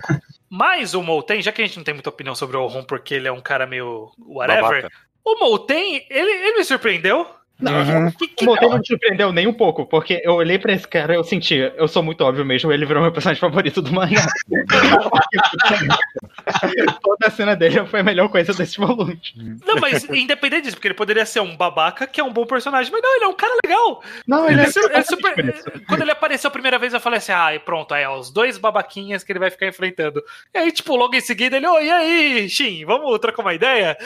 Mas 0.48 0.94
o 0.94 1.02
Molten, 1.02 1.42
já 1.42 1.52
que 1.52 1.62
a 1.62 1.66
gente 1.66 1.76
não 1.76 1.84
tem 1.84 1.94
muita 1.94 2.08
opinião 2.08 2.34
sobre 2.34 2.56
o 2.56 2.66
Ron, 2.66 2.82
porque 2.82 3.14
ele 3.14 3.28
é 3.28 3.32
um 3.32 3.40
cara 3.40 3.66
meio 3.66 4.10
whatever, 4.18 4.82
Babaca. 4.82 4.90
o 5.24 5.38
Molten, 5.38 6.06
ele, 6.10 6.30
ele 6.30 6.58
me 6.58 6.64
surpreendeu. 6.64 7.26
Uhum. 7.60 8.10
Que, 8.12 8.26
que 8.26 8.44
O 8.44 8.48
Monteiro 8.48 8.72
não 8.72 8.78
me 8.80 8.86
surpreendeu 8.86 9.32
nem 9.32 9.46
um 9.46 9.52
pouco, 9.52 9.84
porque 9.84 10.20
eu 10.24 10.32
olhei 10.32 10.58
pra 10.58 10.72
esse 10.72 10.88
cara 10.88 11.12
e 11.12 11.16
eu 11.16 11.24
senti, 11.24 11.56
eu 11.76 11.86
sou 11.86 12.02
muito 12.02 12.24
óbvio 12.24 12.44
mesmo, 12.44 12.72
ele 12.72 12.86
virou 12.86 13.02
meu 13.02 13.12
personagem 13.12 13.38
favorito 13.38 13.82
do 13.82 13.92
mangá. 13.92 14.26
Toda 17.02 17.26
a 17.26 17.30
cena 17.30 17.54
dele 17.56 17.84
foi 17.86 18.00
a 18.00 18.02
melhor 18.04 18.28
coisa 18.28 18.52
desse 18.52 18.78
volume. 18.78 19.20
Não, 19.66 19.76
mas 19.80 20.04
independente 20.04 20.64
disso, 20.64 20.76
porque 20.76 20.88
ele 20.88 20.94
poderia 20.94 21.24
ser 21.26 21.40
um 21.40 21.56
babaca 21.56 22.06
que 22.06 22.20
é 22.20 22.24
um 22.24 22.32
bom 22.32 22.46
personagem. 22.46 22.92
Mas 22.92 23.02
não, 23.02 23.14
ele 23.16 23.24
é 23.24 23.28
um 23.28 23.34
cara 23.34 23.54
legal. 23.64 24.02
Não, 24.26 24.44
Ele 24.46 24.54
ele 24.54 24.60
é 24.62 24.64
é 24.64 24.70
su- 24.70 24.80
é 24.90 25.02
super- 25.02 25.56
super... 25.56 25.80
Quando 25.86 26.02
ele 26.02 26.10
apareceu 26.10 26.48
a 26.48 26.50
primeira 26.50 26.78
vez, 26.78 26.92
eu 26.94 27.00
falei 27.00 27.18
assim: 27.18 27.32
ah, 27.32 27.54
e 27.54 27.58
pronto, 27.58 27.92
aí, 27.94 28.04
ó, 28.04 28.18
os 28.18 28.30
dois 28.30 28.58
babaquinhas 28.58 29.22
que 29.24 29.32
ele 29.32 29.38
vai 29.38 29.50
ficar 29.50 29.66
enfrentando. 29.66 30.22
E 30.54 30.58
aí, 30.58 30.72
tipo, 30.72 30.96
logo 30.96 31.14
em 31.14 31.20
seguida, 31.20 31.56
ele, 31.56 31.66
ô, 31.66 31.78
e 31.80 31.90
aí, 31.90 32.48
Shin, 32.48 32.84
vamos 32.84 33.18
trocar 33.18 33.42
uma 33.42 33.54
ideia? 33.54 33.96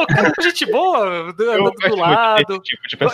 Ô, 0.00 0.06
cara, 0.06 0.32
gente 0.42 0.66
boa, 0.66 1.32
do, 1.32 1.42
Eu 1.44 1.70
do 1.72 1.96
lado. 1.96 2.60
tipo. 2.60 3.04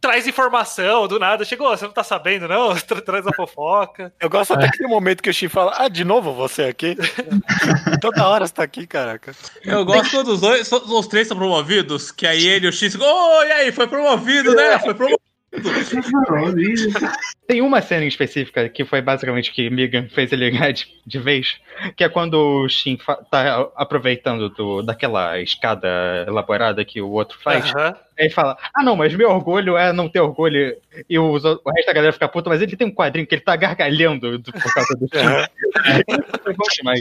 Traz 0.00 0.26
informação 0.26 1.06
do 1.06 1.18
nada. 1.18 1.44
Chegou, 1.44 1.68
você 1.68 1.84
não 1.84 1.92
tá 1.92 2.02
sabendo, 2.04 2.48
não? 2.48 2.74
Tra- 2.80 3.00
Traz 3.00 3.26
a 3.26 3.32
fofoca. 3.32 4.12
Eu 4.20 4.28
gosto 4.30 4.52
até 4.54 4.68
que 4.70 4.82
no 4.82 4.88
momento 4.88 5.22
que 5.22 5.30
o 5.30 5.34
Shin 5.34 5.48
fala, 5.48 5.74
ah, 5.76 5.88
de 5.88 6.04
novo 6.04 6.32
você 6.32 6.64
aqui? 6.64 6.96
Toda 7.98 8.28
hora 8.28 8.46
você 8.46 8.54
tá 8.54 8.62
aqui, 8.62 8.86
caraca. 8.86 9.32
Eu 9.64 9.84
gosto 9.84 10.10
quando 10.10 10.28
os 10.28 10.40
dois, 10.40 10.70
os 10.72 11.06
três 11.06 11.28
são 11.28 11.36
promovidos, 11.36 12.10
que 12.10 12.26
aí 12.26 12.46
ele 12.46 12.66
e 12.66 12.68
o 12.68 12.72
X, 12.72 12.94
oh, 12.94 13.42
e 13.44 13.52
aí, 13.52 13.72
foi 13.72 13.86
promovido, 13.86 14.54
né? 14.54 14.78
Foi 14.78 14.94
promovido. 14.94 15.20
Tem 17.46 17.60
uma 17.60 17.82
cena 17.82 18.04
em 18.04 18.08
específica 18.08 18.68
que 18.68 18.84
foi 18.84 19.02
basicamente 19.02 19.52
que 19.52 19.68
Megan 19.68 20.08
fez 20.08 20.32
ele 20.32 20.48
ligar 20.48 20.72
de, 20.72 20.86
de 21.04 21.18
vez, 21.18 21.56
que 21.96 22.04
é 22.04 22.08
quando 22.08 22.34
o 22.34 22.68
Shin 22.68 22.96
tá 23.30 23.68
aproveitando 23.74 24.48
do, 24.50 24.80
daquela 24.82 25.40
escada 25.40 25.88
elaborada 26.26 26.84
que 26.84 27.00
o 27.00 27.10
outro 27.10 27.38
faz. 27.42 27.74
Aham. 27.74 27.96
Aí 28.20 28.26
ele 28.26 28.34
fala, 28.34 28.54
ah 28.74 28.82
não, 28.82 28.94
mas 28.94 29.14
meu 29.14 29.30
orgulho 29.30 29.78
é 29.78 29.94
não 29.94 30.06
ter 30.06 30.20
orgulho. 30.20 30.76
E 31.08 31.18
os 31.18 31.42
o 31.42 31.58
resto 31.74 31.86
da 31.86 31.92
galera 31.94 32.12
fica 32.12 32.28
puta, 32.28 32.50
mas 32.50 32.60
ele 32.60 32.76
tem 32.76 32.86
um 32.86 32.94
quadrinho 32.94 33.26
que 33.26 33.34
ele 33.34 33.40
tá 33.40 33.56
gargalhando 33.56 34.38
do- 34.38 34.52
por 34.52 34.74
causa 34.74 34.94
do 34.94 35.06
bom 36.54 36.66
demais. 36.76 37.00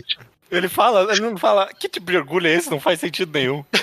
Ele 0.49 0.67
fala, 0.69 1.12
ele 1.12 1.21
não 1.21 1.38
fala, 1.38 1.67
que 1.77 1.88
tipo 1.89 2.10
de 2.10 2.17
orgulho 2.17 2.47
é 2.47 2.53
esse? 2.53 2.71
Não 2.71 2.79
faz 2.79 2.99
sentido 3.01 3.32
nenhum. 3.34 3.63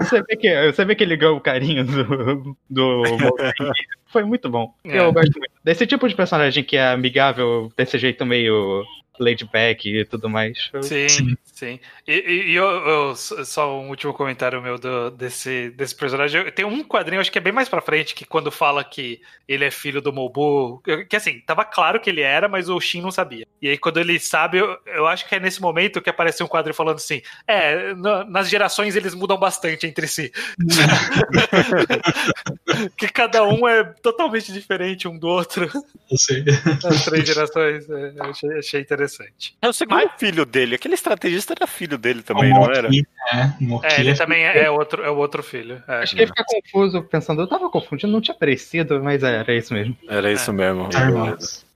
Você 0.00 0.22
vê 0.22 0.36
que, 0.36 0.72
você 0.72 0.84
vê 0.84 0.94
que 0.94 1.02
ele 1.04 1.16
ganhou 1.16 1.36
o 1.36 1.40
carinho 1.40 1.84
do, 1.84 2.56
do. 2.68 3.02
Foi 4.08 4.24
muito 4.24 4.48
bom. 4.50 4.74
É. 4.84 4.98
Eu 4.98 5.12
gosto 5.12 5.38
muito. 5.38 5.52
Desse 5.64 5.86
tipo 5.86 6.08
de 6.08 6.14
personagem 6.14 6.64
que 6.64 6.76
é 6.76 6.88
amigável, 6.88 7.72
desse 7.76 7.96
jeito 7.98 8.26
meio 8.26 8.84
laid 9.20 9.44
back 9.52 9.88
e 9.88 10.04
tudo 10.04 10.28
mais. 10.28 10.70
Sim, 10.82 11.08
sim. 11.08 11.36
Sim. 11.52 11.78
E, 12.08 12.12
e- 12.14 12.50
e 12.52 12.54
eu, 12.54 12.64
eu- 12.64 13.14
só 13.16 13.78
um 13.78 13.90
último 13.90 14.14
comentário 14.14 14.62
meu 14.62 14.78
do- 14.78 15.10
desse, 15.10 15.68
desse 15.76 15.94
personagem. 15.94 16.50
Tem 16.52 16.64
um 16.64 16.82
quadrinho, 16.82 17.20
acho 17.20 17.30
que 17.30 17.36
é 17.36 17.40
bem 17.40 17.52
mais 17.52 17.68
pra 17.68 17.82
frente, 17.82 18.14
que 18.14 18.24
quando 18.24 18.50
fala 18.50 18.82
que 18.82 19.20
ele 19.46 19.66
é 19.66 19.70
filho 19.70 20.00
do 20.00 20.10
Mobu. 20.10 20.82
Que 21.08 21.16
assim, 21.16 21.38
tava 21.40 21.66
claro 21.66 22.00
que 22.00 22.08
ele 22.08 22.22
era, 22.22 22.48
mas 22.48 22.70
o 22.70 22.80
Shin 22.80 23.02
não 23.02 23.10
sabia. 23.10 23.46
E 23.60 23.68
aí, 23.68 23.76
quando 23.76 24.00
ele 24.00 24.18
sabe, 24.18 24.56
eu, 24.56 24.78
eu 24.86 25.06
acho 25.06 25.28
que 25.28 25.34
é 25.34 25.40
nesse 25.40 25.60
momento 25.60 26.00
que 26.00 26.08
apareceu 26.08 26.46
um 26.46 26.48
quadro 26.48 26.72
falando 26.72 26.96
assim: 26.96 27.20
é, 27.46 27.92
na- 27.94 28.24
nas 28.24 28.48
gerações 28.48 28.96
eles 28.96 29.14
mudam 29.14 29.36
bastante 29.38 29.86
entre 29.86 30.08
si. 30.08 30.32
que 32.96 33.08
cada 33.08 33.44
um 33.44 33.68
é 33.68 33.84
totalmente 34.02 34.50
diferente 34.52 35.06
um 35.06 35.18
do 35.18 35.28
outro. 35.28 35.68
Eu 36.10 36.16
sei. 36.16 36.42
As 36.84 37.04
três 37.04 37.26
gerações. 37.26 37.88
é, 37.90 38.12
achei, 38.20 38.58
achei 38.58 38.80
interessante. 38.80 39.09
É 39.60 39.68
o 39.68 39.72
segundo 39.72 40.08
filho 40.18 40.44
dele. 40.44 40.74
Aquele 40.74 40.94
estrategista 40.94 41.52
era 41.52 41.66
filho 41.66 41.98
dele 41.98 42.22
também, 42.22 42.52
O 42.52 42.54
não 42.56 42.64
era? 42.70 42.88
É, 42.88 43.52
É, 43.84 44.00
ele 44.00 44.10
é- 44.10 44.14
também 44.14 44.42
é, 44.44 44.64
é 44.64 44.70
outro, 44.70 45.02
é 45.02 45.10
o 45.10 45.16
outro 45.16 45.42
filho. 45.42 45.82
é. 45.88 46.02
Acho 46.02 46.14
que 46.14 46.22
ele 46.22 46.28
fica 46.28 46.44
confuso, 46.44 47.02
pensando, 47.02 47.42
eu 47.42 47.46
tava 47.48 47.68
confundindo, 47.70 48.12
não 48.12 48.20
tinha 48.20 48.34
parecido, 48.36 49.02
mas 49.02 49.22
era 49.22 49.54
isso 49.54 49.72
mesmo. 49.74 49.96
Era 50.08 50.30
isso 50.32 50.52
mesmo. 50.52 50.88
Tá. 50.88 51.00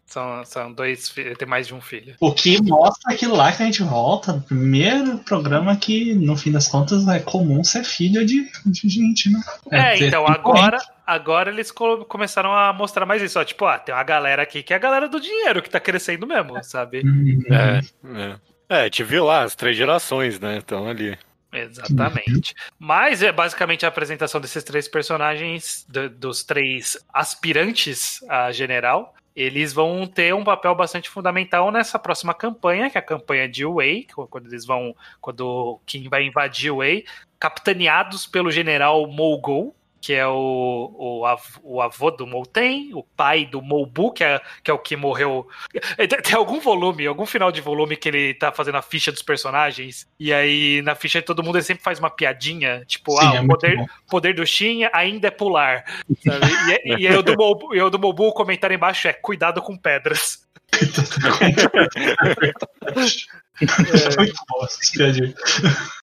São, 0.06 0.44
são 0.44 0.72
dois 0.72 1.08
tem 1.36 1.48
mais 1.48 1.66
de 1.66 1.74
um 1.74 1.80
filho. 1.80 2.14
O 2.20 2.30
que 2.32 2.62
mostra 2.62 3.12
aquilo 3.12 3.34
lá 3.34 3.50
que 3.50 3.62
a 3.64 3.66
gente 3.66 3.82
volta, 3.82 4.44
primeiro 4.46 5.18
programa 5.18 5.74
que, 5.76 6.14
no 6.14 6.36
fim 6.36 6.52
das 6.52 6.68
contas, 6.68 7.08
é 7.08 7.18
comum 7.18 7.64
ser 7.64 7.82
filho 7.82 8.24
de, 8.24 8.48
de 8.66 8.88
gente, 8.88 9.28
né? 9.28 9.40
É, 9.72 9.98
então 10.06 10.24
agora, 10.28 10.78
agora 11.06 11.50
eles 11.50 11.70
co- 11.70 12.04
começaram 12.04 12.52
a 12.54 12.72
mostrar 12.72 13.06
mais 13.06 13.22
isso. 13.22 13.38
Ó, 13.38 13.44
tipo, 13.44 13.64
ah, 13.66 13.78
tem 13.78 13.94
uma 13.94 14.02
galera 14.04 14.42
aqui 14.42 14.62
que 14.62 14.72
é 14.72 14.76
a 14.76 14.80
galera 14.80 15.08
do 15.08 15.20
dinheiro 15.20 15.62
que 15.62 15.70
tá 15.70 15.80
crescendo 15.80 16.26
mesmo, 16.26 16.62
sabe? 16.64 17.00
Uhum. 17.04 17.42
É, 17.50 17.80
é. 18.22 18.38
É, 18.66 18.80
a 18.80 18.84
gente 18.84 19.04
viu 19.04 19.24
lá 19.26 19.42
as 19.42 19.54
três 19.54 19.76
gerações, 19.76 20.40
né? 20.40 20.58
Estão 20.58 20.88
ali. 20.88 21.18
Exatamente. 21.52 22.54
Mas 22.78 23.22
é 23.22 23.30
basicamente 23.30 23.84
a 23.84 23.88
apresentação 23.88 24.40
desses 24.40 24.64
três 24.64 24.88
personagens, 24.88 25.86
do- 25.88 26.08
dos 26.10 26.42
três 26.42 26.96
aspirantes 27.12 28.22
a 28.28 28.50
general. 28.52 29.14
Eles 29.36 29.72
vão 29.72 30.06
ter 30.06 30.32
um 30.34 30.44
papel 30.44 30.74
bastante 30.76 31.10
fundamental 31.10 31.70
nessa 31.72 31.98
próxima 31.98 32.32
campanha, 32.32 32.88
que 32.88 32.96
é 32.96 33.00
a 33.00 33.04
campanha 33.04 33.48
de 33.48 33.64
Wei, 33.66 34.06
quando 34.30 34.46
eles 34.46 34.64
vão. 34.64 34.94
Quando 35.20 35.40
o 35.46 35.80
King 35.84 36.08
vai 36.08 36.22
invadir 36.24 36.70
Wei, 36.70 37.04
capitaneados 37.38 38.26
pelo 38.26 38.50
general 38.50 39.06
Mogul, 39.08 39.74
que 40.04 40.12
é 40.12 40.26
o, 40.26 40.94
o, 40.98 41.24
av- 41.24 41.58
o 41.62 41.80
avô 41.80 42.10
do 42.10 42.26
Molten, 42.26 42.90
o 42.92 43.02
pai 43.02 43.46
do 43.46 43.62
Mobu, 43.62 44.12
que 44.12 44.22
é, 44.22 44.38
que 44.62 44.70
é 44.70 44.74
o 44.74 44.78
que 44.78 44.96
morreu. 44.96 45.48
É, 45.96 46.06
Tem 46.06 46.34
algum 46.36 46.60
volume, 46.60 47.06
algum 47.06 47.24
final 47.24 47.50
de 47.50 47.62
volume 47.62 47.96
que 47.96 48.10
ele 48.10 48.34
tá 48.34 48.52
fazendo 48.52 48.76
a 48.76 48.82
ficha 48.82 49.10
dos 49.10 49.22
personagens, 49.22 50.06
e 50.20 50.30
aí 50.30 50.82
na 50.82 50.94
ficha 50.94 51.20
de 51.20 51.24
todo 51.24 51.42
mundo 51.42 51.56
ele 51.56 51.64
sempre 51.64 51.82
faz 51.82 51.98
uma 51.98 52.10
piadinha, 52.10 52.84
tipo, 52.86 53.12
Sim, 53.12 53.18
ah, 53.28 53.36
é 53.36 53.40
o 53.40 53.44
muito 53.46 53.60
poder, 53.60 53.76
bom. 53.78 53.86
poder 54.10 54.34
do 54.34 54.46
Shin 54.46 54.86
ainda 54.92 55.28
é 55.28 55.30
pular. 55.30 55.84
sabe? 56.22 56.46
E, 56.84 56.96
e 57.02 57.08
aí 57.08 57.16
o 57.16 57.22
do, 57.22 57.32
Mobu, 57.38 57.74
e 57.74 57.80
o 57.80 57.88
do 57.88 57.98
Mobu, 57.98 58.28
o 58.28 58.32
comentário 58.34 58.74
embaixo 58.74 59.08
é 59.08 59.12
cuidado 59.14 59.62
com 59.62 59.74
pedras. 59.74 60.44
Muito 64.18 64.34
bom 64.48 64.64
essa 64.64 64.78
piadinha. 64.92 65.28
E- 65.28 66.03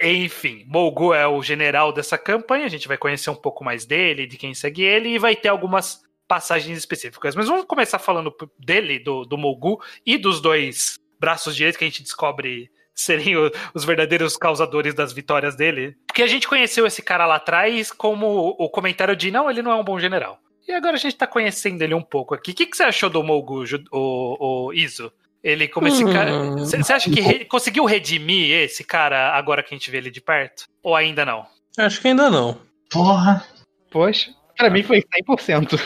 Enfim, 0.00 0.64
Mogu 0.66 1.12
é 1.12 1.26
o 1.26 1.42
general 1.42 1.92
dessa 1.92 2.16
campanha, 2.16 2.66
a 2.66 2.70
gente 2.70 2.88
vai 2.88 2.96
conhecer 2.96 3.30
um 3.30 3.34
pouco 3.34 3.64
mais 3.64 3.84
dele, 3.84 4.26
de 4.26 4.36
quem 4.36 4.54
segue 4.54 4.82
ele, 4.82 5.10
e 5.10 5.18
vai 5.18 5.36
ter 5.36 5.48
algumas 5.48 6.02
passagens 6.26 6.76
específicas. 6.78 7.34
Mas 7.34 7.46
vamos 7.46 7.66
começar 7.66 7.98
falando 7.98 8.34
dele, 8.58 8.98
do, 8.98 9.24
do 9.24 9.36
Mogu, 9.36 9.80
e 10.04 10.16
dos 10.16 10.40
dois 10.40 10.98
braços 11.20 11.54
direitos 11.54 11.78
que 11.78 11.84
a 11.84 11.88
gente 11.88 12.02
descobre 12.02 12.70
serem 12.94 13.34
os 13.74 13.84
verdadeiros 13.84 14.36
causadores 14.36 14.94
das 14.94 15.12
vitórias 15.12 15.56
dele. 15.56 15.96
Porque 16.06 16.22
a 16.22 16.26
gente 16.26 16.48
conheceu 16.48 16.86
esse 16.86 17.02
cara 17.02 17.26
lá 17.26 17.36
atrás 17.36 17.90
como 17.90 18.54
o 18.58 18.68
comentário 18.68 19.16
de 19.16 19.30
não, 19.30 19.50
ele 19.50 19.62
não 19.62 19.72
é 19.72 19.74
um 19.74 19.84
bom 19.84 19.98
general. 19.98 20.38
E 20.66 20.72
agora 20.72 20.94
a 20.94 20.98
gente 20.98 21.16
tá 21.16 21.26
conhecendo 21.26 21.82
ele 21.82 21.94
um 21.94 22.02
pouco 22.02 22.34
aqui. 22.34 22.52
O 22.52 22.54
que, 22.54 22.66
que 22.66 22.76
você 22.76 22.84
achou 22.84 23.10
do 23.10 23.22
Mogu, 23.22 23.64
o, 23.90 24.68
o 24.68 24.72
Iso? 24.72 25.12
Ele 25.44 25.68
como 25.68 25.86
esse 25.86 26.02
cara. 26.10 26.50
Você 26.52 26.78
você 26.78 26.92
acha 26.94 27.10
que 27.10 27.20
re- 27.20 27.44
conseguiu 27.44 27.84
redimir 27.84 28.50
esse 28.50 28.82
cara 28.82 29.32
agora 29.36 29.62
que 29.62 29.74
a 29.74 29.76
gente 29.78 29.90
vê 29.90 29.98
ele 29.98 30.10
de 30.10 30.20
perto? 30.22 30.64
Ou 30.82 30.96
ainda 30.96 31.24
não? 31.26 31.44
Acho 31.78 32.00
que 32.00 32.08
ainda 32.08 32.30
não. 32.30 32.58
Porra. 32.90 33.44
Poxa, 33.90 34.30
pra 34.56 34.70
mim 34.70 34.82
foi 34.82 35.02
100%. 35.28 35.78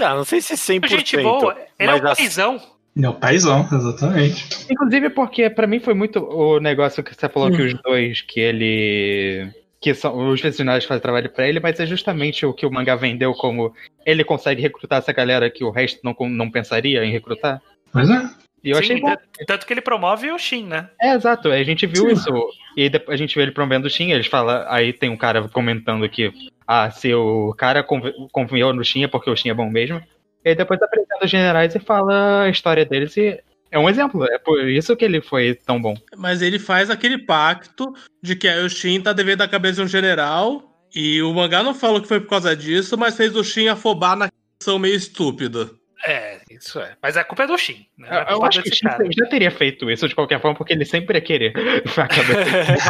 Ah, 0.00 0.14
não 0.14 0.24
sei 0.24 0.40
se 0.40 0.54
100%. 0.54 0.88
Gente 0.88 1.16
boa, 1.18 1.52
ele 1.78 1.90
é 1.90 1.92
mas 1.92 2.02
um 2.02 2.08
as- 2.08 2.18
paizão. 2.18 2.62
É 3.00 3.08
o 3.08 3.14
paizão, 3.14 3.68
exatamente. 3.72 4.66
Inclusive 4.70 5.10
porque 5.10 5.48
pra 5.48 5.66
mim 5.66 5.78
foi 5.78 5.94
muito 5.94 6.18
o 6.24 6.58
negócio 6.58 7.02
que 7.04 7.14
você 7.14 7.28
falou 7.28 7.50
que 7.50 7.62
os 7.62 7.74
dois, 7.82 8.20
que 8.22 8.40
ele... 8.40 9.48
Que 9.80 9.94
são 9.94 10.28
os 10.30 10.40
personagens 10.40 10.84
fazem 10.84 11.00
trabalho 11.00 11.30
pra 11.30 11.48
ele, 11.48 11.60
mas 11.60 11.78
é 11.80 11.86
justamente 11.86 12.44
o 12.44 12.52
que 12.52 12.66
o 12.66 12.70
mangá 12.70 12.96
vendeu 12.96 13.32
como 13.32 13.72
ele 14.04 14.24
consegue 14.24 14.60
recrutar 14.60 14.98
essa 14.98 15.12
galera 15.12 15.48
que 15.50 15.62
o 15.64 15.70
resto 15.70 16.00
não, 16.02 16.14
não 16.28 16.50
pensaria 16.50 17.02
em 17.04 17.12
recrutar. 17.12 17.62
Pois 17.92 18.10
é. 18.10 18.28
E 18.62 18.70
eu 18.70 18.76
Sim, 18.76 18.82
achei 18.82 19.00
bom. 19.00 19.16
Tanto 19.46 19.66
que 19.66 19.72
ele 19.72 19.80
promove 19.80 20.30
o 20.30 20.38
Shin, 20.38 20.66
né? 20.66 20.90
É, 21.00 21.14
exato. 21.14 21.48
A 21.48 21.62
gente 21.62 21.86
viu 21.86 22.06
Sim. 22.06 22.12
isso. 22.12 22.48
E 22.76 22.88
depois 22.88 23.14
a 23.14 23.18
gente 23.18 23.34
vê 23.34 23.42
ele 23.42 23.52
promovendo 23.52 23.86
o 23.86 23.90
Shin. 23.90 24.10
Eles 24.10 24.26
falam. 24.26 24.64
Aí 24.68 24.92
tem 24.92 25.08
um 25.08 25.16
cara 25.16 25.48
comentando 25.48 26.08
que. 26.08 26.32
Ah, 26.66 26.90
se 26.90 27.12
o 27.14 27.54
cara 27.56 27.82
confiou 27.82 28.72
no 28.72 28.84
Shin 28.84 29.04
é 29.04 29.08
porque 29.08 29.30
o 29.30 29.36
Shin 29.36 29.50
é 29.50 29.54
bom 29.54 29.68
mesmo. 29.68 30.00
E 30.44 30.50
aí 30.50 30.54
depois 30.54 30.80
apresenta 30.80 31.24
os 31.24 31.30
generais 31.30 31.74
e 31.74 31.80
fala 31.80 32.42
a 32.42 32.48
história 32.48 32.84
deles. 32.84 33.16
E 33.16 33.42
é 33.70 33.78
um 33.78 33.88
exemplo. 33.88 34.24
É 34.24 34.38
por 34.38 34.68
isso 34.68 34.96
que 34.96 35.04
ele 35.04 35.20
foi 35.20 35.54
tão 35.54 35.80
bom. 35.80 35.96
Mas 36.16 36.42
ele 36.42 36.58
faz 36.58 36.90
aquele 36.90 37.18
pacto 37.18 37.92
de 38.22 38.36
que 38.36 38.48
a 38.48 38.68
Shin 38.68 39.00
tá 39.00 39.12
devendo 39.12 39.42
a 39.42 39.48
cabeça 39.48 39.76
de 39.76 39.82
um 39.82 39.88
general. 39.88 40.66
E 40.94 41.22
o 41.22 41.32
mangá 41.32 41.62
não 41.62 41.72
falou 41.72 42.00
que 42.00 42.08
foi 42.08 42.20
por 42.20 42.28
causa 42.28 42.54
disso, 42.54 42.98
mas 42.98 43.16
fez 43.16 43.34
o 43.36 43.44
Shin 43.44 43.68
afobar 43.68 44.16
na 44.16 44.28
ação 44.60 44.78
meio 44.78 44.96
estúpida. 44.96 45.70
É, 46.04 46.40
isso 46.50 46.80
é. 46.80 46.96
Mas 47.02 47.16
a 47.16 47.24
culpa 47.24 47.44
é 47.44 47.46
do 47.46 47.58
Shin. 47.58 47.86
Né? 47.98 48.08
Eu, 48.28 48.42
é 48.44 48.48
acho 48.48 48.62
que 48.62 48.70
o 48.70 48.74
Shin 48.74 48.88
já 49.16 49.26
teria 49.26 49.50
feito 49.50 49.90
isso 49.90 50.08
de 50.08 50.14
qualquer 50.14 50.40
forma, 50.40 50.56
porque 50.56 50.72
ele 50.72 50.84
sempre 50.84 51.16
ia 51.16 51.20
querer 51.20 51.52
a 51.96 52.08
cabeça. 52.08 52.84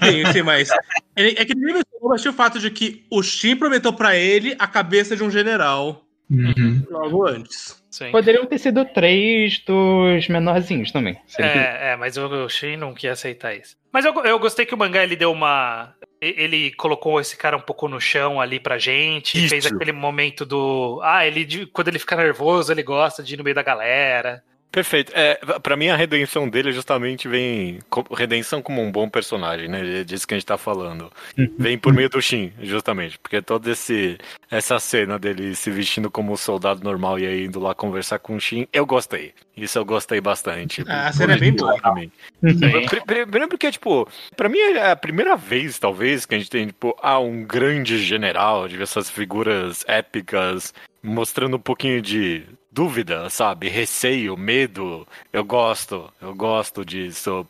Sim, 0.04 0.32
sim, 0.32 0.42
mas. 0.42 0.68
Ele, 1.16 1.36
é 1.38 1.44
que 1.44 1.52
ele 1.52 1.60
me 1.60 1.82
eu 2.00 2.12
achei 2.12 2.30
o 2.30 2.34
fato 2.34 2.60
de 2.60 2.70
que 2.70 3.04
o 3.10 3.22
Shin 3.22 3.56
prometeu 3.56 3.92
pra 3.92 4.14
ele 4.14 4.54
a 4.58 4.66
cabeça 4.66 5.16
de 5.16 5.24
um 5.24 5.30
general 5.30 6.06
Uhum. 6.30 6.84
logo 6.90 7.26
antes. 7.26 7.80
Sim. 7.88 8.10
Poderiam 8.10 8.44
ter 8.46 8.58
sido 8.58 8.84
três 8.84 9.60
dos 9.60 10.28
menorzinhos 10.28 10.90
também. 10.90 11.16
É, 11.38 11.92
é, 11.92 11.96
mas 11.96 12.16
o 12.16 12.48
Shin 12.48 12.76
não 12.76 12.92
quer 12.92 13.10
aceitar 13.10 13.54
isso. 13.54 13.76
Mas 13.92 14.04
eu, 14.04 14.12
eu 14.24 14.38
gostei 14.38 14.66
que 14.66 14.74
o 14.74 14.78
mangá 14.78 15.02
ele 15.02 15.16
deu 15.16 15.32
uma. 15.32 15.94
Ele 16.20 16.70
colocou 16.72 17.20
esse 17.20 17.36
cara 17.36 17.56
um 17.56 17.60
pouco 17.60 17.88
no 17.88 18.00
chão 18.00 18.40
ali 18.40 18.58
pra 18.58 18.78
gente. 18.78 19.38
Isso. 19.38 19.48
Fez 19.50 19.66
aquele 19.66 19.92
momento 19.92 20.46
do. 20.46 21.00
Ah, 21.02 21.26
ele 21.26 21.66
quando 21.66 21.88
ele 21.88 21.98
fica 21.98 22.16
nervoso, 22.16 22.72
ele 22.72 22.82
gosta 22.82 23.22
de 23.22 23.34
ir 23.34 23.36
no 23.36 23.44
meio 23.44 23.54
da 23.54 23.62
galera. 23.62 24.42
Perfeito. 24.76 25.10
É, 25.14 25.36
pra 25.62 25.74
mim, 25.74 25.88
a 25.88 25.96
redenção 25.96 26.46
dele 26.46 26.70
justamente 26.70 27.26
vem. 27.26 27.78
Redenção 28.14 28.60
como 28.60 28.82
um 28.82 28.92
bom 28.92 29.08
personagem, 29.08 29.68
né? 29.68 30.00
É 30.00 30.04
disso 30.04 30.28
que 30.28 30.34
a 30.34 30.36
gente 30.36 30.44
tá 30.46 30.58
falando. 30.58 31.10
Vem 31.58 31.78
por 31.78 31.94
meio 31.94 32.10
do 32.10 32.20
Shin, 32.20 32.52
justamente. 32.60 33.18
Porque 33.18 33.40
toda 33.40 33.70
esse, 33.70 34.18
essa 34.50 34.78
cena 34.78 35.18
dele 35.18 35.54
se 35.54 35.70
vestindo 35.70 36.10
como 36.10 36.30
um 36.30 36.36
soldado 36.36 36.84
normal 36.84 37.18
e 37.18 37.24
aí 37.26 37.46
indo 37.46 37.58
lá 37.58 37.74
conversar 37.74 38.18
com 38.18 38.36
o 38.36 38.38
Shin, 38.40 38.68
eu 38.70 38.84
gostei. 38.84 39.32
Isso 39.56 39.78
eu 39.78 39.84
gostei 39.86 40.20
bastante. 40.20 40.84
Ah, 40.86 41.08
a 41.08 41.12
cena 41.14 41.32
é 41.32 41.38
bem 41.38 41.56
boa. 41.56 41.80
Pra 41.80 41.94
mim. 41.94 42.12
Pri- 42.42 43.00
Primeiro 43.06 43.48
porque, 43.48 43.72
tipo, 43.72 44.06
pra 44.36 44.46
mim 44.50 44.58
é 44.58 44.90
a 44.90 44.96
primeira 44.96 45.38
vez, 45.38 45.78
talvez, 45.78 46.26
que 46.26 46.34
a 46.34 46.38
gente 46.38 46.50
tem, 46.50 46.66
tipo, 46.66 46.94
ah, 47.02 47.18
um 47.18 47.44
grande 47.46 47.96
general, 47.96 48.68
de 48.68 48.76
ver 48.76 48.82
essas 48.82 49.08
figuras 49.08 49.86
épicas, 49.88 50.74
mostrando 51.02 51.56
um 51.56 51.60
pouquinho 51.60 52.02
de 52.02 52.44
dúvida, 52.76 53.30
sabe? 53.30 53.70
Receio, 53.70 54.36
medo. 54.36 55.08
Eu 55.32 55.42
gosto, 55.42 56.12
eu 56.20 56.34
gosto 56.34 56.84
disso. 56.84 57.46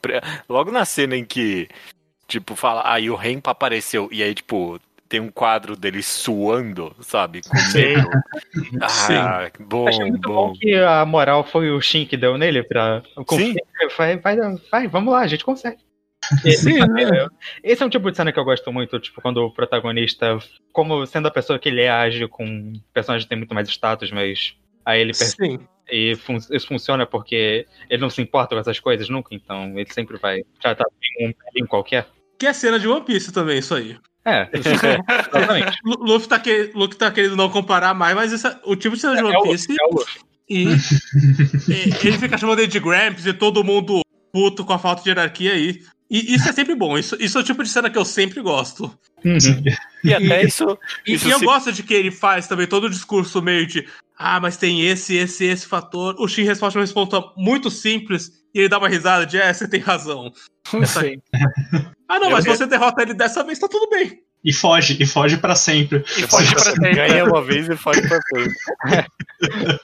Logo 0.48 0.70
na 0.70 0.84
cena 0.84 1.16
em 1.16 1.24
que, 1.24 1.68
tipo, 2.28 2.54
fala, 2.54 2.82
ah, 2.84 3.00
e 3.00 3.10
o 3.10 3.16
Renpa 3.16 3.50
apareceu, 3.50 4.08
e 4.12 4.22
aí, 4.22 4.32
tipo, 4.32 4.78
tem 5.08 5.18
um 5.18 5.28
quadro 5.28 5.74
dele 5.74 6.00
suando, 6.00 6.94
sabe? 7.00 7.40
Com 7.42 7.56
medo. 7.76 8.08
Ah, 8.80 9.50
bom, 9.58 9.88
Achei 9.88 10.04
muito 10.04 10.28
bom. 10.28 10.48
bom 10.48 10.52
que 10.52 10.76
a 10.76 11.04
moral 11.04 11.42
foi 11.42 11.72
o 11.72 11.80
Shin 11.80 12.06
que 12.06 12.16
deu 12.16 12.38
nele 12.38 12.62
pra. 12.62 13.02
Sim. 13.28 13.56
Vai, 13.98 14.16
vai, 14.18 14.36
vai, 14.70 14.86
vamos 14.86 15.12
lá, 15.12 15.20
a 15.20 15.26
gente 15.26 15.44
consegue. 15.44 15.78
Sim, 16.56 16.78
né? 16.78 17.26
Esse 17.64 17.82
é 17.82 17.86
um 17.86 17.90
tipo 17.90 18.10
de 18.10 18.16
cena 18.16 18.32
que 18.32 18.38
eu 18.38 18.44
gosto 18.44 18.72
muito, 18.72 18.98
tipo, 19.00 19.20
quando 19.20 19.38
o 19.38 19.52
protagonista, 19.52 20.38
como 20.72 21.04
sendo 21.04 21.26
a 21.26 21.32
pessoa 21.32 21.58
que 21.58 21.68
ele 21.68 21.82
é, 21.82 21.90
age 21.90 22.28
com 22.28 22.44
um 22.44 22.72
personagem 22.94 23.24
que 23.24 23.28
tem 23.28 23.38
muito 23.38 23.54
mais 23.54 23.68
status, 23.68 24.10
mas 24.12 24.56
aí 24.86 25.00
ele 25.02 25.12
percebe 25.12 25.58
Sim. 25.58 25.68
e 25.90 26.14
fun- 26.16 26.38
isso 26.50 26.66
funciona 26.66 27.04
porque 27.04 27.66
ele 27.90 28.00
não 28.00 28.08
se 28.08 28.22
importa 28.22 28.54
com 28.54 28.60
essas 28.60 28.80
coisas 28.80 29.08
nunca, 29.10 29.34
então 29.34 29.78
ele 29.78 29.92
sempre 29.92 30.16
vai 30.16 30.42
tratar 30.62 30.86
bem 30.98 31.28
um 31.28 31.32
pelinho 31.32 31.68
qualquer. 31.68 32.08
Que 32.38 32.46
é 32.46 32.52
cena 32.54 32.78
de 32.78 32.88
One 32.88 33.04
Piece 33.04 33.32
também, 33.32 33.58
isso 33.58 33.74
aí. 33.74 33.96
É, 34.24 34.48
exatamente. 34.54 35.78
Lu- 35.84 36.02
Luffy 36.04 36.28
tá, 36.28 36.38
que... 36.38 36.70
Luffy 36.74 36.96
tá 36.96 37.10
querendo 37.10 37.36
não 37.36 37.48
comparar 37.50 37.92
mais, 37.94 38.14
mas 38.14 38.32
esse 38.32 38.46
é- 38.46 38.58
o 38.64 38.74
tipo 38.76 38.94
de 38.94 39.00
cena 39.02 39.14
de 39.14 39.20
É 39.20 39.24
One 39.24 39.36
o- 39.36 39.42
Piece. 39.42 39.66
é 39.70 39.84
o 39.84 39.90
Luffy. 39.94 40.20
E, 40.48 40.64
e 41.68 42.06
ele 42.06 42.18
fica 42.18 42.38
chamando 42.38 42.60
ele 42.60 42.68
de 42.68 42.78
Gramps 42.80 43.26
e 43.26 43.32
todo 43.32 43.64
mundo 43.64 44.00
puto 44.32 44.64
com 44.64 44.72
a 44.72 44.78
falta 44.78 45.02
de 45.02 45.08
hierarquia 45.08 45.52
aí. 45.52 45.80
E 46.10 46.34
isso 46.34 46.48
é 46.48 46.52
sempre 46.52 46.74
bom. 46.74 46.96
Isso, 46.96 47.16
isso 47.20 47.36
é 47.36 47.40
o 47.40 47.44
tipo 47.44 47.62
de 47.64 47.68
cena 47.68 47.90
que 47.90 47.98
eu 47.98 48.04
sempre 48.04 48.40
gosto. 48.40 48.84
Uhum. 49.24 49.64
E 50.04 50.14
até 50.14 50.44
isso. 50.44 50.78
E, 51.06 51.14
isso 51.14 51.26
e 51.26 51.30
eu 51.30 51.38
se- 51.40 51.44
gosto 51.44 51.72
de 51.72 51.82
que 51.82 51.92
ele 51.94 52.10
faz 52.12 52.46
também 52.46 52.66
todo 52.66 52.84
o 52.84 52.90
discurso 52.90 53.42
meio 53.42 53.66
de 53.66 53.86
ah, 54.18 54.38
mas 54.40 54.56
tem 54.56 54.86
esse, 54.86 55.14
esse, 55.16 55.44
esse 55.44 55.66
fator. 55.66 56.14
O 56.18 56.26
Shin 56.28 56.44
responde 56.44 56.76
uma 56.78 56.84
resposta 56.84 57.20
muito 57.36 57.70
simples 57.70 58.30
e 58.54 58.60
ele 58.60 58.68
dá 58.68 58.78
uma 58.78 58.88
risada 58.88 59.26
de 59.26 59.36
é, 59.36 59.52
você 59.52 59.68
tem 59.68 59.80
razão. 59.80 60.32
Sim. 60.66 61.20
Ah, 62.08 62.20
não, 62.20 62.26
Eu- 62.28 62.36
mas 62.36 62.44
você 62.44 62.66
derrota 62.66 63.02
ele 63.02 63.14
dessa 63.14 63.42
vez, 63.42 63.58
tá 63.58 63.66
tudo 63.66 63.90
bem. 63.90 64.20
E 64.44 64.52
foge, 64.52 64.96
e 65.02 65.04
foge 65.04 65.36
pra 65.38 65.56
sempre. 65.56 66.04
E 66.16 66.24
pode 66.28 66.48
pra 66.52 66.60
sempre. 66.60 66.94
Ganha 66.94 67.24
uma 67.24 67.42
vez 67.42 67.68
e 67.68 67.76
faz 67.76 68.00
pra 68.00 68.20
sempre. 68.32 68.54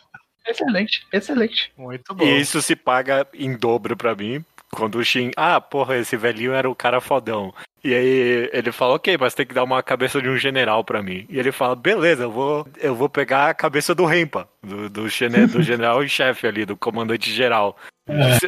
Excelente, 0.46 1.06
excelente. 1.12 1.72
Muito 1.76 2.14
bom. 2.14 2.24
E 2.24 2.40
isso 2.40 2.60
se 2.62 2.74
paga 2.74 3.26
em 3.34 3.56
dobro 3.56 3.96
pra 3.96 4.14
mim. 4.14 4.44
Quando 4.74 4.96
o 4.98 5.04
Shin, 5.04 5.30
ah, 5.36 5.60
porra, 5.60 5.96
esse 5.98 6.16
velhinho 6.16 6.52
era 6.54 6.68
o 6.68 6.74
cara 6.74 7.00
fodão. 7.00 7.52
E 7.84 7.92
aí 7.94 8.48
ele 8.52 8.70
fala, 8.72 8.94
ok, 8.94 9.16
mas 9.18 9.34
tem 9.34 9.44
que 9.44 9.52
dar 9.54 9.64
uma 9.64 9.82
cabeça 9.82 10.22
de 10.22 10.28
um 10.28 10.36
general 10.36 10.82
pra 10.84 11.02
mim. 11.02 11.26
E 11.28 11.38
ele 11.38 11.50
fala, 11.52 11.74
beleza, 11.76 12.22
eu 12.24 12.30
vou, 12.30 12.66
eu 12.78 12.94
vou 12.94 13.08
pegar 13.08 13.48
a 13.50 13.54
cabeça 13.54 13.94
do 13.94 14.04
Rempa, 14.04 14.48
do, 14.62 14.88
do, 14.88 15.08
do 15.08 15.08
general 15.62 16.02
em 16.02 16.08
chefe 16.08 16.46
ali, 16.46 16.64
do 16.64 16.76
comandante 16.76 17.30
geral. 17.30 17.76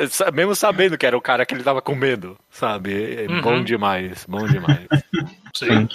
Sa- 0.08 0.30
Mesmo 0.30 0.54
sabendo 0.54 0.96
que 0.96 1.04
era 1.06 1.16
o 1.16 1.20
cara 1.20 1.44
que 1.44 1.54
ele 1.54 1.62
tava 1.64 1.82
com 1.82 1.94
medo, 1.94 2.38
sabe? 2.50 3.24
É 3.24 3.30
Uhum. 3.30 3.40
Bom 3.40 3.62
demais, 3.64 4.24
bom 4.28 4.46
demais. 4.46 4.86
Sim. 5.54 5.88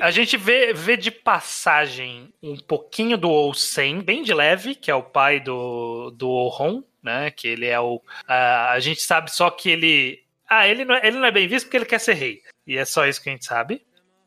A 0.00 0.10
gente 0.10 0.36
vê, 0.36 0.72
vê 0.72 0.96
de 0.96 1.10
passagem 1.10 2.28
um 2.42 2.56
pouquinho 2.56 3.16
do 3.16 3.28
Ousen, 3.30 4.00
bem 4.00 4.22
de 4.22 4.32
leve, 4.34 4.74
que 4.74 4.90
é 4.90 4.94
o 4.94 5.02
pai 5.02 5.40
do, 5.40 6.10
do 6.12 6.28
Ohon, 6.28 6.82
né? 7.02 7.30
Que 7.30 7.48
ele 7.48 7.66
é 7.66 7.78
o. 7.80 8.00
ah, 8.26 8.72
a 8.72 8.80
gente 8.80 9.02
sabe 9.02 9.30
só 9.32 9.50
que 9.50 9.70
ele. 9.70 10.22
Ah, 10.48 10.66
ele 10.66 10.84
não, 10.84 10.94
é, 10.94 11.06
ele 11.06 11.18
não 11.18 11.26
é 11.26 11.30
bem 11.30 11.46
visto 11.46 11.66
porque 11.66 11.76
ele 11.76 11.84
quer 11.84 12.00
ser 12.00 12.14
rei. 12.14 12.40
E 12.66 12.76
é 12.76 12.84
só 12.84 13.06
isso 13.06 13.22
que 13.22 13.28
a 13.28 13.32
gente 13.32 13.44
sabe. 13.44 13.82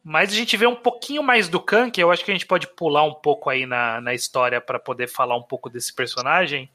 Mas 0.06 0.34
a 0.34 0.36
gente 0.36 0.58
vê 0.58 0.68
um 0.68 0.76
pouquinho 0.76 1.24
mais 1.24 1.48
do 1.48 1.62
Khan, 1.62 1.90
que 1.90 2.04
eu 2.04 2.12
acho 2.12 2.26
que 2.26 2.32
a 2.32 2.34
gente 2.34 2.46
pode 2.46 2.68
pular 2.68 3.06
um 3.06 3.14
pouco 3.14 3.50
aí 3.50 3.66
na, 3.66 4.02
na 4.02 4.14
história 4.14 4.60
para 4.60 4.78
poder 4.78 5.08
falar 5.08 5.38
um 5.38 5.42
pouco 5.42 5.70
desse 5.70 5.94
personagem. 5.94 6.70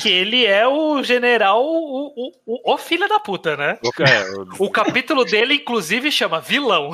Que 0.00 0.08
ele 0.08 0.46
é 0.46 0.66
o 0.66 1.02
general, 1.02 1.62
o, 1.62 2.06
o, 2.16 2.32
o, 2.46 2.74
o 2.74 2.78
filho 2.78 3.06
da 3.06 3.20
puta, 3.20 3.58
né? 3.58 3.78
O 4.58 4.70
capítulo 4.70 5.22
dele, 5.26 5.54
inclusive, 5.54 6.10
chama 6.10 6.40
Vilão. 6.40 6.92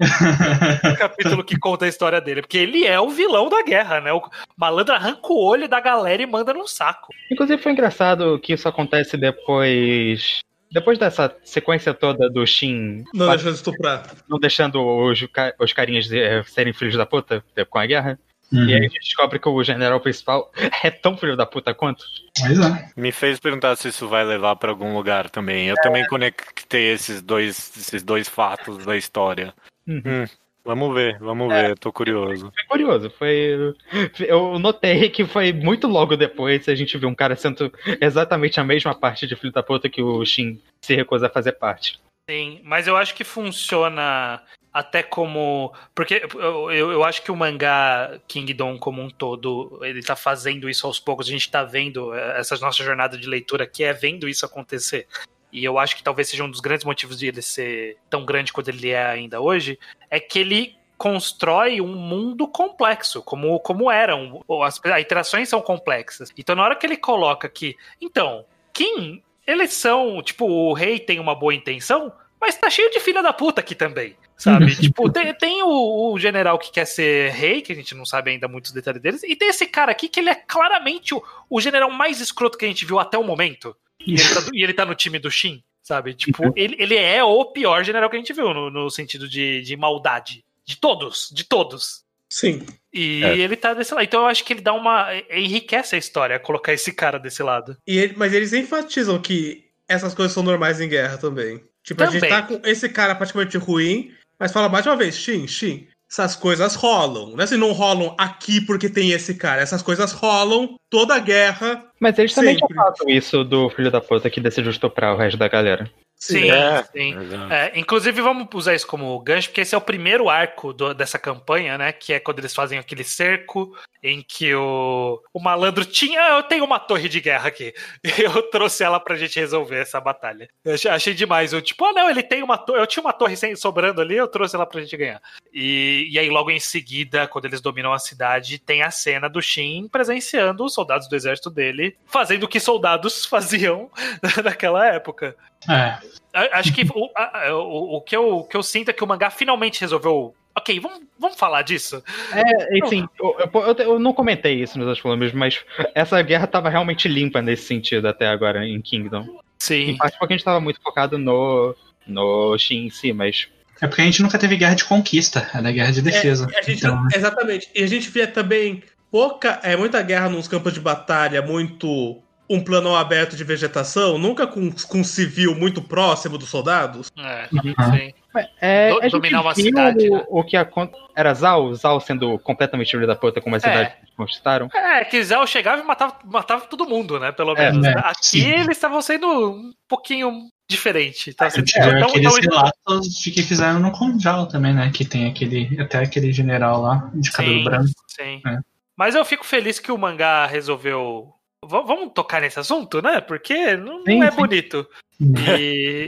O 0.00 0.96
capítulo 0.96 1.44
que 1.44 1.58
conta 1.58 1.84
a 1.84 1.88
história 1.88 2.20
dele. 2.20 2.42
Porque 2.42 2.58
ele 2.58 2.86
é 2.86 2.98
o 3.00 3.10
vilão 3.10 3.48
da 3.48 3.62
guerra, 3.62 4.00
né? 4.00 4.12
O 4.12 4.22
malandro 4.56 4.94
arranca 4.94 5.32
o 5.32 5.42
olho 5.42 5.68
da 5.68 5.80
galera 5.80 6.22
e 6.22 6.26
manda 6.26 6.54
num 6.54 6.66
saco. 6.66 7.12
Inclusive 7.30 7.62
foi 7.62 7.72
engraçado 7.72 8.38
que 8.38 8.52
isso 8.52 8.68
acontece 8.68 9.16
depois. 9.16 10.40
Depois 10.70 10.98
dessa 10.98 11.34
sequência 11.42 11.94
toda 11.94 12.28
do 12.28 12.46
Shin 12.46 13.02
Não 13.14 13.28
deixa 13.28 13.50
de 13.50 13.56
estuprar. 13.56 14.04
não 14.28 14.38
deixando 14.38 14.80
os, 14.84 15.26
os 15.58 15.72
carinhas 15.72 16.12
eh, 16.12 16.42
serem 16.44 16.74
filhos 16.74 16.94
da 16.94 17.06
puta 17.06 17.42
com 17.70 17.78
a 17.78 17.86
guerra. 17.86 18.18
Uhum. 18.52 18.64
E 18.64 18.74
aí 18.74 18.78
a 18.78 18.82
gente 18.82 19.00
descobre 19.00 19.38
que 19.38 19.48
o 19.48 19.62
general 19.62 20.00
principal 20.00 20.50
é 20.82 20.90
tão 20.90 21.16
filho 21.16 21.36
da 21.36 21.46
puta 21.46 21.74
quanto. 21.74 22.04
Pois 22.38 22.58
é. 22.58 22.90
Me 22.96 23.12
fez 23.12 23.38
perguntar 23.38 23.76
se 23.76 23.88
isso 23.88 24.08
vai 24.08 24.24
levar 24.24 24.56
pra 24.56 24.70
algum 24.70 24.94
lugar 24.94 25.28
também. 25.30 25.68
Eu 25.68 25.76
também 25.76 26.06
conectei 26.06 26.92
esses 26.92 27.20
dois, 27.20 27.76
esses 27.76 28.02
dois 28.02 28.28
fatos 28.28 28.84
da 28.84 28.96
história. 28.96 29.54
Uhum. 29.88 30.02
Hum, 30.04 30.26
vamos 30.62 30.94
ver, 30.94 31.18
vamos 31.18 31.48
ver, 31.48 31.78
tô 31.78 31.90
curioso. 31.90 32.52
Foi 32.54 32.64
curioso, 32.68 33.10
foi. 33.10 33.74
Eu 34.20 34.58
notei 34.58 35.08
que 35.08 35.24
foi 35.24 35.50
muito 35.50 35.88
logo 35.88 36.14
depois 36.14 36.68
a 36.68 36.74
gente 36.74 36.98
viu 36.98 37.08
um 37.08 37.14
cara 37.14 37.34
sendo 37.34 37.72
exatamente 38.00 38.60
a 38.60 38.64
mesma 38.64 38.94
parte 38.94 39.26
de 39.26 39.34
filho 39.34 39.52
da 39.52 39.62
puta 39.62 39.88
que 39.88 40.02
o 40.02 40.24
Shin 40.24 40.60
se 40.82 40.94
recusa 40.94 41.26
a 41.26 41.30
fazer 41.30 41.52
parte. 41.52 41.98
Sim, 42.28 42.60
mas 42.62 42.86
eu 42.86 42.94
acho 42.94 43.14
que 43.14 43.24
funciona 43.24 44.42
até 44.70 45.02
como. 45.02 45.72
Porque 45.94 46.28
eu, 46.34 46.70
eu, 46.70 46.92
eu 46.92 47.04
acho 47.04 47.22
que 47.22 47.32
o 47.32 47.36
mangá 47.36 48.20
Kingdom 48.28 48.78
como 48.78 49.00
um 49.00 49.08
todo, 49.08 49.80
ele 49.82 50.02
tá 50.02 50.14
fazendo 50.14 50.68
isso 50.68 50.86
aos 50.86 51.00
poucos. 51.00 51.26
A 51.26 51.30
gente 51.30 51.50
tá 51.50 51.64
vendo 51.64 52.14
eh, 52.14 52.38
essa 52.38 52.56
nossa 52.58 52.84
jornada 52.84 53.16
de 53.16 53.26
leitura 53.26 53.66
que 53.66 53.82
é 53.82 53.94
vendo 53.94 54.28
isso 54.28 54.44
acontecer. 54.44 55.06
E 55.52 55.64
eu 55.64 55.78
acho 55.78 55.96
que 55.96 56.02
talvez 56.02 56.28
seja 56.28 56.44
um 56.44 56.50
dos 56.50 56.60
grandes 56.60 56.84
motivos 56.84 57.18
de 57.18 57.26
ele 57.26 57.42
ser 57.42 57.96
tão 58.10 58.24
grande 58.24 58.52
quanto 58.52 58.68
ele 58.68 58.90
é 58.90 59.06
ainda 59.06 59.40
hoje, 59.40 59.78
é 60.10 60.20
que 60.20 60.38
ele 60.38 60.76
constrói 60.98 61.80
um 61.80 61.94
mundo 61.94 62.46
complexo, 62.48 63.22
como, 63.22 63.58
como 63.60 63.90
eram. 63.90 64.44
As, 64.62 64.80
as 64.84 65.00
interações 65.00 65.48
são 65.48 65.62
complexas. 65.62 66.32
Então, 66.36 66.56
na 66.56 66.64
hora 66.64 66.76
que 66.76 66.84
ele 66.84 66.96
coloca 66.96 67.48
que. 67.48 67.76
Então, 68.00 68.44
Kim, 68.72 69.22
eles 69.46 69.72
são. 69.72 70.20
Tipo, 70.22 70.44
o 70.44 70.72
rei 70.74 70.98
tem 70.98 71.20
uma 71.20 71.34
boa 71.34 71.54
intenção, 71.54 72.12
mas 72.40 72.56
tá 72.56 72.68
cheio 72.68 72.90
de 72.90 73.00
filha 73.00 73.22
da 73.22 73.32
puta 73.32 73.60
aqui 73.60 73.74
também. 73.74 74.16
Sabe? 74.36 74.74
tipo, 74.76 75.10
tem, 75.10 75.32
tem 75.34 75.62
o, 75.62 76.12
o, 76.12 76.18
general 76.18 76.58
que 76.58 76.70
quer 76.70 76.84
ser 76.84 77.30
rei, 77.30 77.62
que 77.62 77.72
a 77.72 77.76
gente 77.76 77.94
não 77.94 78.04
sabe 78.04 78.32
ainda 78.32 78.46
muitos 78.46 78.72
detalhes 78.72 79.00
deles, 79.00 79.22
e 79.22 79.34
tem 79.34 79.48
esse 79.48 79.66
cara 79.66 79.90
aqui 79.90 80.08
que 80.08 80.20
ele 80.20 80.30
é 80.30 80.34
claramente 80.34 81.14
o, 81.14 81.22
o 81.48 81.60
general 81.60 81.90
mais 81.90 82.20
escroto 82.20 82.58
que 82.58 82.64
a 82.64 82.68
gente 82.68 82.84
viu 82.84 82.98
até 82.98 83.16
o 83.16 83.24
momento. 83.24 83.74
E 84.06 84.14
ele, 84.14 84.34
tá, 84.34 84.50
e 84.52 84.62
ele 84.62 84.74
tá 84.74 84.84
no 84.84 84.94
time 84.94 85.18
do 85.18 85.30
Shin, 85.30 85.62
sabe? 85.82 86.14
Tipo, 86.14 86.46
uhum. 86.46 86.52
ele, 86.54 86.76
ele 86.78 86.96
é 86.96 87.22
o 87.22 87.44
pior 87.46 87.84
general 87.84 88.08
que 88.08 88.16
a 88.16 88.18
gente 88.18 88.32
viu, 88.32 88.54
no, 88.54 88.70
no 88.70 88.90
sentido 88.90 89.28
de, 89.28 89.62
de 89.62 89.76
maldade. 89.76 90.44
De 90.64 90.76
todos, 90.76 91.30
de 91.32 91.44
todos. 91.44 92.04
Sim. 92.28 92.64
E 92.92 93.24
é. 93.24 93.38
ele 93.38 93.56
tá 93.56 93.72
desse 93.72 93.94
lado. 93.94 94.04
Então 94.04 94.20
eu 94.20 94.26
acho 94.26 94.44
que 94.44 94.52
ele 94.52 94.60
dá 94.60 94.72
uma. 94.72 95.08
enriquece 95.30 95.94
a 95.94 95.98
história, 95.98 96.38
colocar 96.38 96.72
esse 96.72 96.92
cara 96.92 97.18
desse 97.18 97.42
lado. 97.42 97.76
E 97.86 97.98
ele, 97.98 98.14
mas 98.16 98.34
eles 98.34 98.52
enfatizam 98.52 99.20
que 99.20 99.64
essas 99.88 100.14
coisas 100.14 100.32
são 100.32 100.42
normais 100.42 100.80
em 100.80 100.88
guerra 100.88 101.16
também. 101.16 101.62
Tipo, 101.82 102.04
também. 102.04 102.18
a 102.18 102.20
gente 102.20 102.28
tá 102.28 102.42
com 102.42 102.60
esse 102.64 102.88
cara 102.88 103.14
praticamente 103.14 103.56
ruim, 103.56 104.12
mas 104.38 104.52
fala 104.52 104.68
mais 104.68 104.86
uma 104.86 104.96
vez, 104.96 105.16
Shin, 105.16 105.48
Shin, 105.48 105.88
essas 106.10 106.34
coisas 106.34 106.74
rolam. 106.74 107.32
Não 107.32 107.40
é 107.40 107.44
assim, 107.44 107.56
não 107.56 107.72
rolam 107.72 108.14
aqui 108.18 108.60
porque 108.60 108.88
tem 108.88 109.10
esse 109.10 109.34
cara. 109.34 109.60
Essas 109.60 109.82
coisas 109.82 110.12
rolam 110.12 110.76
toda 110.88 111.14
a 111.14 111.18
guerra. 111.18 111.84
Mas 112.00 112.18
eles 112.18 112.34
também 112.34 112.56
já 112.56 112.66
falam 112.74 112.94
isso 113.08 113.44
do 113.44 113.68
filho 113.70 113.90
da 113.90 114.00
puta 114.00 114.30
que 114.30 114.40
decidiu 114.40 114.70
estuprar 114.70 115.14
o 115.14 115.18
resto 115.18 115.36
da 115.36 115.48
galera. 115.48 115.90
Sim, 116.18 116.50
é, 116.50 116.82
sim. 116.82 117.14
É, 117.48 117.78
inclusive, 117.78 118.20
vamos 118.20 118.48
usar 118.52 118.74
isso 118.74 118.86
como 118.86 119.18
gancho, 119.20 119.48
porque 119.48 119.60
esse 119.60 119.74
é 119.74 119.78
o 119.78 119.82
primeiro 119.82 120.28
arco 120.28 120.72
do, 120.72 120.92
dessa 120.92 121.18
campanha, 121.18 121.78
né? 121.78 121.92
Que 121.92 122.14
é 122.14 122.20
quando 122.20 122.40
eles 122.40 122.54
fazem 122.54 122.78
aquele 122.78 123.04
cerco 123.04 123.72
em 124.02 124.20
que 124.22 124.52
o, 124.54 125.22
o 125.32 125.40
malandro 125.40 125.84
tinha. 125.84 126.20
Eu 126.30 126.42
tenho 126.42 126.64
uma 126.64 126.80
torre 126.80 127.08
de 127.08 127.20
guerra 127.20 127.48
aqui. 127.48 127.72
Eu 128.18 128.42
trouxe 128.50 128.82
ela 128.82 128.98
pra 128.98 129.16
gente 129.16 129.38
resolver 129.38 129.80
essa 129.80 130.00
batalha. 130.00 130.48
Eu 130.64 130.74
achei, 130.74 130.90
achei 130.90 131.14
demais. 131.14 131.52
Eu, 131.52 131.62
tipo, 131.62 131.84
ah, 131.84 131.92
não, 131.92 132.10
ele 132.10 132.22
tem 132.22 132.42
uma 132.42 132.58
torre. 132.58 132.80
Eu 132.80 132.86
tinha 132.86 133.02
uma 133.02 133.12
torre 133.12 133.36
sem, 133.36 133.54
sobrando 133.54 134.00
ali, 134.00 134.16
eu 134.16 134.26
trouxe 134.26 134.56
ela 134.56 134.66
pra 134.66 134.80
gente 134.80 134.96
ganhar. 134.96 135.22
E, 135.52 136.08
e 136.10 136.18
aí, 136.18 136.28
logo 136.28 136.50
em 136.50 136.60
seguida, 136.60 137.28
quando 137.28 137.44
eles 137.44 137.60
dominam 137.60 137.92
a 137.92 137.98
cidade, 137.98 138.58
tem 138.58 138.82
a 138.82 138.90
cena 138.90 139.28
do 139.28 139.40
Shin 139.40 139.88
presenciando 139.88 140.64
os 140.64 140.74
soldados 140.74 141.08
do 141.08 141.16
exército 141.16 141.50
dele 141.50 141.96
fazendo 142.06 142.44
o 142.44 142.48
que 142.48 142.58
soldados 142.58 143.24
faziam 143.26 143.90
naquela 144.42 144.86
época. 144.86 145.36
É. 145.68 145.98
Acho 146.32 146.72
que 146.72 146.82
o, 146.94 147.10
o, 147.52 147.96
o, 147.96 148.00
que 148.00 148.16
eu, 148.16 148.38
o 148.38 148.44
que 148.44 148.56
eu 148.56 148.62
sinto 148.62 148.90
é 148.90 148.92
que 148.92 149.02
o 149.02 149.06
mangá 149.06 149.30
finalmente 149.30 149.80
resolveu. 149.80 150.34
Ok, 150.56 150.80
vamos, 150.80 151.02
vamos 151.18 151.38
falar 151.38 151.62
disso? 151.62 152.02
É, 152.32 152.78
enfim, 152.78 153.06
eu, 153.20 153.36
eu, 153.38 153.74
eu 153.78 153.98
não 153.98 154.12
comentei 154.12 154.60
isso 154.60 154.76
nos 154.76 154.88
outros 154.88 155.02
volumes, 155.02 155.32
mas 155.32 155.64
essa 155.94 156.20
guerra 156.20 156.44
estava 156.44 156.68
realmente 156.68 157.06
limpa 157.06 157.40
nesse 157.40 157.64
sentido 157.64 158.08
até 158.08 158.26
agora 158.26 158.66
em 158.66 158.80
Kingdom. 158.80 159.40
Sim. 159.58 159.90
Em 159.90 159.96
parte 159.96 160.18
porque 160.18 160.32
a 160.32 160.36
gente 160.36 160.40
estava 160.40 160.60
muito 160.60 160.80
focado 160.82 161.16
no, 161.16 161.76
no 162.06 162.58
Shin 162.58 162.86
em 162.86 162.90
si, 162.90 163.12
mas 163.12 163.48
é 163.80 163.86
porque 163.86 164.02
a 164.02 164.04
gente 164.04 164.22
nunca 164.22 164.38
teve 164.38 164.56
guerra 164.56 164.74
de 164.74 164.84
conquista, 164.84 165.48
era 165.54 165.70
guerra 165.70 165.92
de 165.92 166.02
defesa. 166.02 166.48
É, 166.52 166.62
gente, 166.62 166.78
então, 166.78 167.02
né? 167.02 167.10
Exatamente. 167.14 167.70
E 167.74 167.82
a 167.82 167.86
gente 167.86 168.10
via 168.10 168.26
também 168.26 168.82
pouca, 169.10 169.60
é 169.62 169.76
muita 169.76 170.02
guerra 170.02 170.28
nos 170.28 170.48
campos 170.48 170.72
de 170.72 170.80
batalha, 170.80 171.40
muito 171.40 172.20
um 172.50 172.60
plano 172.60 172.96
aberto 172.96 173.36
de 173.36 173.44
vegetação, 173.44 174.18
nunca 174.18 174.46
com, 174.46 174.70
com 174.70 174.98
um 175.00 175.04
civil 175.04 175.54
muito 175.54 175.82
próximo 175.82 176.38
dos 176.38 176.48
soldados. 176.48 177.10
É, 177.18 177.48
uhum. 177.52 177.96
sim. 177.96 178.14
É, 178.60 178.92
Do, 178.92 179.10
dominar 179.10 179.40
uma 179.40 179.54
cidade. 179.54 180.08
O, 180.08 180.16
né? 180.16 180.24
o 180.28 180.44
que 180.44 180.56
a, 180.56 180.68
era 181.14 181.34
Zal, 181.34 181.74
Zal 181.74 182.00
sendo 182.00 182.38
completamente 182.38 182.90
filho 182.90 183.06
da 183.06 183.16
puta 183.16 183.40
como 183.40 183.56
a 183.56 183.60
cidade 183.60 183.90
é. 183.90 183.96
conquistaram? 184.16 184.68
É, 184.74 185.04
que 185.04 185.22
Zal 185.22 185.46
chegava 185.46 185.82
e 185.82 185.84
matava, 185.84 186.16
matava 186.24 186.66
todo 186.66 186.88
mundo, 186.88 187.18
né? 187.18 187.32
Pelo 187.32 187.56
é, 187.56 187.70
menos. 187.70 187.86
É, 187.86 187.92
Aqui 187.98 188.40
sim. 188.40 188.50
eles 188.50 188.76
estavam 188.76 189.02
sendo 189.02 189.26
um 189.26 189.72
pouquinho 189.88 190.48
diferente. 190.68 191.34
Tá 191.34 191.50
sendo, 191.50 191.66
é, 191.74 191.98
tão, 191.98 192.08
aqueles 192.08 192.32
tão... 192.32 192.40
relatos 192.40 193.24
que 193.24 193.42
fizeram 193.42 193.80
no 193.80 193.90
Conjal 193.92 194.46
também, 194.46 194.72
né? 194.72 194.90
Que 194.94 195.04
tem 195.04 195.26
aquele, 195.26 195.80
até 195.80 195.98
aquele 195.98 196.32
general 196.32 196.80
lá 196.82 197.10
de 197.14 197.32
cabelo 197.32 197.58
sim, 197.58 197.64
branco. 197.64 197.90
Sim. 198.06 198.40
É. 198.46 198.58
Mas 198.96 199.14
eu 199.14 199.24
fico 199.24 199.44
feliz 199.44 199.78
que 199.78 199.92
o 199.92 199.98
mangá 199.98 200.46
resolveu 200.46 201.32
vamos 201.68 202.12
tocar 202.14 202.40
nesse 202.40 202.58
assunto, 202.58 203.02
né? 203.02 203.20
Porque 203.20 203.76
não, 203.76 204.02
sim, 204.04 204.18
não 204.18 204.26
é 204.26 204.30
sim. 204.30 204.36
bonito. 204.36 204.86
E, 205.20 206.06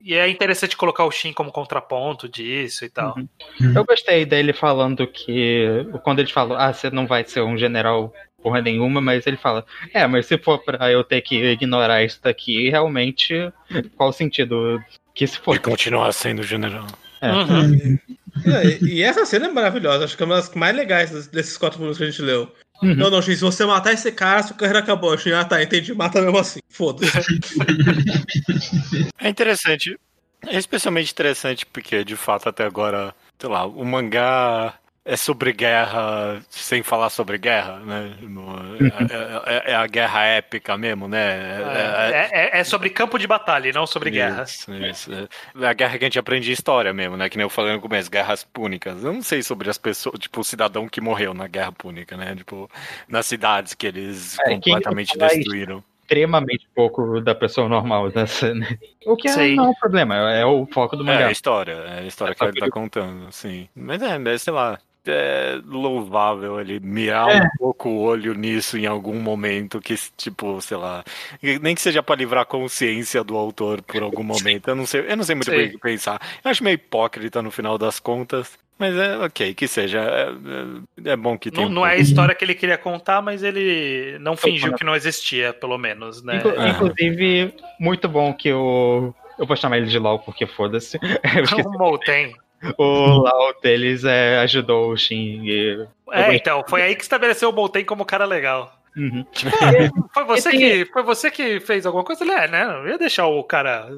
e, 0.00 0.14
é 0.14 0.28
interessante 0.28 0.76
colocar 0.76 1.04
o 1.04 1.10
Shin 1.10 1.32
como 1.32 1.50
contraponto 1.50 2.28
disso 2.28 2.84
e 2.84 2.88
tal. 2.88 3.16
Uhum. 3.16 3.26
Eu 3.74 3.84
gostei 3.84 4.24
dele 4.24 4.52
falando 4.52 5.04
que. 5.04 5.84
Quando 6.04 6.20
ele 6.20 6.30
falou, 6.30 6.56
ah, 6.56 6.72
você 6.72 6.88
não 6.88 7.08
vai 7.08 7.24
ser 7.24 7.40
um 7.40 7.58
general 7.58 8.14
porra 8.40 8.62
nenhuma, 8.62 9.00
mas 9.00 9.26
ele 9.26 9.36
fala, 9.36 9.66
é, 9.92 10.06
mas 10.06 10.26
se 10.26 10.38
for 10.38 10.60
pra 10.60 10.92
eu 10.92 11.02
ter 11.02 11.20
que 11.22 11.34
ignorar 11.34 12.04
isso 12.04 12.20
daqui, 12.22 12.70
realmente, 12.70 13.34
qual 13.96 14.10
o 14.10 14.12
sentido 14.12 14.80
que 15.12 15.26
se 15.26 15.40
for? 15.40 15.56
E 15.56 15.58
continuar 15.58 16.12
sendo 16.12 16.44
general. 16.44 16.86
É. 17.20 17.32
Uhum. 17.32 17.98
e, 18.44 18.98
e, 18.98 19.02
essa 19.02 19.26
cena 19.26 19.46
é 19.46 19.52
maravilhosa, 19.52 20.04
acho 20.04 20.16
que 20.16 20.22
é 20.22 20.26
uma 20.26 20.36
das 20.36 20.54
mais 20.54 20.76
legais 20.76 21.26
desses 21.26 21.56
quatro 21.56 21.78
volumes 21.78 21.98
que 21.98 22.04
a 22.04 22.10
gente 22.10 22.22
leu. 22.22 22.52
Uhum. 22.82 22.94
Não, 22.94 23.10
não, 23.10 23.22
X, 23.22 23.38
se 23.38 23.44
você 23.44 23.64
matar 23.64 23.92
esse 23.92 24.10
cara, 24.12 24.42
sua 24.42 24.56
carreira 24.56 24.80
acabou. 24.80 25.16
X, 25.16 25.32
ah, 25.32 25.44
tá, 25.44 25.62
entendi, 25.62 25.94
mata 25.94 26.20
mesmo 26.20 26.38
assim. 26.38 26.60
Foda-se. 26.68 27.10
é 29.18 29.28
interessante. 29.28 29.98
É 30.46 30.58
especialmente 30.58 31.10
interessante 31.10 31.66
porque, 31.66 32.04
de 32.04 32.16
fato, 32.16 32.48
até 32.48 32.64
agora, 32.64 33.14
sei 33.38 33.48
lá, 33.48 33.66
o 33.66 33.84
mangá 33.84 34.74
é 35.06 35.16
sobre 35.16 35.52
guerra 35.52 36.42
sem 36.50 36.82
falar 36.82 37.10
sobre 37.10 37.38
guerra, 37.38 37.78
né? 37.78 38.12
É, 39.46 39.70
é, 39.70 39.72
é 39.72 39.74
a 39.76 39.86
guerra 39.86 40.24
épica 40.24 40.76
mesmo, 40.76 41.06
né? 41.06 41.62
É, 42.12 42.28
é, 42.32 42.60
é 42.60 42.64
sobre 42.64 42.90
campo 42.90 43.16
de 43.16 43.26
batalha, 43.26 43.72
não 43.72 43.86
sobre 43.86 44.10
isso, 44.10 44.18
guerra. 44.18 44.90
Isso. 44.90 45.12
É 45.12 45.66
a 45.66 45.72
guerra 45.72 45.96
que 45.96 46.04
a 46.04 46.08
gente 46.08 46.18
aprende 46.18 46.50
história 46.50 46.92
mesmo, 46.92 47.16
né? 47.16 47.28
Que 47.28 47.36
nem 47.36 47.44
eu 47.44 47.50
falei 47.50 47.72
no 47.72 47.80
começo, 47.80 48.10
guerras 48.10 48.42
púnicas. 48.42 49.04
Eu 49.04 49.12
não 49.12 49.22
sei 49.22 49.44
sobre 49.44 49.70
as 49.70 49.78
pessoas, 49.78 50.18
tipo, 50.18 50.40
o 50.40 50.44
cidadão 50.44 50.88
que 50.88 51.00
morreu 51.00 51.32
na 51.32 51.46
guerra 51.46 51.70
púnica, 51.70 52.16
né? 52.16 52.34
Tipo, 52.34 52.68
nas 53.08 53.26
cidades 53.26 53.74
que 53.74 53.86
eles 53.86 54.36
completamente 54.44 55.16
destruíram 55.16 55.84
extremamente 56.06 56.68
pouco 56.72 57.20
da 57.20 57.34
pessoa 57.34 57.68
normal 57.68 58.10
nessa, 58.14 58.54
né? 58.54 58.78
O 59.04 59.16
que 59.16 59.28
é, 59.28 59.54
não 59.54 59.66
é 59.66 59.68
um 59.68 59.74
problema, 59.74 60.32
é 60.32 60.44
o 60.44 60.66
foco 60.66 60.96
do 60.96 61.04
mangá. 61.04 61.20
É 61.20 61.24
a 61.26 61.30
história, 61.30 61.72
é 61.72 61.98
a 62.00 62.02
história 62.02 62.32
é 62.32 62.34
que 62.34 62.44
ele 62.44 62.58
tá 62.58 62.68
contando, 62.68 63.30
sim. 63.30 63.68
Mas 63.74 64.02
é, 64.02 64.38
sei 64.38 64.52
lá, 64.52 64.80
é 65.08 65.60
louvável 65.66 66.60
ele 66.60 66.80
mirar 66.80 67.30
é. 67.30 67.40
um 67.42 67.48
pouco 67.58 67.88
o 67.88 68.00
olho 68.02 68.34
nisso 68.34 68.76
em 68.76 68.86
algum 68.86 69.20
momento 69.20 69.80
que, 69.80 69.94
tipo, 70.16 70.60
sei 70.60 70.76
lá, 70.76 71.04
nem 71.60 71.74
que 71.74 71.80
seja 71.80 72.02
para 72.02 72.16
livrar 72.16 72.42
a 72.42 72.46
consciência 72.46 73.22
do 73.22 73.36
autor 73.36 73.82
por 73.82 74.02
algum 74.02 74.22
momento. 74.24 74.68
Eu 74.68 74.76
não 74.76 74.86
sei, 74.86 75.04
eu 75.08 75.16
não 75.16 75.24
sei 75.24 75.34
muito 75.34 75.50
bem 75.50 75.68
o 75.68 75.70
que 75.72 75.78
pensar. 75.78 76.20
Eu 76.44 76.50
acho 76.50 76.64
meio 76.64 76.74
hipócrita 76.74 77.42
no 77.42 77.50
final 77.50 77.78
das 77.78 77.98
contas. 77.98 78.58
Mas 78.78 78.94
é 78.94 79.16
ok, 79.16 79.54
que 79.54 79.66
seja. 79.66 80.00
É, 80.00 81.08
é, 81.08 81.12
é 81.12 81.16
bom 81.16 81.38
que 81.38 81.50
tenha. 81.50 81.64
Não, 81.64 81.72
um 81.72 81.74
não 81.76 81.86
é 81.86 81.92
a 81.92 81.96
história 81.96 82.34
que 82.34 82.44
ele 82.44 82.54
queria 82.54 82.76
contar, 82.76 83.22
mas 83.22 83.42
ele 83.42 84.18
não 84.20 84.36
fingiu 84.36 84.74
que 84.74 84.84
não 84.84 84.94
existia, 84.94 85.54
pelo 85.54 85.78
menos, 85.78 86.22
né? 86.22 86.42
Inclusive, 86.70 87.54
muito 87.80 88.06
bom 88.06 88.34
que 88.34 88.52
o. 88.52 89.14
Eu 89.38 89.46
vou 89.46 89.56
chamar 89.56 89.78
ele 89.78 89.86
de 89.86 89.98
LOL 89.98 90.18
porque 90.18 90.46
foda-se. 90.46 90.98
O 91.64 91.78
Molten 91.78 92.34
o 92.78 93.22
Lau 93.22 93.54
deles 93.62 94.04
é, 94.04 94.38
ajudou 94.38 94.90
o 94.90 94.96
Shin. 94.96 95.42
E... 95.44 95.86
É, 96.10 96.34
então, 96.34 96.64
foi 96.68 96.82
aí 96.82 96.94
que 96.94 97.02
estabeleceu 97.02 97.48
o 97.48 97.52
Bolten 97.52 97.84
como 97.84 98.04
cara 98.04 98.24
legal. 98.24 98.72
Uhum. 98.96 99.26
É, 99.44 99.90
foi, 100.14 100.24
você 100.24 100.50
que, 100.50 100.86
foi 100.86 101.02
você 101.02 101.30
que 101.30 101.60
fez 101.60 101.84
alguma 101.84 102.02
coisa? 102.02 102.24
Ele 102.24 102.32
é, 102.32 102.48
né? 102.48 102.64
Não 102.64 102.88
ia 102.88 102.96
deixar 102.96 103.26
o 103.26 103.44
cara 103.44 103.90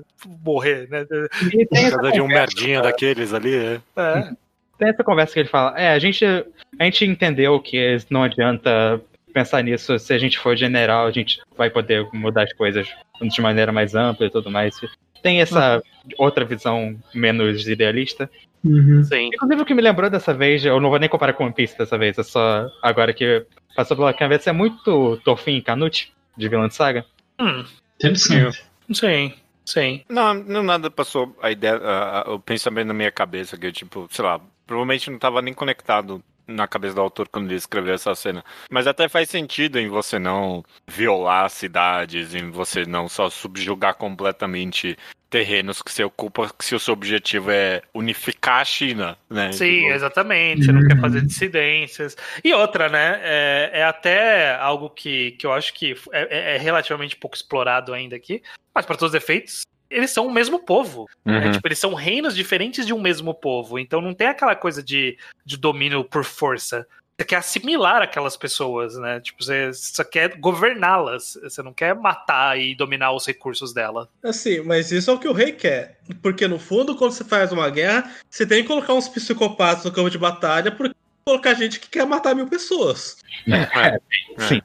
morrer, 0.44 0.88
né? 0.90 1.04
Por 1.04 1.90
causa 1.90 2.12
de 2.12 2.20
um 2.20 2.26
merdinha 2.26 2.82
daqueles 2.82 3.32
ali, 3.32 3.54
é. 3.54 3.80
é. 3.96 4.30
Tem 4.76 4.88
essa 4.88 5.04
conversa 5.04 5.32
que 5.32 5.40
ele 5.40 5.48
fala, 5.48 5.78
é, 5.78 5.90
a 5.90 5.98
gente, 5.98 6.24
a 6.24 6.84
gente 6.84 7.04
entendeu 7.04 7.60
que 7.60 7.96
não 8.10 8.22
adianta 8.24 9.00
pensar 9.32 9.62
nisso, 9.62 9.98
se 9.98 10.12
a 10.12 10.18
gente 10.18 10.38
for 10.38 10.56
general, 10.56 11.06
a 11.06 11.10
gente 11.10 11.40
vai 11.56 11.70
poder 11.70 12.08
mudar 12.12 12.44
as 12.44 12.52
coisas 12.52 12.88
de 13.20 13.40
maneira 13.40 13.70
mais 13.70 13.94
ampla 13.94 14.26
e 14.26 14.30
tudo 14.30 14.50
mais. 14.50 14.74
Tem 15.22 15.40
essa 15.40 15.76
uhum. 15.76 15.82
outra 16.18 16.44
visão 16.44 16.96
menos 17.14 17.68
idealista. 17.68 18.30
Uhum. 18.64 19.02
Sim. 19.04 19.30
Inclusive, 19.32 19.62
o 19.62 19.64
que 19.64 19.74
me 19.74 19.82
lembrou 19.82 20.10
dessa 20.10 20.34
vez, 20.34 20.64
eu 20.64 20.80
não 20.80 20.90
vou 20.90 20.98
nem 20.98 21.08
comparar 21.08 21.32
com 21.32 21.44
One 21.44 21.54
Piece 21.54 21.76
dessa 21.78 21.96
vez, 21.96 22.18
é 22.18 22.22
só 22.22 22.68
agora 22.82 23.12
que 23.12 23.46
passou 23.76 23.96
pela 23.96 24.12
cabeça, 24.12 24.50
é 24.50 24.52
muito 24.52 25.16
Torfin 25.24 25.56
e 25.56 25.62
Canute, 25.62 26.12
de 26.36 26.48
vilã 26.48 26.68
de 26.68 26.74
saga. 26.74 27.04
Hum. 27.38 27.64
Interessante. 27.96 28.64
Sim. 28.92 29.34
Sim. 29.64 30.02
Não, 30.08 30.32
não 30.32 30.62
nada 30.62 30.90
passou 30.90 31.36
a 31.42 31.50
ideia, 31.50 31.76
a, 31.76 32.20
a, 32.20 32.34
o 32.34 32.40
pensamento 32.40 32.88
na 32.88 32.94
minha 32.94 33.12
cabeça, 33.12 33.56
que 33.56 33.70
tipo, 33.70 34.08
sei 34.10 34.24
lá, 34.24 34.40
provavelmente 34.66 35.10
não 35.10 35.16
estava 35.16 35.42
nem 35.42 35.52
conectado 35.52 36.22
na 36.46 36.66
cabeça 36.66 36.94
do 36.94 37.02
autor 37.02 37.28
quando 37.28 37.46
ele 37.46 37.56
escreveu 37.56 37.92
essa 37.92 38.14
cena. 38.14 38.42
Mas 38.70 38.86
até 38.86 39.08
faz 39.08 39.28
sentido 39.28 39.78
em 39.78 39.88
você 39.88 40.18
não 40.18 40.64
violar 40.86 41.50
cidades, 41.50 42.34
em 42.34 42.50
você 42.50 42.86
não 42.86 43.08
só 43.08 43.28
subjugar 43.28 43.94
completamente 43.96 44.96
terrenos 45.30 45.82
que 45.82 45.92
você 45.92 46.02
ocupa 46.04 46.50
se 46.58 46.74
o 46.74 46.80
seu 46.80 46.94
objetivo 46.94 47.50
é 47.50 47.82
unificar 47.92 48.60
a 48.60 48.64
China, 48.64 49.18
né? 49.28 49.52
Sim, 49.52 49.80
Tipo, 49.82 49.92
exatamente. 49.92 50.64
Você 50.64 50.72
não 50.72 50.86
quer 50.86 50.98
fazer 51.00 51.18
Uhum. 51.20 51.26
dissidências. 51.26 52.16
E 52.42 52.52
outra, 52.54 52.88
né? 52.88 53.20
É, 53.22 53.70
é 53.74 53.84
até 53.84 54.54
algo 54.56 54.88
que, 54.90 55.32
que 55.32 55.46
eu 55.46 55.52
acho 55.52 55.74
que 55.74 55.94
é, 56.12 56.52
é- 56.52 56.54
é 56.54 56.58
relativamente 56.58 57.16
pouco 57.16 57.36
explorado 57.36 57.92
ainda 57.92 58.16
aqui, 58.16 58.42
mas 58.74 58.86
para 58.86 58.96
todos 58.96 59.12
os 59.14 59.16
efeitos, 59.22 59.62
eles 59.90 60.10
são 60.10 60.26
o 60.26 60.32
mesmo 60.32 60.58
povo. 60.64 61.06
né? 61.24 61.46
Uhum. 61.46 61.52
Tipo, 61.52 61.68
eles 61.68 61.78
são 61.78 61.94
reinos 61.94 62.34
diferentes 62.34 62.86
de 62.86 62.92
um 62.94 63.00
mesmo 63.00 63.34
povo. 63.34 63.78
Então 63.78 64.00
não 64.00 64.14
tem 64.14 64.26
aquela 64.28 64.54
coisa 64.56 64.82
de, 64.82 65.18
de 65.44 65.56
domínio 65.56 66.04
por 66.04 66.24
força. 66.24 66.86
Você 67.18 67.24
quer 67.24 67.36
assimilar 67.36 68.00
aquelas 68.00 68.36
pessoas, 68.36 68.96
né? 68.96 69.18
Tipo, 69.18 69.42
você 69.42 69.72
só 69.74 70.04
quer 70.04 70.36
governá-las. 70.38 71.36
Você 71.42 71.60
não 71.62 71.74
quer 71.74 71.92
matar 71.92 72.56
e 72.56 72.76
dominar 72.76 73.12
os 73.12 73.26
recursos 73.26 73.74
dela. 73.74 74.08
Assim, 74.22 74.60
mas 74.60 74.92
isso 74.92 75.10
é 75.10 75.14
o 75.14 75.18
que 75.18 75.26
o 75.26 75.32
rei 75.32 75.50
quer. 75.50 75.98
Porque 76.22 76.46
no 76.46 76.60
fundo, 76.60 76.94
quando 76.94 77.10
você 77.10 77.24
faz 77.24 77.50
uma 77.50 77.68
guerra, 77.70 78.08
você 78.30 78.46
tem 78.46 78.62
que 78.62 78.68
colocar 78.68 78.94
uns 78.94 79.08
psicopatas 79.08 79.84
no 79.84 79.90
campo 79.90 80.08
de 80.08 80.16
batalha 80.16 80.70
porque 80.70 80.94
colocar 81.24 81.54
gente 81.54 81.80
que 81.80 81.90
quer 81.90 82.06
matar 82.06 82.36
mil 82.36 82.46
pessoas. 82.46 83.16
É, 83.46 83.98
Sim. 84.46 84.62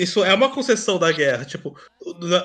Isso 0.00 0.24
é 0.24 0.34
uma 0.34 0.48
concessão 0.48 0.98
da 0.98 1.12
guerra. 1.12 1.44
Tipo, 1.44 1.76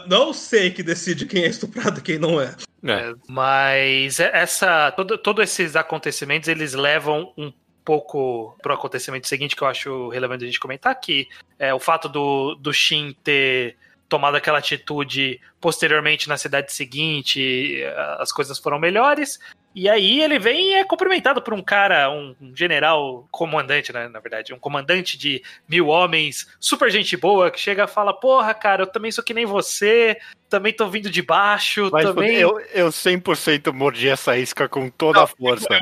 não 0.07 0.33
sei 0.33 0.69
que 0.69 0.83
decide 0.83 1.25
quem 1.25 1.43
é 1.43 1.47
estuprado 1.47 1.99
e 1.99 2.03
quem 2.03 2.19
não 2.19 2.39
é. 2.39 2.53
é. 2.83 2.91
É, 2.91 3.13
Mas 3.27 4.19
essa, 4.19 4.91
todo, 4.91 5.17
todos 5.17 5.43
esses 5.43 5.75
acontecimentos 5.75 6.47
eles 6.47 6.73
levam 6.73 7.33
um 7.37 7.51
pouco 7.83 8.57
pro 8.61 8.73
acontecimento 8.73 9.27
seguinte 9.27 9.55
que 9.55 9.61
eu 9.61 9.67
acho 9.67 10.09
relevante 10.09 10.43
a 10.43 10.47
gente 10.47 10.59
comentar 10.59 10.99
que 10.99 11.27
é 11.59 11.73
o 11.73 11.79
fato 11.79 12.07
do, 12.07 12.55
do 12.55 12.73
Shin 12.73 13.15
ter 13.23 13.77
tomado 14.13 14.35
aquela 14.35 14.59
atitude 14.59 15.41
posteriormente 15.59 16.29
na 16.29 16.37
cidade 16.37 16.71
seguinte, 16.71 17.83
as 18.19 18.31
coisas 18.31 18.59
foram 18.59 18.77
melhores. 18.77 19.39
E 19.73 19.89
aí 19.89 20.21
ele 20.21 20.37
vem 20.37 20.69
e 20.69 20.73
é 20.73 20.83
cumprimentado 20.83 21.41
por 21.41 21.51
um 21.51 21.63
cara, 21.63 22.11
um, 22.11 22.35
um 22.39 22.55
general 22.55 23.27
comandante, 23.31 23.91
né, 23.91 24.07
na 24.07 24.19
verdade, 24.19 24.53
um 24.53 24.59
comandante 24.59 25.17
de 25.17 25.41
mil 25.67 25.87
homens, 25.87 26.47
super 26.59 26.91
gente 26.91 27.17
boa, 27.17 27.49
que 27.49 27.59
chega 27.59 27.85
e 27.85 27.87
fala: 27.87 28.13
Porra, 28.13 28.53
cara, 28.53 28.83
eu 28.83 28.87
também 28.87 29.11
sou 29.11 29.23
que 29.23 29.33
nem 29.33 29.47
você, 29.47 30.19
também 30.53 30.71
tô 30.71 30.87
vindo 30.87 31.09
de 31.09 31.23
baixo, 31.23 31.89
Mas 31.91 32.05
também. 32.05 32.35
eu, 32.35 32.61
eu 32.75 32.89
100% 32.89 33.73
mordi 33.73 34.07
essa 34.07 34.37
isca 34.37 34.69
com 34.69 34.87
toda 34.87 35.23
a 35.23 35.27
força. 35.27 35.67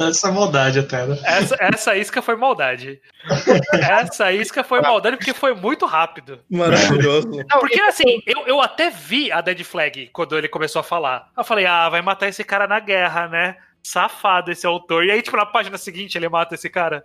Essa 0.00 0.30
maldade 0.30 0.78
até, 0.78 1.06
né? 1.06 1.18
Essa, 1.24 1.56
essa 1.58 1.96
isca 1.96 2.22
foi 2.22 2.36
maldade. 2.36 3.00
Essa 3.72 4.32
isca 4.32 4.62
foi 4.62 4.80
maldade 4.80 5.16
porque 5.16 5.34
foi 5.34 5.54
muito 5.54 5.86
rápido. 5.86 6.40
Maravilhoso. 6.48 7.28
Porque 7.58 7.80
assim, 7.80 8.22
eu, 8.26 8.46
eu 8.46 8.60
até 8.60 8.90
vi 8.90 9.32
a 9.32 9.40
Dead 9.40 9.62
Flag 9.64 10.10
quando 10.12 10.36
ele 10.36 10.48
começou 10.48 10.80
a 10.80 10.84
falar. 10.84 11.30
Eu 11.36 11.42
falei, 11.42 11.66
ah, 11.66 11.88
vai 11.88 12.02
matar 12.02 12.28
esse 12.28 12.44
cara 12.44 12.66
na 12.66 12.78
guerra, 12.78 13.28
né? 13.28 13.56
Safado 13.82 14.50
esse 14.50 14.66
autor. 14.66 15.04
E 15.04 15.10
aí, 15.10 15.22
tipo, 15.22 15.36
na 15.36 15.46
página 15.46 15.78
seguinte 15.78 16.16
ele 16.18 16.28
mata 16.28 16.54
esse 16.54 16.68
cara. 16.68 17.04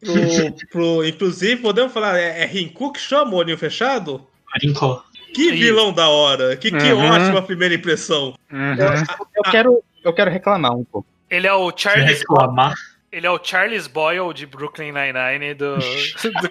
Pro, 0.00 0.68
pro- 0.70 1.04
inclusive, 1.06 1.60
podemos 1.60 1.92
falar, 1.92 2.18
é, 2.18 2.42
é 2.42 2.46
Rinku 2.46 2.92
que 2.92 3.00
chama 3.00 3.32
o 3.34 3.36
olhinho 3.36 3.58
fechado? 3.58 4.26
Brincou. 4.58 5.02
Que 5.34 5.42
Isso. 5.42 5.56
vilão 5.58 5.92
da 5.92 6.08
hora. 6.08 6.56
Que, 6.56 6.70
que 6.70 6.92
Uhum. 6.92 7.10
ótima 7.10 7.42
primeira 7.42 7.74
impressão. 7.74 8.34
Eu 8.50 9.42
quero, 9.50 9.82
eu 10.02 10.12
quero 10.12 10.30
reclamar 10.30 10.72
um 10.74 10.84
pouco. 10.84 11.06
Ele 11.28 11.46
é 11.46 11.52
o 11.52 11.70
Charles 11.76 12.20
reclamar. 12.20 12.72
Ele 13.12 13.26
é 13.26 13.30
o 13.30 13.38
Charles 13.42 13.86
Boyle 13.86 14.32
de 14.34 14.46
Brooklyn 14.46 14.92
Nine-Nine 14.92 15.54
do, 15.54 15.76
do. 15.78 16.50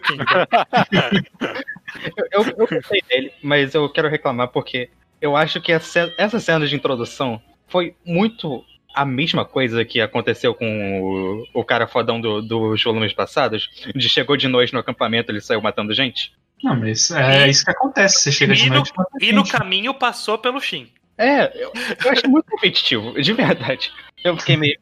Eu, 2.16 2.26
eu, 2.32 2.56
eu 2.58 2.68
gostei 2.68 3.02
dele, 3.10 3.32
mas 3.42 3.74
eu 3.74 3.90
quero 3.92 4.08
reclamar 4.10 4.50
porque 4.50 4.90
eu 5.22 5.36
acho 5.36 5.62
que 5.62 5.72
essa, 5.72 6.14
essa 6.18 6.40
cena 6.40 6.68
de 6.68 6.76
introdução 6.76 7.42
foi 7.68 7.96
muito 8.06 8.64
a 9.02 9.06
mesma 9.06 9.46
coisa 9.46 9.84
que 9.86 10.00
aconteceu 10.02 10.54
com 10.54 11.02
o, 11.54 11.62
o 11.62 11.64
cara 11.64 11.88
fodão 11.88 12.20
do- 12.20 12.42
dos 12.42 12.84
volumes 12.84 13.14
passados, 13.14 13.70
de 13.96 14.10
chegou 14.10 14.36
de 14.38 14.48
noite 14.48 14.74
no 14.74 14.80
acampamento 14.80 15.32
ele 15.32 15.42
saiu 15.42 15.62
matando 15.62 15.94
gente. 15.94 16.32
Não, 16.64 16.76
mas 16.76 17.12
é 17.12 17.48
isso 17.48 17.64
que 17.64 17.72
acontece. 17.72 18.20
Você 18.24 18.32
chega 18.32 18.54
de 18.56 18.66
e 18.66 18.70
no- 18.70 18.76
noite 18.76 18.90
e 18.94 18.98
mata 18.98 19.10
E 19.22 19.32
no 19.32 19.46
gente. 19.46 19.52
caminho 19.52 19.94
passou 19.94 20.38
pelo 20.38 20.60
Shin. 20.60 20.88
É, 21.18 21.46
eu, 21.64 21.72
eu 22.04 22.12
acho 22.12 22.28
muito 22.30 22.46
competitivo, 22.50 23.20
de 23.22 23.34
verdade. 23.34 23.92
Eu 24.24 24.38
fiquei 24.38 24.58
meio. 24.58 24.78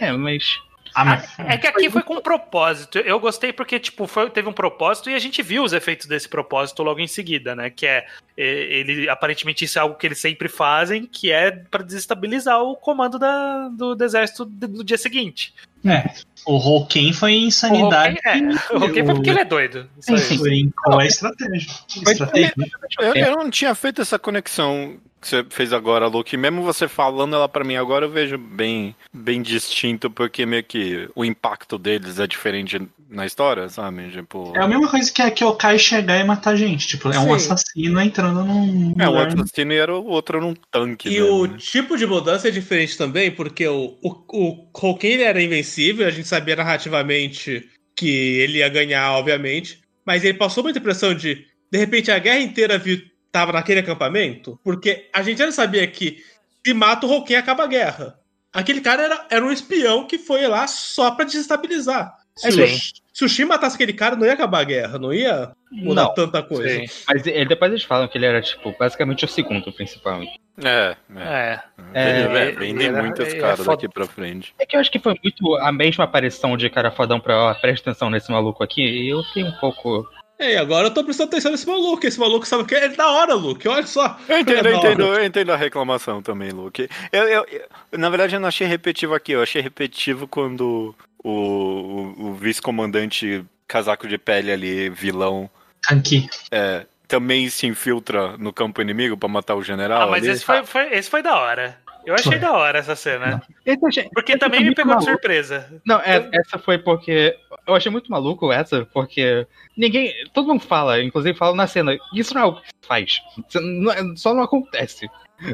É, 0.00 0.06
é 0.06 0.12
mas. 0.12 0.58
Ah, 0.94 1.04
mas 1.04 1.28
É 1.38 1.56
que 1.56 1.66
aqui 1.66 1.90
foi 1.90 2.02
com 2.02 2.20
propósito. 2.20 2.98
Eu 2.98 3.18
gostei 3.20 3.52
porque, 3.52 3.78
tipo, 3.78 4.06
foi- 4.06 4.30
teve 4.30 4.48
um 4.48 4.52
propósito 4.52 5.08
e 5.10 5.14
a 5.14 5.18
gente 5.18 5.42
viu 5.42 5.62
os 5.64 5.72
efeitos 5.72 6.06
desse 6.06 6.28
propósito 6.28 6.82
logo 6.82 7.00
em 7.00 7.06
seguida, 7.06 7.54
né? 7.54 7.70
Que 7.70 7.86
é, 7.86 8.06
é, 8.36 8.44
ele 8.44 9.08
aparentemente 9.08 9.64
isso 9.64 9.78
é 9.78 9.82
algo 9.82 9.94
que 9.96 10.06
eles 10.06 10.18
sempre 10.18 10.48
fazem, 10.48 11.06
que 11.06 11.30
é 11.30 11.50
pra 11.50 11.82
desestabilizar 11.82 12.60
o 12.62 12.76
comando 12.76 13.18
da, 13.18 13.68
do, 13.68 13.94
do 13.94 14.04
exército 14.04 14.44
no 14.46 14.82
dia 14.84 14.98
seguinte. 14.98 15.54
é. 15.86 16.04
O 16.46 16.56
Hulken 16.56 17.12
foi 17.12 17.34
insanidade. 17.34 18.18
O 18.24 18.30
Hulken, 18.32 18.32
é, 18.32 18.74
o 18.74 18.78
Hulken 18.78 19.04
foi 19.04 19.14
porque 19.14 19.28
ele 19.30 19.40
é 19.40 19.44
doido. 19.44 19.90
Isso 19.98 20.14
aí. 20.14 20.38
O 20.38 20.42
Brincou 20.42 21.00
é 21.02 21.06
estratégia. 21.06 21.70
Estratégia. 22.08 22.54
Eu, 22.98 23.14
eu 23.14 23.36
não 23.36 23.50
tinha 23.50 23.74
feito 23.74 24.00
essa 24.00 24.18
conexão 24.18 24.98
que 25.20 25.28
você 25.28 25.44
fez 25.50 25.72
agora, 25.72 26.06
Luke. 26.06 26.36
Mesmo 26.36 26.62
você 26.62 26.88
falando 26.88 27.34
ela 27.34 27.48
pra 27.48 27.64
mim 27.64 27.76
agora, 27.76 28.06
eu 28.06 28.10
vejo 28.10 28.38
bem, 28.38 28.94
bem 29.12 29.42
distinto, 29.42 30.10
porque 30.10 30.46
meio 30.46 30.64
que 30.64 31.08
o 31.14 31.24
impacto 31.24 31.78
deles 31.78 32.18
é 32.18 32.26
diferente 32.26 32.80
na 33.08 33.26
história, 33.26 33.68
sabe? 33.68 34.10
Tipo. 34.10 34.52
É 34.56 34.60
a 34.60 34.68
mesma 34.68 34.88
coisa 34.88 35.12
que 35.12 35.20
a 35.20 35.30
Kyokai 35.30 35.78
chegar 35.78 36.18
e 36.18 36.24
matar 36.24 36.56
gente. 36.56 36.86
Tipo, 36.86 37.10
é 37.10 37.18
um 37.18 37.24
Sim. 37.24 37.32
assassino 37.32 38.00
entrando 38.00 38.44
num. 38.44 38.94
É, 38.98 39.08
o 39.08 39.14
outro 39.14 39.42
assassino 39.42 39.72
e 39.72 39.76
era 39.76 39.94
o 39.94 40.06
outro 40.06 40.40
num 40.40 40.54
tanque. 40.70 41.08
E 41.08 41.20
né? 41.20 41.26
o 41.26 41.48
tipo 41.48 41.96
de 41.96 42.06
mudança 42.06 42.48
é 42.48 42.50
diferente 42.50 42.96
também, 42.96 43.30
porque 43.30 43.66
o, 43.66 43.98
o, 44.02 44.68
o 44.72 44.98
ele 45.02 45.22
era 45.22 45.42
invencível, 45.42 46.06
a 46.06 46.10
gente 46.10 46.28
sabia 46.28 46.56
narrativamente 46.56 47.68
que 47.96 48.08
ele 48.08 48.58
ia 48.58 48.68
ganhar, 48.68 49.12
obviamente, 49.12 49.80
mas 50.06 50.24
ele 50.24 50.38
passou 50.38 50.62
muita 50.62 50.78
impressão 50.78 51.14
de, 51.14 51.44
de 51.70 51.78
repente, 51.78 52.10
a 52.10 52.18
guerra 52.18 52.40
inteira 52.40 52.78
vi, 52.78 53.09
tava 53.30 53.52
naquele 53.52 53.80
acampamento, 53.80 54.58
porque 54.64 55.08
a 55.12 55.22
gente 55.22 55.38
já 55.38 55.50
sabia 55.52 55.86
que 55.86 56.22
se 56.64 56.74
mata 56.74 57.06
o 57.06 57.10
Hulken 57.10 57.36
acaba 57.36 57.64
a 57.64 57.68
guerra. 57.68 58.18
Aquele 58.52 58.80
cara 58.80 59.02
era, 59.02 59.26
era 59.30 59.44
um 59.44 59.52
espião 59.52 60.06
que 60.06 60.18
foi 60.18 60.46
lá 60.46 60.66
só 60.66 61.12
pra 61.12 61.24
desestabilizar. 61.24 62.12
Aí, 62.44 62.52
se, 62.52 62.62
o, 62.62 62.66
se 63.12 63.24
o 63.24 63.28
Shin 63.28 63.44
matasse 63.44 63.76
aquele 63.76 63.92
cara, 63.92 64.16
não 64.16 64.26
ia 64.26 64.32
acabar 64.32 64.60
a 64.60 64.64
guerra, 64.64 64.98
não 64.98 65.12
ia 65.12 65.52
mudar 65.70 66.04
Não. 66.04 66.14
tanta 66.14 66.42
coisa. 66.42 66.68
Sim. 66.68 66.86
Mas 67.06 67.26
ele, 67.26 67.44
depois 67.44 67.70
eles 67.70 67.84
falam 67.84 68.08
que 68.08 68.18
ele 68.18 68.26
era, 68.26 68.40
tipo, 68.42 68.74
basicamente 68.78 69.24
o 69.24 69.28
segundo 69.28 69.72
principal. 69.72 70.20
É, 70.62 70.96
é. 71.16 71.22
É. 71.22 71.60
É, 71.94 72.20
é, 72.22 72.52
vendem 72.52 72.88
é 72.88 73.40
caras 73.40 73.58
foda. 73.58 73.76
daqui 73.76 73.88
pra 73.88 74.06
frente. 74.06 74.54
É 74.58 74.66
que 74.66 74.76
eu 74.76 74.80
acho 74.80 74.90
que 74.90 74.98
foi 74.98 75.14
muito 75.22 75.56
a 75.56 75.72
mesma 75.72 76.04
aparição 76.04 76.56
de 76.56 76.68
cara 76.68 76.90
fodão 76.90 77.20
pra, 77.20 77.36
ó, 77.36 77.54
presta 77.54 77.90
atenção 77.90 78.10
nesse 78.10 78.30
maluco 78.30 78.62
aqui, 78.62 78.82
e 78.82 79.08
eu 79.08 79.22
fiquei 79.24 79.44
um 79.44 79.52
pouco. 79.52 80.08
É, 80.40 80.54
e 80.54 80.56
agora 80.56 80.86
eu 80.88 80.94
tô 80.94 81.04
prestando 81.04 81.28
atenção 81.28 81.50
nesse 81.52 81.66
maluco. 81.66 82.06
Esse 82.06 82.18
maluco 82.18 82.46
sabe 82.46 82.62
o 82.62 82.66
que? 82.66 82.74
Ele 82.74 82.86
é 82.86 82.88
da 82.96 83.10
hora, 83.10 83.34
Luke. 83.34 83.68
Olha 83.68 83.86
só. 83.86 84.18
Eu 84.26 84.38
entendo, 84.38 84.58
Olha 84.60 84.68
eu 84.70 84.76
entendo, 84.76 85.02
eu 85.04 85.24
entendo 85.24 85.52
a 85.52 85.56
reclamação 85.56 86.22
também, 86.22 86.50
Luke. 86.50 86.88
Eu, 87.12 87.24
eu- 87.28 87.46
eu- 87.46 87.98
na 87.98 88.08
verdade, 88.08 88.34
eu 88.36 88.40
não 88.40 88.48
achei 88.48 88.66
repetitivo 88.66 89.14
aqui, 89.14 89.32
eu 89.32 89.42
achei 89.42 89.60
repetitivo 89.60 90.26
quando 90.26 90.94
o, 91.22 91.30
o- 91.30 92.14
o 92.30 92.34
vice-comandante 92.34 93.44
casaco 93.68 94.08
de 94.08 94.16
pele 94.16 94.50
ali, 94.50 94.88
vilão, 94.88 95.48
Anki. 95.92 96.26
é, 96.50 96.86
também 97.06 97.48
se 97.50 97.66
infiltra 97.66 98.36
no 98.38 98.52
campo 98.52 98.80
inimigo 98.80 99.16
pra 99.18 99.28
matar 99.28 99.54
o 99.56 99.62
general. 99.62 100.02
Ah, 100.02 100.06
mas 100.06 100.22
ali. 100.24 100.32
esse 100.32 100.44
foi, 100.44 100.64
foi- 100.64 100.92
esse 100.94 101.10
foi 101.10 101.22
da 101.22 101.36
hora. 101.38 101.78
Eu 102.06 102.14
achei 102.14 102.32
Foi. 102.32 102.38
da 102.38 102.52
hora 102.52 102.78
essa 102.78 102.96
cena. 102.96 103.42
Achei- 103.86 104.08
Porque 104.12 104.32
esse 104.32 104.38
também 104.38 104.60
me 104.64 104.74
pegou 104.74 104.90
de 104.92 104.96
maluco. 104.96 105.10
surpresa. 105.12 105.68
Não, 105.86 105.96
é- 106.00 106.28
essa 106.32 106.58
foi 106.58 106.78
porque. 106.78 107.36
Eu 107.66 107.74
achei 107.74 107.90
muito 107.90 108.10
maluco 108.10 108.52
essa, 108.52 108.86
porque 108.92 109.46
ninguém. 109.76 110.12
Todo 110.32 110.48
mundo 110.48 110.62
fala, 110.62 111.02
inclusive 111.02 111.36
fala 111.38 111.54
na 111.54 111.66
cena. 111.66 111.96
Isso 112.14 112.34
não 112.34 112.40
é 112.42 112.44
o 112.46 112.56
que 112.56 112.62
faz. 112.86 113.20
Não 113.54 113.92
é- 113.92 114.16
só 114.16 114.34
não 114.34 114.42
acontece. 114.42 115.08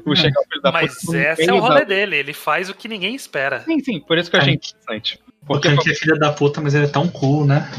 O 0.04 0.16
chegar 0.16 0.40
filho 0.50 0.62
da 0.62 0.72
Mas 0.72 0.94
puta 1.00 1.12
no 1.12 1.18
esse 1.24 1.48
é 1.48 1.52
o 1.52 1.58
rolê 1.60 1.80
da- 1.80 1.84
dele. 1.86 2.16
Ele 2.16 2.32
faz 2.32 2.68
o 2.68 2.74
que 2.74 2.88
ninguém 2.88 3.14
espera. 3.14 3.60
Sim, 3.60 3.78
sim, 3.80 4.00
por 4.00 4.18
isso 4.18 4.28
que 4.30 4.36
eu 4.36 4.40
achei 4.40 4.54
Ai. 4.54 4.56
interessante. 4.56 5.20
O 5.42 5.46
Porque 5.46 5.68
Kanki 5.68 5.92
é 5.92 5.94
filho 5.94 6.18
da 6.18 6.32
puta, 6.32 6.60
mas 6.60 6.74
ele 6.74 6.86
é 6.86 6.88
tão 6.88 7.06
cool, 7.08 7.44
né? 7.46 7.70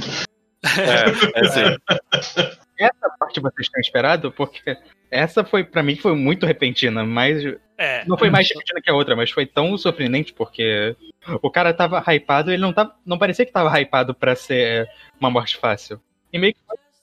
É, 0.63 1.39
é 1.39 1.45
assim. 1.45 1.61
essa 2.79 3.09
parte 3.19 3.39
vocês 3.39 3.67
tinham 3.67 3.81
esperado, 3.81 4.31
porque 4.31 4.77
essa 5.09 5.43
foi, 5.43 5.63
pra 5.63 5.83
mim, 5.83 5.95
foi 5.95 6.15
muito 6.15 6.45
repentina, 6.45 7.05
mas. 7.05 7.43
É. 7.77 8.03
Não 8.05 8.17
foi 8.17 8.29
mais 8.29 8.47
repentina 8.49 8.81
que 8.81 8.89
a 8.89 8.95
outra, 8.95 9.15
mas 9.15 9.29
foi 9.29 9.45
tão 9.45 9.77
surpreendente 9.77 10.33
porque 10.33 10.95
o 11.41 11.51
cara 11.51 11.73
tava 11.73 12.03
hypado 12.11 12.51
ele 12.51 12.61
não 12.61 12.73
tava. 12.73 12.95
Não 13.05 13.17
parecia 13.17 13.45
que 13.45 13.51
tava 13.51 13.79
hypado 13.79 14.13
pra 14.13 14.35
ser 14.35 14.89
uma 15.19 15.29
morte 15.29 15.57
fácil. 15.57 16.01
E 16.31 16.39
meio 16.39 16.53
que 16.53 16.59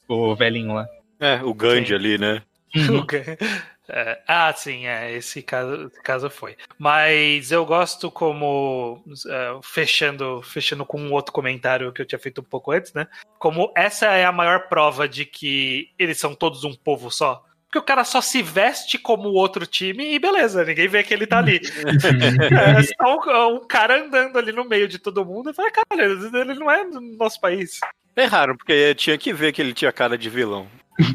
foi 0.06 0.16
o 0.16 0.34
velhinho 0.34 0.74
lá. 0.74 0.86
É, 1.20 1.40
o 1.42 1.54
Gandhi 1.54 1.88
Sim. 1.88 1.94
ali, 1.94 2.18
né? 2.18 2.42
O 2.90 3.06
quê? 3.06 3.38
É, 3.88 4.18
ah, 4.26 4.52
sim, 4.52 4.86
é, 4.86 5.12
esse 5.12 5.42
caso, 5.42 5.90
caso 6.02 6.30
foi. 6.30 6.56
Mas 6.78 7.52
eu 7.52 7.66
gosto 7.66 8.10
como, 8.10 9.02
é, 9.28 9.60
fechando, 9.62 10.40
fechando 10.42 10.86
com 10.86 10.98
um 10.98 11.12
outro 11.12 11.32
comentário 11.32 11.92
que 11.92 12.00
eu 12.00 12.06
tinha 12.06 12.18
feito 12.18 12.40
um 12.40 12.44
pouco 12.44 12.72
antes, 12.72 12.94
né? 12.94 13.06
Como 13.38 13.70
essa 13.76 14.06
é 14.06 14.24
a 14.24 14.32
maior 14.32 14.68
prova 14.68 15.06
de 15.06 15.26
que 15.26 15.90
eles 15.98 16.18
são 16.18 16.34
todos 16.34 16.64
um 16.64 16.74
povo 16.74 17.10
só. 17.10 17.44
Porque 17.74 17.78
o 17.78 17.82
cara 17.82 18.04
só 18.04 18.20
se 18.20 18.40
veste 18.40 18.96
como 18.98 19.28
o 19.28 19.34
outro 19.34 19.66
time 19.66 20.14
e 20.14 20.18
beleza, 20.20 20.64
ninguém 20.64 20.86
vê 20.86 21.02
que 21.02 21.12
ele 21.12 21.26
tá 21.26 21.38
ali. 21.38 21.60
é 22.54 22.82
só 22.82 23.16
um, 23.16 23.56
um 23.56 23.66
cara 23.66 24.00
andando 24.00 24.38
ali 24.38 24.52
no 24.52 24.64
meio 24.64 24.86
de 24.86 24.96
todo 24.96 25.24
mundo 25.24 25.50
e 25.50 25.54
fala, 25.54 25.72
cara, 25.72 26.04
ele 26.04 26.54
não 26.54 26.70
é 26.70 26.88
do 26.88 27.00
nosso 27.00 27.40
país. 27.40 27.80
É 28.14 28.26
raro, 28.26 28.56
porque 28.56 28.94
tinha 28.94 29.18
que 29.18 29.32
ver 29.32 29.52
que 29.52 29.60
ele 29.60 29.72
tinha 29.74 29.90
cara 29.90 30.16
de 30.16 30.30
vilão. 30.30 30.68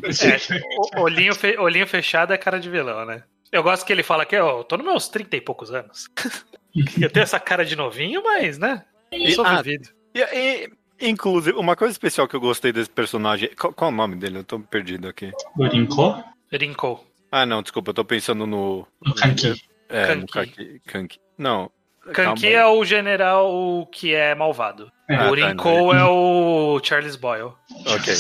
É, 0.03 0.99
olhinho, 0.99 1.34
fe- 1.34 1.57
olhinho 1.57 1.88
fechado 1.88 2.34
é 2.34 2.38
cara 2.38 2.60
de 2.60 2.70
vilão, 2.70 3.05
né? 3.05 3.24
Eu 3.53 3.64
gosto 3.64 3.86
que 3.86 3.93
ele 3.93 4.03
fala 4.03 4.26
que 4.26 4.36
eu 4.36 4.66
tô 4.66 4.76
nos 4.76 4.86
meus 4.86 5.07
30 5.07 5.38
e 5.38 5.41
poucos 5.41 5.74
anos. 5.74 6.10
Eu 7.01 7.10
tenho 7.10 7.24
essa 7.24 7.39
cara 7.39 7.66
de 7.66 7.76
novinho, 7.76 8.22
mas, 8.22 8.60
né? 8.60 8.84
Eu 9.12 9.32
sou 9.32 9.43
Ah, 9.45 9.60
vivido. 9.62 9.89
E, 10.14 10.20
e, 10.22 11.10
inclusive, 11.10 11.57
uma 11.57 11.76
coisa 11.76 11.91
especial 11.91 12.28
que 12.28 12.36
eu 12.36 12.39
gostei 12.39 12.72
desse 12.72 12.89
personagem. 12.91 13.49
Qual, 13.60 13.74
qual 13.74 13.89
é 13.89 13.93
o 13.93 13.97
nome 13.97 14.16
dele? 14.16 14.38
Eu 14.38 14.43
tô 14.43 14.60
perdido 14.60 15.07
aqui. 15.07 15.32
Brincou? 15.55 16.24
Rinkou. 16.51 17.05
Ah, 17.31 17.45
não, 17.45 17.61
desculpa, 17.61 17.91
eu 17.91 17.93
tô 17.93 18.03
pensando 18.05 18.45
no. 18.47 18.87
O 19.05 19.13
Kanki. 19.15 19.53
É, 19.89 20.15
no 20.15 20.27
Kanki. 20.27 20.55
Kanki. 20.55 20.81
Kanki. 20.85 21.19
Não. 21.37 21.71
Kanki 22.13 22.41
calma. 22.41 22.45
é 22.47 22.65
o 22.65 22.83
general 22.83 23.87
que 23.91 24.13
é 24.15 24.33
malvado. 24.33 24.91
É, 25.07 25.15
Ah, 25.15 25.31
o 25.31 25.37
tá, 25.37 25.47
Rinkou 25.47 25.93
é 25.93 26.03
o 26.05 26.79
Charles 26.83 27.15
Boyle. 27.15 27.51
Ok. 27.85 28.13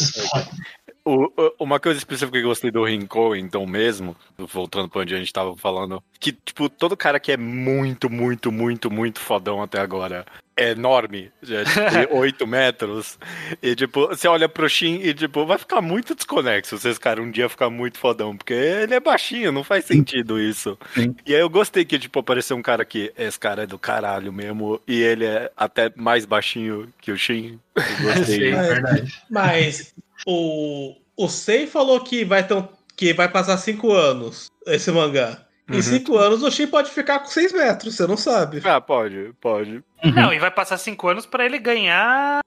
O- 1.05 1.25
o- 1.41 1.53
uma 1.59 1.79
coisa 1.79 1.97
específica 1.97 2.37
que 2.37 2.43
eu 2.43 2.49
gostei 2.49 2.69
do 2.69 2.83
Rinko, 2.83 3.35
então 3.35 3.65
mesmo, 3.65 4.15
voltando 4.37 4.87
pra 4.89 5.01
onde 5.01 5.15
a 5.15 5.17
gente 5.17 5.33
tava 5.33 5.55
falando, 5.57 6.03
que, 6.19 6.31
tipo, 6.31 6.69
todo 6.69 6.95
cara 6.97 7.19
que 7.19 7.31
é 7.31 7.37
muito, 7.37 8.09
muito, 8.11 8.51
muito, 8.51 8.91
muito 8.91 9.19
fodão 9.19 9.61
até 9.63 9.79
agora 9.79 10.23
é 10.59 10.71
enorme, 10.71 11.31
já, 11.41 11.63
tem 11.63 12.07
8 12.11 12.45
metros, 12.45 13.17
e, 13.61 13.75
tipo, 13.75 14.07
você 14.07 14.27
olha 14.27 14.49
pro 14.49 14.67
Shin 14.69 14.99
e, 15.01 15.13
tipo, 15.13 15.45
vai 15.45 15.57
ficar 15.57 15.81
muito 15.81 16.13
desconexo 16.13 16.77
se 16.77 16.89
esse 16.89 16.99
cara 16.99 17.21
um 17.21 17.31
dia 17.31 17.47
ficar 17.49 17.69
muito 17.69 17.97
fodão, 17.97 18.35
porque 18.35 18.53
ele 18.53 18.93
é 18.93 18.99
baixinho, 18.99 19.51
não 19.51 19.63
faz 19.63 19.85
sentido 19.85 20.39
isso. 20.39 20.77
Sim. 20.93 21.15
E 21.25 21.33
aí 21.33 21.41
eu 21.41 21.49
gostei 21.49 21.85
que, 21.85 21.97
tipo, 21.97 22.19
apareceu 22.19 22.57
um 22.57 22.61
cara 22.61 22.83
que, 22.83 23.11
esse 23.17 23.39
cara 23.39 23.63
é 23.63 23.67
do 23.67 23.79
caralho 23.79 24.31
mesmo, 24.33 24.81
e 24.87 25.01
ele 25.01 25.25
é 25.25 25.51
até 25.55 25.91
mais 25.95 26.25
baixinho 26.25 26.91
que 27.01 27.11
o 27.11 27.17
Shin. 27.17 27.59
Eu 27.75 27.83
gostei. 28.15 28.51
Sim. 28.51 28.55
É 28.57 28.61
verdade. 28.61 29.13
Mas 29.29 29.93
o, 30.25 30.95
o 31.15 31.27
Sei 31.29 31.67
falou 31.67 31.99
que 32.01 32.25
vai, 32.25 32.45
ter 32.45 32.53
um- 32.53 32.67
que 32.95 33.13
vai 33.13 33.29
passar 33.29 33.57
cinco 33.57 33.93
anos 33.93 34.49
esse 34.67 34.91
mangá. 34.91 35.45
Uhum. 35.69 35.77
Em 35.77 35.81
cinco 35.81 36.17
anos 36.17 36.41
o 36.43 36.49
Shin 36.51 36.67
pode 36.67 36.89
ficar 36.91 37.19
com 37.19 37.27
6 37.27 37.53
metros, 37.53 37.95
você 37.95 38.07
não 38.07 38.17
sabe. 38.17 38.61
Ah, 38.63 38.81
pode, 38.81 39.31
pode. 39.39 39.83
Uhum. 40.03 40.11
Não, 40.13 40.33
e 40.33 40.39
vai 40.39 40.49
passar 40.51 40.77
cinco 40.77 41.07
anos 41.07 41.25
pra 41.25 41.45
ele 41.45 41.59
ganhar, 41.59 42.39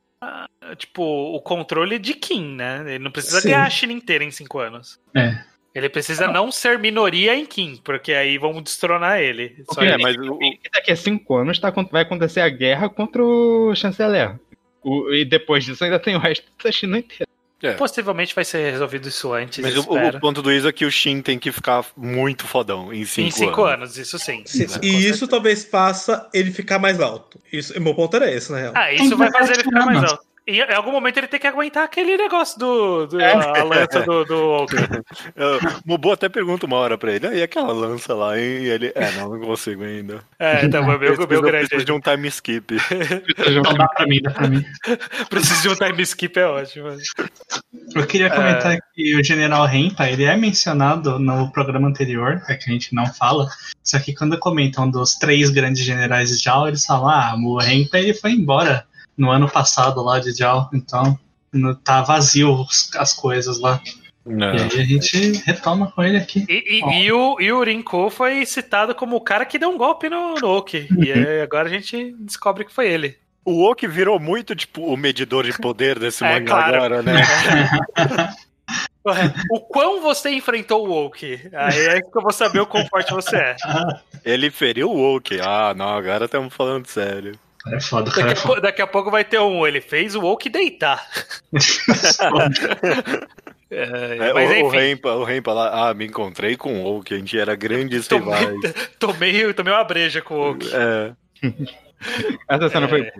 tipo, 0.76 1.02
o 1.02 1.40
controle 1.40 1.98
de 1.98 2.14
Kim, 2.14 2.56
né? 2.56 2.82
Ele 2.86 3.04
não 3.04 3.10
precisa 3.10 3.40
Sim. 3.40 3.48
ganhar 3.50 3.64
a 3.66 3.70
China 3.70 3.92
inteira 3.92 4.24
em 4.24 4.30
cinco 4.30 4.58
anos. 4.58 4.98
É. 5.14 5.38
Ele 5.74 5.88
precisa 5.88 6.28
não 6.28 6.52
ser 6.52 6.78
minoria 6.78 7.34
em 7.34 7.46
Kim, 7.46 7.80
porque 7.82 8.12
aí 8.12 8.36
vão 8.36 8.60
destronar 8.60 9.20
ele. 9.20 9.64
Só 9.72 9.80
É, 9.82 9.94
ele. 9.94 10.02
mas 10.02 10.16
o, 10.16 10.38
daqui 10.72 10.92
a 10.92 10.96
cinco 10.96 11.34
anos 11.36 11.58
tá, 11.58 11.70
vai 11.90 12.02
acontecer 12.02 12.40
a 12.40 12.48
guerra 12.50 12.90
contra 12.90 13.24
o 13.24 13.74
chanceler. 13.74 14.38
O- 14.82 15.10
e 15.14 15.24
depois 15.24 15.64
disso 15.64 15.82
ainda 15.84 15.98
tem 15.98 16.14
o 16.14 16.18
resto 16.18 16.44
da 16.62 16.70
China 16.70 16.98
inteira. 16.98 17.26
Possivelmente 17.78 18.34
vai 18.34 18.44
ser 18.44 18.72
resolvido 18.72 19.08
isso 19.08 19.32
antes, 19.32 19.58
mas 19.60 19.76
o, 19.76 19.82
o 19.82 20.20
ponto 20.20 20.42
do 20.42 20.50
Isa 20.50 20.70
é 20.70 20.72
que 20.72 20.84
o 20.84 20.90
Shin 20.90 21.22
tem 21.22 21.38
que 21.38 21.52
ficar 21.52 21.84
muito 21.96 22.46
fodão 22.46 22.92
em 22.92 23.04
cinco, 23.04 23.28
em 23.28 23.30
cinco 23.30 23.64
anos. 23.64 23.90
anos. 23.90 23.98
isso 23.98 24.18
sim. 24.18 24.42
Sim, 24.44 24.66
Com 24.66 24.84
e 24.84 25.06
isso 25.06 25.28
talvez 25.28 25.64
faça 25.64 26.28
ele 26.34 26.50
ficar 26.50 26.78
mais 26.78 27.00
alto. 27.00 27.40
Isso, 27.52 27.78
meu 27.80 27.94
ponto 27.94 28.16
era 28.16 28.30
esse, 28.30 28.50
na 28.50 28.58
real. 28.58 28.72
Ah, 28.74 28.92
isso 28.92 29.16
vai 29.16 29.30
fazer 29.30 29.52
ele 29.52 29.64
ficar 29.64 29.86
mais 29.86 30.02
alto. 30.02 30.31
E 30.44 30.58
em 30.60 30.74
algum 30.74 30.90
momento 30.90 31.18
ele 31.18 31.28
tem 31.28 31.38
que 31.38 31.46
aguentar 31.46 31.84
aquele 31.84 32.16
negócio 32.16 32.58
do. 32.58 33.06
do 33.06 33.20
É. 33.20 33.32
a 33.32 33.62
lança 33.62 34.00
do. 34.00 34.24
do... 34.24 34.66
Mobo 35.86 36.10
até 36.12 36.28
pergunta 36.28 36.66
uma 36.66 36.76
hora 36.76 36.98
pra 36.98 37.12
ele, 37.12 37.26
"Ah, 37.28 37.34
e 37.34 37.42
aquela 37.42 37.72
lança 37.72 38.12
lá, 38.14 38.36
hein? 38.38 38.44
E 38.64 38.68
ele, 38.68 38.92
é, 38.94 39.12
não, 39.12 39.30
não 39.30 39.40
consigo 39.40 39.84
ainda. 39.84 40.20
É, 40.38 40.64
então, 40.64 40.82
meu, 40.84 40.94
Eu 40.94 40.98
meu, 40.98 41.08
preciso- 41.10 41.28
meu 41.28 41.38
eu 41.38 41.42
grande. 41.42 41.68
preciso 41.68 41.84
de 41.86 41.92
um 41.92 42.00
time 42.00 42.28
skip. 42.28 42.76
Dá 43.78 43.88
pra 43.88 44.06
mim, 44.06 44.20
dá 44.20 44.30
pra 44.30 44.48
mim. 44.48 44.64
Preciso 45.30 45.62
de 45.62 45.68
um 45.68 45.74
time 45.76 46.02
skip, 46.02 46.36
é 46.38 46.46
ótimo. 46.46 46.88
Eu 47.94 48.06
queria 48.06 48.28
comentar 48.30 48.76
que 48.94 49.16
o 49.16 49.24
General 49.24 49.64
Rempa, 49.66 50.08
ele 50.08 50.24
é 50.24 50.36
mencionado 50.36 51.18
no 51.18 51.50
programa 51.52 51.88
anterior, 51.88 52.42
é 52.48 52.54
que 52.54 52.68
a 52.68 52.72
gente 52.72 52.94
não 52.94 53.06
fala, 53.06 53.48
só 53.82 53.98
que 53.98 54.14
quando 54.14 54.38
comentam 54.38 54.90
dos 54.90 55.14
três 55.14 55.50
grandes 55.50 55.84
generais 55.84 56.30
de 56.30 56.42
Jao, 56.42 56.66
eles 56.68 56.84
falam, 56.84 57.08
ah, 57.08 57.34
o 57.38 57.58
Rempa 57.58 57.98
ele 57.98 58.14
foi 58.14 58.32
embora 58.32 58.84
no 59.16 59.30
ano 59.30 59.48
passado 59.48 60.02
lá 60.02 60.18
de 60.18 60.32
Jao, 60.32 60.68
então 60.72 61.18
no- 61.52 61.74
tá 61.74 62.02
vazio 62.02 62.52
os- 62.62 62.90
as 62.96 63.12
coisas 63.12 63.58
lá. 63.60 63.80
Não. 64.24 64.54
E 64.54 64.60
aí 64.60 64.80
a 64.80 64.84
gente 64.84 65.32
retoma 65.44 65.90
com 65.90 66.02
ele 66.02 66.16
aqui. 66.16 66.44
E, 66.48 66.80
e, 66.80 67.02
e 67.04 67.12
o, 67.12 67.40
e 67.40 67.50
o 67.52 67.62
Rinko 67.62 68.08
foi 68.08 68.46
citado 68.46 68.94
como 68.94 69.16
o 69.16 69.20
cara 69.20 69.44
que 69.44 69.58
deu 69.58 69.68
um 69.68 69.76
golpe 69.76 70.08
no, 70.08 70.34
no 70.36 70.48
Oki. 70.56 70.86
E 70.98 71.12
aí 71.12 71.40
agora 71.40 71.68
a 71.68 71.70
gente 71.72 72.14
descobre 72.20 72.64
que 72.64 72.72
foi 72.72 72.88
ele. 72.88 73.16
O 73.44 73.68
Oki 73.68 73.88
virou 73.88 74.20
muito, 74.20 74.54
tipo, 74.54 74.82
o 74.84 74.96
medidor 74.96 75.44
de 75.44 75.52
poder 75.58 75.98
desse 75.98 76.22
É, 76.24 76.34
mangá 76.38 76.46
claro. 76.54 76.76
agora, 76.76 77.02
né? 77.02 77.14
O 79.50 79.58
quão 79.58 80.00
você 80.00 80.30
enfrentou 80.30 80.86
o 80.88 81.06
Oki? 81.06 81.40
Aí 81.52 81.86
é 81.88 82.00
que 82.00 82.16
eu 82.16 82.22
vou 82.22 82.30
saber 82.32 82.60
o 82.60 82.66
quão 82.66 82.86
forte 82.86 83.12
você 83.12 83.36
é. 83.36 83.56
Ele 84.24 84.48
feriu 84.48 84.88
o 84.90 85.16
Oki. 85.16 85.40
Ah, 85.40 85.74
não, 85.76 85.88
agora 85.88 86.26
estamos 86.26 86.54
falando 86.54 86.86
sério. 86.86 87.34
É 87.68 87.80
foda, 87.80 88.10
o 88.10 88.12
cara 88.12 88.28
Daqui 88.28 88.40
é 88.40 88.42
a, 88.42 88.46
pou- 88.46 88.60
daqui 88.60 88.82
a 88.82 88.86
pouco 88.86 89.10
vai 89.10 89.24
ter 89.24 89.38
um. 89.40 89.66
Ele 89.66 89.80
fez 89.80 90.14
o 90.14 90.22
Oki 90.24 90.48
deitar. 90.48 91.06
foda. 92.16 92.50
É, 93.74 94.28
É, 94.28 94.32
mas 94.34 94.50
o, 94.50 94.52
o, 94.52 94.66
enfim, 94.68 94.76
Rempa, 94.76 95.08
o 95.14 95.24
Rempa 95.24 95.52
lá, 95.54 95.88
ah, 95.88 95.94
me 95.94 96.06
encontrei 96.06 96.58
com 96.58 96.82
o 96.82 96.98
Oki, 96.98 97.14
a 97.14 97.16
gente 97.16 97.38
era 97.38 97.54
grandes 97.54 98.06
tomei, 98.06 98.34
rivais. 98.34 98.74
tomei, 99.00 99.54
tomei 99.54 99.72
uma 99.72 99.82
breja 99.82 100.20
com 100.20 100.34
o 100.34 100.50
Oki. 100.50 100.68
É, 100.74 101.12
Essa 102.50 102.68
cena 102.68 102.86
foi. 102.86 103.10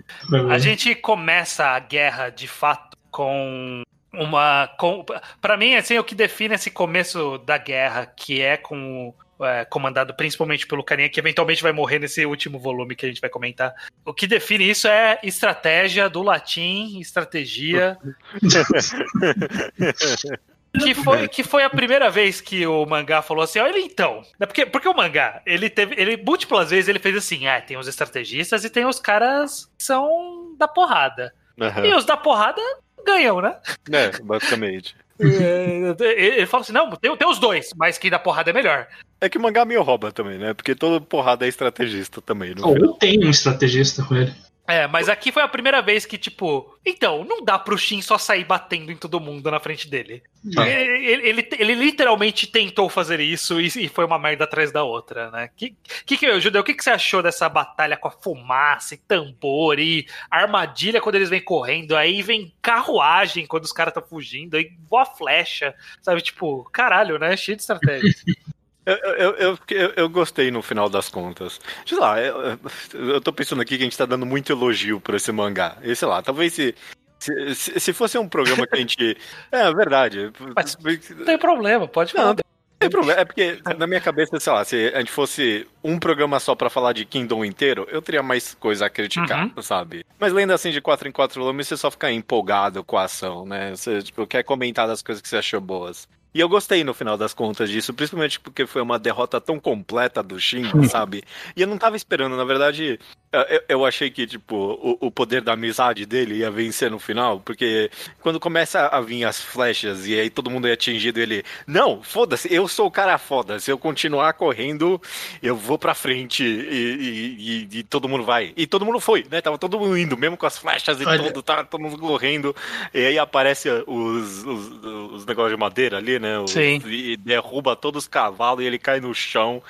A 0.51 0.59
gente 0.59 0.95
começa 0.95 1.65
a 1.69 1.79
guerra 1.79 2.29
de 2.29 2.47
fato 2.47 2.99
com 3.11 3.83
uma. 4.13 4.69
Com, 4.79 5.05
para 5.41 5.57
mim, 5.57 5.75
assim, 5.75 5.97
o 5.99 6.05
que 6.05 6.15
define 6.15 6.55
esse 6.55 6.71
começo 6.71 7.39
da 7.39 7.57
guerra, 7.57 8.05
que 8.05 8.43
é 8.43 8.59
com. 8.59 9.15
É, 9.41 9.65
comandado 9.65 10.15
principalmente 10.15 10.67
pelo 10.67 10.85
carinha 10.85 11.09
que 11.09 11.21
eventualmente 11.21 11.63
vai 11.63 11.73
morrer 11.73 11.99
nesse 11.99 12.27
último 12.27 12.59
volume 12.59 12.95
que 12.95 13.07
a 13.07 13.09
gente 13.09 13.21
vai 13.21 13.31
comentar. 13.31 13.75
O 14.05 14.13
que 14.13 14.27
define 14.27 14.69
isso 14.69 14.89
é 14.89 15.19
estratégia 15.23 16.09
do 16.09 16.23
latim, 16.23 17.01
estratégia. 17.01 17.97
Que 20.81 20.95
foi, 20.95 21.29
que 21.29 21.45
foi 21.45 21.65
a 21.65 21.71
primeira 21.71 22.11
vez 22.11 22.41
que 22.41 22.67
o 22.67 22.87
mangá 22.87 23.21
falou 23.21 23.45
assim, 23.45 23.59
olha 23.59 23.79
então. 23.79 24.23
Né, 24.41 24.47
Porque, 24.47 24.65
porque 24.65 24.89
o 24.89 24.95
mangá, 24.95 25.43
ele 25.45 25.69
teve. 25.69 25.95
Ele 26.01 26.17
múltiplas 26.17 26.71
vezes 26.71 26.89
ele 26.89 26.99
fez 26.99 27.15
assim: 27.15 27.47
ah, 27.47 27.61
tem 27.61 27.77
os 27.77 27.87
estrategistas 27.87 28.65
e 28.65 28.71
tem 28.71 28.87
os 28.87 28.99
caras 28.99 29.67
que 29.77 29.85
são 29.85 30.55
da 30.57 30.67
porrada. 30.67 31.35
aham. 31.61 31.85
E 31.85 31.95
os 31.95 32.07
da 32.07 32.17
porrada 32.17 32.63
ganham, 33.05 33.43
né? 33.43 33.55
É, 33.91 34.19
basicamente. 34.23 34.97
É, 35.21 35.95
ele 36.17 36.47
fala 36.47 36.63
assim: 36.63 36.73
não, 36.73 36.91
tem, 36.91 37.17
tem 37.17 37.29
os 37.29 37.39
dois, 37.39 37.71
mas 37.77 37.99
quem 37.99 38.11
da 38.11 38.19
porrada 38.19 38.51
é 38.51 38.53
melhor. 38.53 38.87
É 39.21 39.29
que 39.29 39.39
o 39.39 39.41
mangá 39.41 39.65
meio 39.65 39.83
rouba 39.83 40.11
também, 40.11 40.39
né? 40.39 40.55
Porque 40.55 40.75
todo 40.75 41.01
porrada 41.01 41.47
é 41.47 41.49
estrategista 41.49 42.21
também. 42.21 42.55
Ou 42.61 42.95
tem 42.95 43.25
um 43.25 43.31
estrategista 43.31 44.03
com 44.03 44.17
ele. 44.17 44.35
É, 44.67 44.87
mas 44.87 45.09
aqui 45.09 45.33
foi 45.33 45.43
a 45.43 45.49
primeira 45.49 45.83
vez 45.83 46.07
que, 46.07 46.17
tipo, 46.17 46.79
então, 46.87 47.25
não 47.25 47.45
dá 47.45 47.59
pro 47.59 47.77
Shin 47.77 48.01
só 48.01 48.17
sair 48.17 48.45
batendo 48.45 48.93
em 48.93 48.97
todo 48.97 49.19
mundo 49.19 49.51
na 49.51 49.59
frente 49.59 49.89
dele. 49.89 50.23
Ah. 50.57 50.69
Ele, 50.69 51.27
ele, 51.29 51.49
ele- 51.59 51.75
literalmente 51.75 52.47
tentou 52.47 52.89
fazer 52.89 53.19
isso 53.21 53.61
e, 53.61 53.67
e 53.67 53.89
foi 53.89 54.05
uma 54.05 54.19
merda 54.19 54.45
atrás 54.45 54.71
da 54.71 54.85
outra, 54.85 55.31
né? 55.31 55.51
Que 55.57 55.77
que, 56.07 56.17
que 56.17 56.41
Judeu, 56.41 56.63
o 56.63 56.65
que, 56.65 56.75
que 56.75 56.83
você 56.83 56.91
achou 56.91 57.23
dessa 57.23 57.49
batalha 57.49 57.97
com 57.97 58.09
a 58.09 58.13
fumaça 58.13 58.95
e 58.95 58.99
tambor 58.99 59.79
e 59.81 60.07
armadilha 60.31 61.01
quando 61.01 61.17
eles 61.17 61.29
vêm 61.31 61.43
correndo? 61.43 61.97
Aí 61.97 62.23
vem 62.23 62.55
carruagem 62.63 63.47
quando 63.47 63.65
os 63.65 63.73
caras 63.73 63.93
estão 63.95 64.09
fugindo, 64.09 64.57
aí 64.57 64.73
voa 64.89 65.05
flecha, 65.05 65.75
sabe? 66.01 66.23
Tipo, 66.23 66.65
caralho, 66.73 67.19
né? 67.19 67.37
Cheio 67.37 67.57
de 67.57 67.63
estratégia. 67.63 68.15
Eu, 68.85 68.97
eu, 68.97 69.59
eu, 69.69 69.93
eu, 69.97 70.09
gostei 70.09 70.51
no 70.51 70.61
final 70.61 70.89
das 70.89 71.09
contas. 71.09 71.61
Sei 71.87 71.97
lá, 71.99 72.21
eu, 72.21 72.59
eu 72.95 73.21
tô 73.21 73.33
pensando 73.33 73.63
aqui 73.63 73.77
que 73.77 73.83
a 73.83 73.87
gente 73.87 73.97
tá 73.97 74.05
dando 74.07 74.27
muito 74.27 74.51
elogio 74.53 75.01
pra 75.01 75.17
esse 75.17 75.31
mangá. 75.31 75.77
E 75.83 75.95
sei 75.95 76.09
lá, 76.09 76.21
talvez 76.23 76.53
se. 76.53 76.75
Se, 77.21 77.55
se- 77.55 77.79
se 77.79 77.93
fosse 77.93 78.19
um 78.19 78.29
programa 78.29 78.67
que 78.67 78.75
a 78.75 78.79
gente. 78.81 79.17
É, 79.53 79.73
verdade. 79.73 80.33
Mas- 80.57 80.77
Não 81.17 81.25
tem 81.25 81.39
problema, 81.39 81.87
pode 81.87 82.13
falar. 82.13 82.25
Não, 82.25 82.35
não 82.35 82.43
tem 82.81 82.91
problema. 82.91 83.21
É 83.21 83.25
porque, 83.25 83.61
na 83.79 83.87
minha 83.87 84.01
cabeça, 84.01 84.41
sei 84.41 84.53
lá, 84.53 84.65
se 84.65 84.91
a 84.93 84.99
gente 84.99 85.13
fosse 85.13 85.65
um 85.85 85.97
programa 86.01 86.41
só 86.41 86.57
pra 86.57 86.69
falar 86.69 86.93
de 86.93 87.05
Kingdom 87.05 87.45
inteiro, 87.45 87.87
eu 87.89 88.03
teria 88.03 88.25
mais 88.25 88.55
coisa 88.55 88.87
a 88.87 88.91
criticar, 88.91 89.49
sabe? 89.63 90.05
Mas 90.19 90.33
lendo 90.33 90.53
assim 90.53 90.73
de 90.73 90.81
4 90.81 91.09
em 91.09 91.13
4 91.13 91.41
volumes, 91.41 91.69
você 91.69 91.77
só 91.77 91.89
fica 91.93 92.11
empolgado 92.11 92.83
com 92.83 92.99
a 92.99 93.05
ação, 93.05 93.47
né? 93.47 93.71
Você 93.77 94.03
tipo, 94.03 94.27
quer 94.27 94.43
comentar 94.43 94.89
das 94.89 95.01
coisas 95.01 95.23
que 95.23 95.29
você 95.29 95.37
achou 95.37 95.61
boas. 95.61 96.09
E 96.35 96.41
eu 96.41 96.49
gostei 96.49 96.83
no 96.83 96.95
final 96.95 97.17
das 97.17 97.35
contas 97.35 97.69
disso, 97.69 97.93
principalmente 97.93 98.41
porque 98.41 98.67
foi 98.67 98.81
uma 98.81 98.99
derrota 98.99 99.41
tão 99.41 99.61
completa 99.61 100.23
do 100.23 100.39
Shin, 100.41 100.65
sabe? 100.89 101.23
E 101.55 101.61
eu 101.61 101.67
não 101.67 101.77
tava 101.77 101.97
esperando, 101.97 102.37
na 102.37 102.45
verdade, 102.45 102.99
Eu, 103.33 103.63
eu 103.69 103.87
achei 103.87 104.11
que, 104.11 104.27
tipo, 104.27 104.55
o, 104.55 105.07
o 105.07 105.11
poder 105.11 105.41
da 105.41 105.55
amizade 105.55 106.05
dele 106.05 106.35
ia 106.37 106.51
vencer 106.51 106.91
no 106.91 106.99
final, 106.99 107.41
porque 107.41 107.91
quando 108.21 108.39
começa 108.39 108.89
a 108.89 109.01
vir 109.01 109.25
as 109.25 109.41
flechas 109.41 110.07
e 110.07 110.19
aí 110.21 110.29
todo 110.29 110.51
mundo 110.51 110.69
é 110.69 110.73
atingido, 110.73 111.19
ele. 111.19 111.43
Não, 111.67 112.03
foda-se, 112.03 112.53
eu 112.53 112.69
sou 112.69 112.87
o 112.87 112.91
cara 112.91 113.17
foda. 113.17 113.59
Se 113.59 113.71
eu 113.71 113.79
continuar 113.79 114.35
correndo, 114.35 115.01
eu 115.43 115.57
vou 115.57 115.79
pra 115.79 115.95
frente 115.95 116.45
e, 116.45 116.47
e, 116.47 117.69
e- 117.73 117.79
e 117.79 117.83
todo 117.83 118.09
mundo 118.09 118.23
vai. 118.25 118.53
E 118.57 118.67
todo 118.67 118.85
mundo 118.85 119.01
foi, 119.01 119.25
né? 119.31 119.41
Tava 119.41 119.57
todo 119.57 119.79
mundo 119.79 119.97
indo, 119.97 120.17
mesmo 120.17 120.37
com 120.37 120.45
as 120.47 120.59
flechas 120.59 121.01
e 121.01 121.05
Olha- 121.07 121.23
tudo, 121.25 121.43
tava 121.43 121.65
todo 121.65 121.81
mundo 121.81 121.99
correndo. 121.99 122.55
E 122.93 123.07
aí 123.07 123.19
aparece 123.19 123.71
os, 123.87 124.45
os, 124.45 124.85
os 125.13 125.27
negócios 125.27 125.53
de 125.53 125.59
madeira 125.61 125.97
ali, 125.97 126.19
né? 126.19 126.39
Os- 126.39 126.51
Sim. 126.51 126.83
E 126.87 127.17
derruba 127.17 127.75
todos 127.75 128.05
os 128.05 128.09
cavalos 128.09 128.63
e 128.63 128.67
ele 128.67 128.79
cai 128.79 129.01
no 129.01 129.15
chão. 129.15 129.63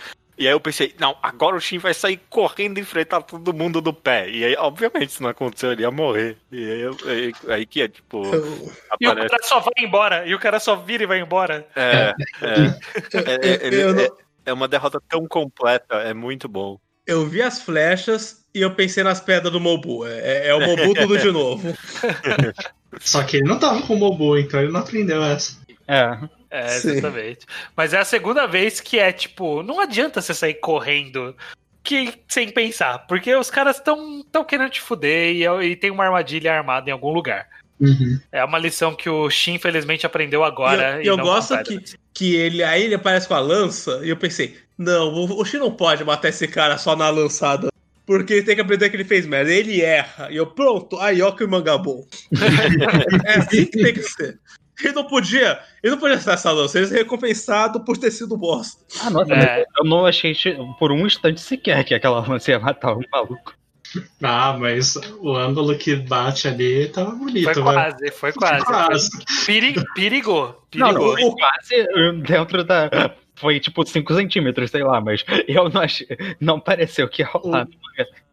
E 0.42 0.46
aí 0.48 0.52
eu 0.52 0.58
pensei, 0.58 0.92
não, 0.98 1.16
agora 1.22 1.54
o 1.54 1.60
Shin 1.60 1.78
vai 1.78 1.94
sair 1.94 2.20
correndo 2.28 2.78
e 2.78 2.80
enfrentar 2.80 3.22
todo 3.22 3.54
mundo 3.54 3.80
do 3.80 3.92
pé. 3.94 4.28
E 4.28 4.44
aí, 4.44 4.56
obviamente, 4.58 5.10
isso 5.10 5.22
não 5.22 5.30
aconteceu, 5.30 5.70
ele 5.70 5.82
ia 5.82 5.90
morrer. 5.92 6.36
E 6.50 6.58
aí, 6.68 6.80
eu- 6.80 6.96
aí, 7.06 7.32
aí 7.48 7.64
que 7.64 7.80
é, 7.80 7.86
tipo, 7.86 8.22
E 9.00 9.06
o 9.06 9.14
cara 9.14 9.38
só 9.42 9.60
vai 9.60 9.72
embora. 9.78 10.26
E 10.26 10.34
o 10.34 10.40
cara 10.40 10.58
só 10.58 10.74
vira 10.74 11.04
e 11.04 11.06
vai 11.06 11.20
embora. 11.20 11.64
É, 11.76 12.12
é, 12.40 12.54
é, 13.14 13.38
é, 13.62 13.66
ele- 13.68 13.92
não- 13.92 14.00
é- 14.02 14.08
é 14.46 14.52
uma 14.52 14.66
derrota 14.66 15.00
tão 15.08 15.28
completa, 15.28 15.94
é 15.98 16.12
muito 16.12 16.48
bom. 16.48 16.76
eu 17.06 17.24
vi 17.24 17.40
as 17.40 17.62
flechas 17.62 18.44
e 18.52 18.60
eu 18.62 18.74
pensei 18.74 19.04
nas 19.04 19.20
pedras 19.20 19.52
do 19.52 19.60
Mobu. 19.60 20.04
É, 20.04 20.48
é 20.48 20.54
o 20.56 20.60
Mobu 20.60 20.92
tudo 20.92 21.18
de 21.18 21.30
novo. 21.30 21.72
Só 23.00 23.22
que 23.22 23.36
ele 23.36 23.48
não 23.48 23.60
tava 23.60 23.82
com 23.82 23.94
o 23.94 23.96
Mobu, 23.96 24.36
então 24.36 24.60
ele 24.60 24.72
não 24.72 24.80
aprendeu 24.80 25.22
essa. 25.22 25.56
É. 25.86 26.18
É, 26.52 26.68
Sim. 26.68 26.90
exatamente. 26.90 27.46
Mas 27.74 27.94
é 27.94 27.98
a 27.98 28.04
segunda 28.04 28.46
vez 28.46 28.78
que 28.78 28.98
é 28.98 29.10
tipo, 29.10 29.62
não 29.62 29.80
adianta 29.80 30.20
você 30.20 30.34
sair 30.34 30.54
correndo 30.54 31.34
que 31.82 32.12
sem 32.28 32.50
pensar, 32.50 32.98
porque 33.08 33.34
os 33.34 33.50
caras 33.50 33.76
estão 33.78 34.22
tão 34.30 34.44
querendo 34.44 34.70
te 34.70 34.80
fuder 34.80 35.34
e, 35.34 35.44
e 35.66 35.74
tem 35.76 35.90
uma 35.90 36.04
armadilha 36.04 36.52
armada 36.54 36.90
em 36.90 36.92
algum 36.92 37.10
lugar. 37.12 37.48
Uhum. 37.80 38.20
É 38.30 38.44
uma 38.44 38.58
lição 38.58 38.94
que 38.94 39.08
o 39.08 39.28
Shin, 39.30 39.54
infelizmente, 39.54 40.06
aprendeu 40.06 40.44
agora. 40.44 41.02
E 41.02 41.06
eu- 41.06 41.16
e 41.16 41.18
eu 41.18 41.24
gosto 41.24 41.56
que- 41.64 41.82
Que 42.14 42.36
ele 42.36 42.62
aí 42.62 42.82
ele 42.84 42.94
aparece 42.94 43.26
com 43.26 43.34
a 43.34 43.40
lança 43.40 44.00
e 44.04 44.10
eu 44.10 44.16
pensei, 44.16 44.56
não, 44.76 45.12
o, 45.12 45.44
Shin 45.44 45.56
não 45.58 45.72
pode 45.72 46.04
matar 46.04 46.28
esse 46.28 46.46
cara 46.46 46.76
só 46.76 46.94
na 46.94 47.08
lançada. 47.08 47.68
Porque 48.04 48.34
ele 48.34 48.42
tem 48.42 48.54
que 48.56 48.60
aprender 48.60 48.90
que 48.90 48.96
ele 48.96 49.04
fez 49.04 49.24
merda. 49.26 49.50
Ele 49.50 49.80
erra. 49.80 50.28
E 50.30 50.36
eu, 50.36 50.46
pronto, 50.46 50.98
aí 51.00 51.22
ó 51.22 51.30
que 51.32 51.42
o 51.44 51.48
mangá 51.48 51.78
bom. 51.78 52.04
é 53.24 53.38
assim 53.38 53.64
que 53.64 53.82
tem 53.82 53.94
que 53.94 54.02
ser. 54.02 54.38
Ele 54.88 54.94
não 54.94 55.04
podia. 55.04 55.58
Ele 55.82 55.92
não 55.92 55.98
podia 55.98 56.18
ser 56.18 56.30
essa 56.30 56.50
lança, 56.52 56.78
ele 56.78 56.86
ia 56.86 56.90
ser 56.90 56.98
recompensado 56.98 57.84
por 57.84 57.96
ter 57.96 58.10
sido 58.10 58.36
bosta. 58.36 58.82
Ah, 59.04 59.10
nossa, 59.10 59.32
É. 59.34 59.64
eu 59.78 59.84
não 59.84 60.06
achei 60.06 60.34
por 60.78 60.90
um 60.92 61.06
instante 61.06 61.40
sequer 61.40 61.84
que 61.84 61.94
aquela 61.94 62.26
lance 62.26 62.50
ia 62.50 62.58
matar 62.58 62.94
o 62.96 63.00
maluco. 63.10 63.54
Ah, 64.22 64.56
mas 64.58 64.96
o 65.20 65.36
ângulo 65.36 65.76
que 65.76 65.94
bate 65.96 66.48
ali 66.48 66.88
tava 66.88 67.10
bonito, 67.10 67.44
Foi 67.52 67.62
vai. 67.62 67.74
quase, 67.90 68.10
foi 68.12 68.32
quase. 68.32 68.64
Quase. 68.64 69.10
Peri, 69.44 69.74
perigou. 69.94 70.62
Não, 70.74 70.88
Perigou. 70.88 71.18
não, 71.18 71.30
quase 71.36 72.22
dentro 72.26 72.64
da. 72.64 72.88
Foi 73.34 73.58
tipo 73.60 73.84
5 73.84 74.14
centímetros, 74.14 74.70
sei 74.70 74.82
lá, 74.82 75.00
mas 75.00 75.24
eu 75.48 75.68
não 75.68 75.82
achei. 75.82 76.06
Não 76.40 76.58
pareceu 76.60 77.06
que 77.08 77.20
ia 77.22 77.28
rolar. 77.28 77.66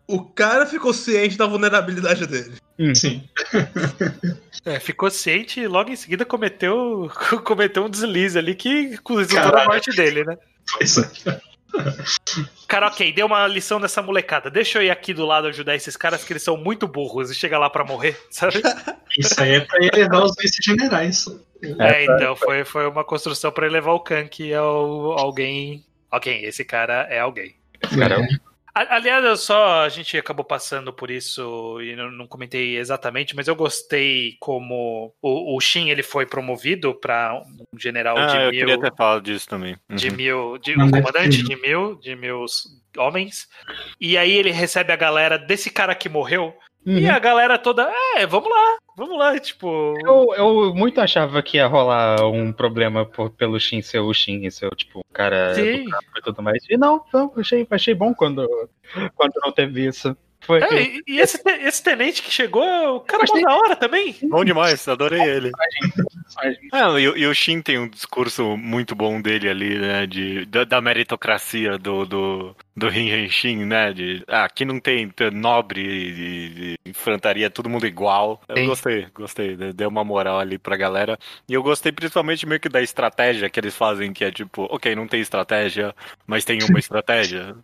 O 0.07 0.23
cara 0.23 0.65
ficou 0.65 0.93
ciente 0.93 1.37
da 1.37 1.45
vulnerabilidade 1.45 2.25
dele. 2.25 2.53
Sim. 2.95 3.23
É, 4.65 4.79
ficou 4.79 5.09
ciente 5.09 5.59
e 5.59 5.67
logo 5.67 5.89
em 5.89 5.95
seguida 5.95 6.25
cometeu, 6.25 7.11
cometeu 7.43 7.85
um 7.85 7.89
deslize 7.89 8.37
ali 8.37 8.55
que 8.55 8.97
resultou 9.07 9.51
na 9.51 9.65
morte 9.65 9.91
dele, 9.95 10.23
né? 10.23 10.37
Pois 10.71 10.97
é. 10.97 11.41
Cara, 12.67 12.87
ok, 12.87 13.11
deu 13.13 13.25
uma 13.27 13.45
lição 13.47 13.79
dessa 13.79 14.01
molecada. 14.01 14.49
Deixa 14.49 14.79
eu 14.79 14.83
ir 14.83 14.89
aqui 14.91 15.13
do 15.13 15.25
lado 15.25 15.47
ajudar 15.47 15.75
esses 15.75 15.95
caras 15.95 16.23
que 16.23 16.33
eles 16.33 16.43
são 16.43 16.57
muito 16.57 16.87
burros 16.87 17.29
e 17.31 17.35
chega 17.35 17.57
lá 17.57 17.69
pra 17.69 17.83
morrer, 17.83 18.19
sabe? 18.29 18.61
Isso 19.17 19.41
aí 19.41 19.55
é 19.55 19.59
pra 19.61 19.77
elevar 19.83 20.23
os 20.23 20.35
vice-generais. 20.39 21.25
É, 21.79 22.03
então, 22.05 22.35
foi, 22.35 22.63
foi 22.63 22.87
uma 22.87 23.03
construção 23.03 23.51
pra 23.51 23.67
elevar 23.67 23.93
o 23.93 23.99
Khan, 23.99 24.27
que 24.27 24.51
é 24.51 24.61
o, 24.61 25.13
alguém. 25.17 25.83
Alguém, 26.09 26.43
esse 26.45 26.63
cara 26.65 27.05
é 27.09 27.19
alguém. 27.19 27.55
Cara, 27.97 28.17
A- 28.17 28.27
Aliás, 28.73 29.23
eu 29.25 29.35
só. 29.35 29.81
A 29.81 29.89
gente 29.89 30.17
acabou 30.17 30.45
passando 30.45 30.93
por 30.93 31.09
isso 31.11 31.79
e 31.81 31.95
não, 31.95 32.11
não 32.11 32.27
comentei 32.27 32.77
exatamente, 32.77 33.35
mas 33.35 33.47
eu 33.47 33.55
gostei 33.55 34.35
como 34.39 35.13
o, 35.21 35.55
o 35.55 35.59
Shin 35.59 35.89
ele 35.89 36.03
foi 36.03 36.25
promovido 36.25 36.93
pra 36.93 37.33
um 37.73 37.77
general 37.77 38.17
Ah, 38.17 38.21
eu 38.45 38.51
de 38.51 38.57
queria 38.59 38.77
mil. 38.77 38.79
ter 38.79 38.95
falado 38.95 39.21
disso 39.23 39.47
também. 39.47 39.77
De 39.89 40.09
Uhum. 40.09 40.15
mil. 40.15 40.57
De, 40.59 40.79
um 40.79 40.89
comandante 40.91 41.43
de 41.43 41.55
mil, 41.55 41.95
de 41.95 42.15
mil 42.15 42.45
homens. 42.97 43.47
E 43.99 44.17
aí 44.17 44.31
ele 44.31 44.51
recebe 44.51 44.91
a 44.91 44.95
galera 44.95 45.37
desse 45.37 45.69
cara 45.69 45.93
que 45.95 46.07
morreu. 46.09 46.53
E 46.91 47.05
Uhum. 47.05 47.11
a 47.11 47.19
galera 47.19 47.57
toda, 47.59 47.87
é, 48.17 48.25
vamos 48.25 48.49
lá, 48.49 48.77
vamos 48.97 49.17
lá, 49.19 49.39
tipo. 49.39 49.93
Eu, 50.03 50.33
eu 50.35 50.73
muito 50.73 50.99
achava 50.99 51.43
que 51.43 51.57
ia 51.57 51.67
rolar 51.67 52.25
um 52.25 52.51
problema 52.51 53.05
por- 53.05 53.29
pelo 53.29 53.59
Shin 53.59 53.81
ser 53.81 53.99
o 53.99 54.11
Shin 54.11 54.45
e 54.45 54.51
ser 54.51 54.65
o 54.65 54.75
tipo, 54.75 55.05
cara 55.13 55.53
Sim. 55.53 55.61
educado 55.61 56.05
e 56.17 56.21
tudo 56.23 56.41
mais. 56.41 56.63
E 56.69 56.77
não, 56.77 57.03
não 57.13 57.31
achei, 57.37 57.67
achei 57.69 57.93
bom 57.93 58.11
quando, 58.13 58.47
quando 59.15 59.33
não 59.43 59.51
teve 59.51 59.85
isso. 59.87 60.17
Foi. 60.41 60.61
É, 60.63 60.81
e 60.83 61.03
e 61.07 61.19
esse, 61.19 61.41
esse 61.61 61.83
tenente 61.83 62.21
que 62.23 62.31
chegou, 62.31 62.95
o 62.95 62.99
cara 63.01 63.23
mó 63.27 63.41
da 63.41 63.55
hora 63.55 63.75
também. 63.75 64.15
Bom 64.23 64.43
demais, 64.45 64.87
adorei 64.87 65.21
ele. 65.21 65.51
Ah, 66.71 66.99
e, 66.99 67.07
o- 67.07 67.17
e 67.17 67.25
o 67.27 67.33
Shin 67.33 67.61
tem 67.61 67.77
um 67.77 67.87
discurso 67.89 68.55
muito 68.57 68.95
bom 68.95 69.21
dele 69.21 69.49
ali, 69.49 69.77
né? 69.77 70.07
De, 70.07 70.45
da, 70.45 70.63
da 70.63 70.79
meritocracia 70.81 71.77
do, 71.77 72.05
do, 72.05 72.55
do 72.75 72.87
Henshin, 72.89 73.65
né? 73.65 73.91
De, 73.91 74.23
ah, 74.27 74.45
aqui 74.45 74.63
não 74.63 74.79
tem 74.79 75.09
t- 75.09 75.29
nobre 75.29 75.81
e, 75.81 76.75
e 76.85 76.89
infantaria, 76.89 77.47
é 77.47 77.49
todo 77.49 77.69
mundo 77.69 77.85
igual. 77.85 78.41
Eu 78.47 78.57
Sim. 78.57 78.65
gostei, 78.67 79.07
gostei. 79.13 79.55
de- 79.57 79.73
Deu 79.73 79.89
uma 79.89 80.03
moral 80.05 80.39
ali 80.39 80.57
pra 80.57 80.77
galera. 80.77 81.17
E 81.47 81.53
eu 81.53 81.61
gostei 81.61 81.91
principalmente 81.91 82.45
meio 82.45 82.61
que 82.61 82.69
da 82.69 82.81
estratégia 82.81 83.49
que 83.49 83.59
eles 83.59 83.75
fazem, 83.75 84.13
que 84.13 84.23
é 84.23 84.31
tipo, 84.31 84.63
ok, 84.73 84.95
não 84.95 85.07
tem 85.07 85.19
estratégia, 85.19 85.93
mas 86.25 86.45
tem 86.45 86.59
uma 86.63 86.79
estratégia. 86.79 87.55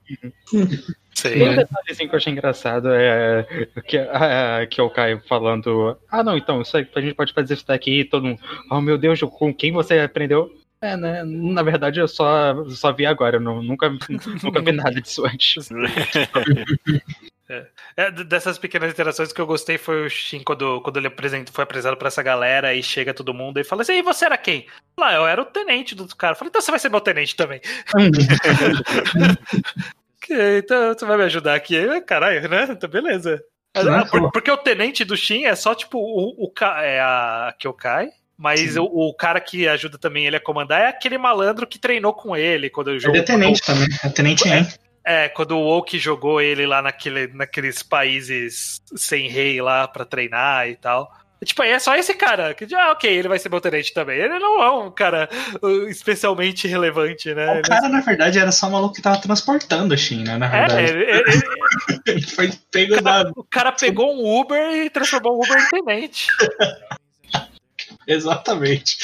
Sei. 1.15 1.41
Um 1.41 1.55
detalhezinho 1.55 2.09
que 2.09 2.15
eu 2.15 2.17
achei 2.17 2.33
engraçado 2.33 2.89
é 2.91 3.45
que, 3.87 3.97
ah, 3.97 4.67
que 4.69 4.81
é 4.81 4.83
o 4.83 4.89
Caio 4.89 5.21
falando: 5.27 5.97
Ah, 6.11 6.23
não, 6.23 6.37
então, 6.37 6.61
isso 6.61 6.75
aí, 6.75 6.87
a 6.93 7.01
gente 7.01 7.15
pode 7.15 7.33
fazer 7.33 7.53
isso 7.53 7.65
daqui 7.65 8.01
e 8.01 8.05
todo 8.05 8.25
mundo. 8.25 8.41
Oh, 8.69 8.81
meu 8.81 8.97
Deus, 8.97 9.19
com 9.21 9.53
quem 9.53 9.71
você 9.71 9.99
aprendeu? 9.99 10.51
É, 10.81 10.97
né? 10.97 11.23
Na 11.23 11.63
verdade, 11.63 12.01
eu 12.01 12.07
só, 12.07 12.53
só 12.69 12.91
vi 12.91 13.05
agora, 13.05 13.37
eu 13.37 13.41
não, 13.41 13.63
nunca, 13.63 13.89
nunca 14.43 14.61
vi 14.61 14.71
nada 14.73 14.99
disso 15.01 15.25
antes. 15.25 15.69
É, 17.95 18.09
d- 18.09 18.23
dessas 18.23 18.57
pequenas 18.57 18.91
interações 18.91 19.31
que 19.31 19.39
eu 19.39 19.45
gostei 19.45 19.77
foi 19.77 20.07
o 20.07 20.09
Shin 20.09 20.41
quando, 20.43 20.81
quando 20.81 20.97
ele 20.97 21.05
apresenta, 21.05 21.51
foi 21.51 21.63
apresentado 21.63 21.95
pra 21.95 22.07
essa 22.07 22.23
galera 22.23 22.73
e 22.73 22.81
chega 22.81 23.13
todo 23.13 23.35
mundo 23.35 23.59
e 23.59 23.63
fala 23.63 23.83
assim: 23.83 23.93
e 23.93 24.01
você 24.01 24.25
era 24.25 24.35
quem? 24.35 24.65
Lá, 24.99 25.13
eu 25.13 25.27
era 25.27 25.43
o 25.43 25.45
tenente 25.45 25.93
do 25.93 26.07
cara. 26.15 26.33
Eu 26.33 26.37
falei, 26.37 26.49
então 26.49 26.59
você 26.59 26.71
vai 26.71 26.79
ser 26.79 26.89
meu 26.89 27.01
tenente 27.01 27.35
também. 27.35 27.61
Então 30.33 30.93
você 30.93 31.05
vai 31.05 31.17
me 31.17 31.23
ajudar 31.23 31.55
aqui. 31.55 31.77
Caralho, 32.01 32.47
né? 32.49 32.67
Então, 32.69 32.89
beleza. 32.89 33.43
Ah, 33.75 34.05
por- 34.05 34.31
porque 34.31 34.49
o 34.49 34.57
tenente 34.57 35.03
do 35.03 35.17
Shin 35.17 35.45
é 35.45 35.55
só 35.55 35.75
tipo 35.75 35.97
o, 35.99 36.45
o 36.45 36.53
é 36.81 36.99
a 36.99 37.53
Kyokai. 37.59 38.09
Mas 38.37 38.75
o, 38.75 38.83
o 38.83 39.13
cara 39.13 39.39
que 39.39 39.65
ajuda 39.67 39.97
também 39.97 40.25
ele 40.27 40.35
a 40.35 40.41
comandar 40.41 40.81
é 40.81 40.87
aquele 40.87 41.17
malandro 41.17 41.65
que 41.65 41.79
treinou 41.79 42.13
com 42.13 42.35
ele 42.35 42.69
quando 42.69 42.87
o 42.87 42.91
Ele 42.91 42.99
jogo. 42.99 43.15
é 43.17 43.21
tenente 43.21 43.61
também. 43.61 43.87
É 44.03 44.09
tenente 44.09 44.47
em. 44.49 44.67
É, 45.05 45.29
quando 45.29 45.51
o 45.57 45.65
Oak 45.67 45.97
jogou 45.99 46.41
ele 46.41 46.65
lá 46.65 46.81
naquele, 46.81 47.27
naqueles 47.27 47.81
países 47.83 48.81
sem 48.95 49.29
rei 49.29 49.61
lá 49.61 49.87
pra 49.87 50.03
treinar 50.03 50.67
e 50.67 50.75
tal. 50.75 51.09
Tipo, 51.43 51.61
aí 51.61 51.71
é 51.71 51.79
só 51.79 51.95
esse 51.95 52.13
cara. 52.13 52.53
Que, 52.53 52.65
ah, 52.73 52.91
ok, 52.93 53.09
ele 53.11 53.27
vai 53.27 53.37
ser 53.37 53.49
meu 53.49 53.61
tenente 53.61 53.93
também. 53.93 54.17
Ele 54.19 54.39
não 54.39 54.63
é 54.63 54.71
um 54.71 54.89
cara 54.89 55.29
uh, 55.61 55.87
especialmente 55.89 56.67
relevante, 56.67 57.33
né? 57.35 57.59
O 57.59 57.61
cara, 57.61 57.87
na 57.89 58.01
verdade, 58.01 58.39
era 58.39 58.51
só 58.51 58.67
o 58.67 58.71
maluco 58.71 58.95
que 58.95 59.01
tava 59.01 59.19
transportando 59.21 59.93
a 59.93 59.97
China, 59.97 60.37
na 60.39 60.47
É, 60.47 60.65
verdade. 60.67 60.91
ele- 60.91 61.11
ele- 61.11 61.41
Ele 62.07 62.21
foi 62.25 62.51
pego 62.71 63.01
da. 63.01 63.31
o 63.35 63.43
cara 63.43 63.71
pegou 63.71 64.13
um 64.15 64.39
Uber 64.39 64.71
e 64.85 64.89
transformou 64.89 65.33
o 65.37 65.43
Uber 65.43 65.57
em 65.57 65.69
tenente. 65.69 66.27
Exatamente. 68.07 68.97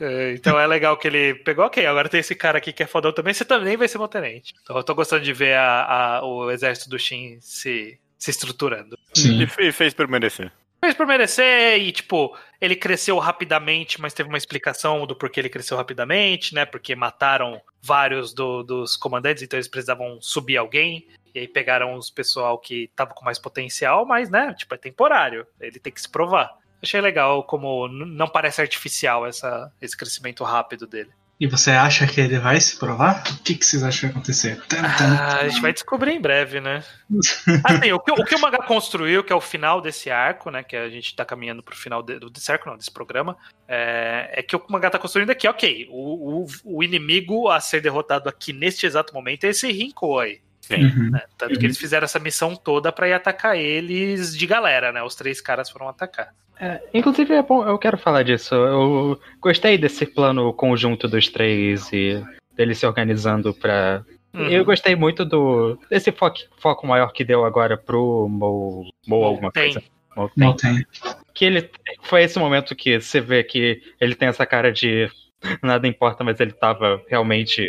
É, 0.00 0.32
Então 0.34 0.58
é 0.58 0.66
legal 0.66 0.96
que 0.96 1.06
ele 1.06 1.34
pegou, 1.36 1.64
ok, 1.64 1.84
agora 1.86 2.08
tem 2.08 2.20
esse 2.20 2.34
cara 2.34 2.58
aqui 2.58 2.72
que 2.72 2.82
é 2.82 2.86
fodão 2.86 3.12
também, 3.12 3.34
você 3.34 3.44
também 3.44 3.76
vai 3.76 3.86
ser 3.88 3.98
meu 3.98 4.08
tenente. 4.08 4.54
Então 4.62 4.76
eu 4.76 4.82
tô 4.82 4.94
gostando 4.94 5.22
de 5.22 5.32
ver 5.32 5.56
a- 5.56 5.84
a- 6.18 6.24
o 6.24 6.50
exército 6.50 6.88
do 6.90 6.98
Shin 6.98 7.38
se, 7.40 7.98
se 8.18 8.30
estruturando. 8.30 8.96
Sim. 9.14 9.42
E 9.42 9.46
fe- 9.46 9.72
fez 9.72 9.94
por 9.94 10.08
merecer. 10.08 10.50
Fez 10.84 10.94
por 10.96 11.06
merecer 11.06 11.80
e, 11.80 11.92
tipo, 11.92 12.36
ele 12.60 12.74
cresceu 12.74 13.16
rapidamente, 13.18 14.00
mas 14.00 14.12
teve 14.12 14.28
uma 14.28 14.36
explicação 14.36 15.06
do 15.06 15.14
porquê 15.14 15.38
ele 15.38 15.48
cresceu 15.48 15.76
rapidamente, 15.76 16.54
né? 16.54 16.66
Porque 16.66 16.96
mataram 16.96 17.60
vários 17.80 18.34
do- 18.34 18.64
dos 18.64 18.96
comandantes, 18.96 19.44
então 19.44 19.56
eles 19.56 19.68
precisavam 19.68 20.18
subir 20.20 20.56
alguém. 20.56 21.06
E 21.32 21.38
aí 21.38 21.46
pegaram 21.48 21.94
os 21.94 22.10
pessoal 22.10 22.58
que 22.58 22.90
tava 22.96 23.14
com 23.14 23.24
mais 23.24 23.38
potencial, 23.38 24.04
mas, 24.04 24.28
né, 24.28 24.52
tipo, 24.54 24.74
é 24.74 24.78
temporário. 24.78 25.46
Ele 25.60 25.78
tem 25.78 25.92
que 25.92 26.00
se 26.02 26.10
provar. 26.10 26.50
Achei 26.82 27.00
legal 27.00 27.44
como 27.44 27.86
não 27.86 28.26
parece 28.28 28.60
artificial 28.60 29.24
essa, 29.24 29.72
esse 29.80 29.96
crescimento 29.96 30.42
rápido 30.42 30.84
dele. 30.84 31.10
E 31.42 31.46
você 31.48 31.72
acha 31.72 32.06
que 32.06 32.20
ele 32.20 32.38
vai 32.38 32.60
se 32.60 32.78
provar? 32.78 33.20
O 33.28 33.42
que, 33.42 33.56
que 33.56 33.66
vocês 33.66 33.82
acham 33.82 33.98
que 33.98 34.06
vai 34.06 34.10
acontecer? 34.12 34.62
Ah, 34.80 35.38
a 35.38 35.48
gente 35.48 35.60
vai 35.60 35.72
descobrir 35.72 36.12
em 36.12 36.20
breve, 36.20 36.60
né? 36.60 36.84
Assim, 37.64 37.90
o 37.90 37.98
que, 37.98 38.12
o 38.12 38.24
que 38.24 38.36
o 38.36 38.40
mangá 38.40 38.58
construiu, 38.58 39.24
que 39.24 39.32
é 39.32 39.34
o 39.34 39.40
final 39.40 39.80
desse 39.80 40.08
arco, 40.08 40.52
né? 40.52 40.62
Que 40.62 40.76
a 40.76 40.88
gente 40.88 41.16
tá 41.16 41.24
caminhando 41.24 41.60
pro 41.60 41.74
final 41.74 42.00
de- 42.00 42.20
do 42.20 42.30
desse 42.30 42.52
arco, 42.52 42.70
não, 42.70 42.76
desse 42.76 42.92
programa, 42.92 43.36
é, 43.66 44.30
é 44.34 44.42
que 44.44 44.54
o 44.54 44.62
mangá 44.68 44.88
tá 44.88 45.00
construindo 45.00 45.30
aqui, 45.30 45.48
ok, 45.48 45.88
o, 45.90 46.44
o, 46.44 46.46
o 46.64 46.84
inimigo 46.84 47.48
a 47.48 47.58
ser 47.58 47.80
derrotado 47.80 48.28
aqui 48.28 48.52
neste 48.52 48.86
exato 48.86 49.12
momento 49.12 49.42
é 49.42 49.48
esse 49.48 49.66
Rinko 49.72 50.20
aí. 50.20 50.40
Uhum. 50.76 51.10
né? 51.10 51.22
Tanto 51.36 51.58
que 51.58 51.66
eles 51.66 51.78
fizeram 51.78 52.04
essa 52.04 52.18
missão 52.18 52.54
toda 52.54 52.92
pra 52.92 53.08
ir 53.08 53.12
atacar 53.12 53.56
eles 53.56 54.36
de 54.36 54.46
galera, 54.46 54.92
né? 54.92 55.02
Os 55.02 55.14
três 55.14 55.40
caras 55.40 55.70
foram 55.70 55.88
atacar. 55.88 56.34
É, 56.60 56.80
inclusive, 56.94 57.34
é 57.34 57.42
bom, 57.42 57.66
eu 57.66 57.78
quero 57.78 57.98
falar 57.98 58.22
disso. 58.22 58.54
Eu 58.54 59.20
gostei 59.40 59.76
desse 59.76 60.06
plano 60.06 60.52
conjunto 60.52 61.08
dos 61.08 61.28
três 61.28 61.92
e 61.92 62.22
deles 62.54 62.78
se 62.78 62.86
organizando 62.86 63.52
pra. 63.52 64.04
Uhum. 64.32 64.48
Eu 64.48 64.64
gostei 64.64 64.94
muito 64.94 65.24
do 65.24 65.78
desse 65.90 66.12
foco, 66.12 66.38
foco 66.58 66.86
maior 66.86 67.12
que 67.12 67.24
deu 67.24 67.44
agora 67.44 67.76
pro 67.76 68.28
Mo, 68.28 68.90
Mo 69.06 69.24
alguma 69.24 69.50
Tem. 69.50 69.72
coisa. 69.72 69.82
Mo 70.16 70.28
tem. 70.28 70.44
Não 70.46 70.56
tem. 70.56 70.86
Que 71.34 71.44
ele 71.46 71.70
foi 72.02 72.22
esse 72.22 72.38
momento 72.38 72.76
que 72.76 73.00
você 73.00 73.20
vê 73.20 73.42
que 73.42 73.82
ele 74.00 74.14
tem 74.14 74.28
essa 74.28 74.46
cara 74.46 74.70
de 74.72 75.10
nada 75.62 75.88
importa, 75.88 76.22
mas 76.22 76.38
ele 76.40 76.52
tava 76.52 77.02
realmente 77.08 77.66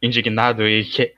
indignado 0.00 0.66
e 0.68 0.84
que 0.84 1.12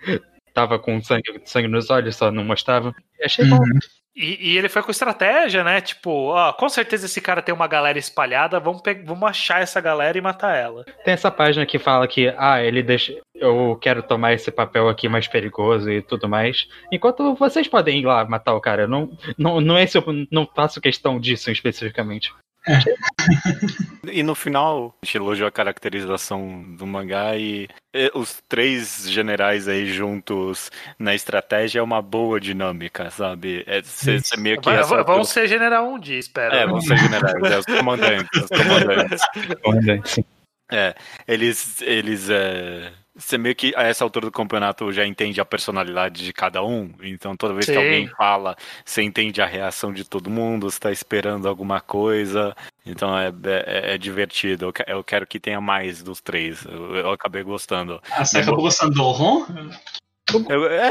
tava 0.53 0.78
com 0.78 1.03
sangue, 1.03 1.40
sangue 1.44 1.68
nos 1.68 1.90
olhos, 1.90 2.16
só 2.16 2.30
não 2.30 2.44
mostrava. 2.44 2.94
E 3.18 3.24
achei 3.24 3.44
bom. 3.44 3.57
Uhum. 3.57 3.78
E, 4.14 4.51
e 4.51 4.59
ele 4.59 4.68
foi 4.68 4.82
com 4.82 4.90
estratégia, 4.90 5.62
né? 5.62 5.80
Tipo, 5.80 6.11
ó, 6.11 6.53
com 6.53 6.68
certeza 6.68 7.07
esse 7.07 7.20
cara 7.20 7.40
tem 7.40 7.55
uma 7.55 7.68
galera 7.68 7.98
espalhada, 7.98 8.59
vamos, 8.59 8.82
vamos 9.05 9.30
achar 9.30 9.62
essa 9.62 9.80
galera 9.80 10.18
e 10.18 10.20
matar 10.20 10.57
ela. 10.57 10.84
Tem 11.05 11.14
essa 11.14 11.30
página 11.30 11.64
que 11.64 11.78
fala 11.78 12.07
que, 12.09 12.34
ah, 12.36 12.62
ele 12.62 12.82
deixa. 12.82 13.16
Eu 13.34 13.78
quero 13.80 14.03
tomar 14.03 14.34
esse 14.34 14.51
papel 14.51 14.88
aqui 14.88 15.09
mais 15.09 15.26
perigoso 15.26 15.90
e 15.90 16.03
tudo 16.03 16.28
mais. 16.28 16.68
Enquanto 16.92 17.34
vocês 17.34 17.68
podem 17.68 18.01
ir 18.01 18.05
lá 18.05 18.24
matar 18.24 18.55
o 18.55 18.61
cara. 18.61 18.86
Não, 18.86 19.11
não, 19.38 19.61
não 19.61 19.78
é 19.78 19.84
esse, 19.84 19.96
eu 19.96 20.05
não 20.30 20.46
faço 20.46 20.80
questão 20.80 21.18
disso 21.18 21.51
especificamente. 21.51 22.34
E 24.11 24.22
no 24.22 24.34
final, 24.34 24.94
a 25.02 25.06
gente 25.06 25.16
elogiou 25.16 25.46
a 25.48 25.52
caracterização 25.52 26.62
do 26.76 26.86
mangá 26.86 27.36
e, 27.36 27.68
e 27.94 28.11
os 28.14 28.42
três 28.48 29.04
generais 29.08 29.68
aí 29.68 29.86
juntos 29.92 30.70
na 30.98 31.14
estratégia 31.14 31.80
é 31.80 31.82
uma 31.82 32.02
boa 32.02 32.40
dinâmica, 32.40 33.11
sabe? 33.11 33.62
É, 33.66 33.82
cê, 33.82 34.18
cê 34.20 34.36
meio 34.36 34.58
que 34.61 34.66
Vai- 34.66 34.78
ressaltou- 34.78 35.14
vão 35.16 35.24
ser 35.24 35.46
general 35.48 35.88
um 35.88 35.98
dia, 35.98 36.18
espero. 36.18 36.54
É, 36.54 36.66
vão 36.66 36.80
ser 36.80 36.96
generais, 36.98 37.42
é, 37.44 37.58
os 37.58 37.66
comandantes, 37.66 38.42
os 38.42 38.48
comandantes. 38.48 39.22
Sim. 40.12 40.24
É, 40.72 40.94
eles, 41.26 41.82
eles, 41.82 42.30
é, 42.30 42.92
você 43.20 43.36
meio 43.38 43.54
que 43.54 43.72
a 43.76 43.82
essa 43.82 44.02
altura 44.02 44.26
do 44.26 44.32
campeonato 44.32 44.90
já 44.92 45.06
entende 45.06 45.40
a 45.40 45.44
personalidade 45.44 46.24
de 46.24 46.32
cada 46.32 46.64
um, 46.64 46.90
então 47.02 47.36
toda 47.36 47.54
vez 47.54 47.66
Sim. 47.66 47.72
que 47.72 47.78
alguém 47.78 48.08
fala, 48.08 48.56
você 48.84 49.02
entende 49.02 49.42
a 49.42 49.46
reação 49.46 49.92
de 49.92 50.04
todo 50.04 50.30
mundo, 50.30 50.70
você 50.70 50.80
tá 50.80 50.90
esperando 50.90 51.46
alguma 51.46 51.80
coisa, 51.80 52.56
então 52.84 53.16
é, 53.16 53.28
é, 53.28 53.94
é 53.94 53.98
divertido, 53.98 54.66
eu, 54.66 54.96
eu 54.96 55.04
quero 55.04 55.26
que 55.26 55.38
tenha 55.38 55.60
mais 55.60 56.02
dos 56.02 56.20
três, 56.20 56.64
eu, 56.64 56.96
eu 56.96 57.10
acabei 57.10 57.42
gostando. 57.42 58.00
Ah, 58.10 58.24
você 58.24 58.38
acabou 58.38 58.62
gostando 58.62 58.94
do 58.94 59.02
Ron? 59.02 59.46
Eu, 60.48 60.66
é, 60.66 60.90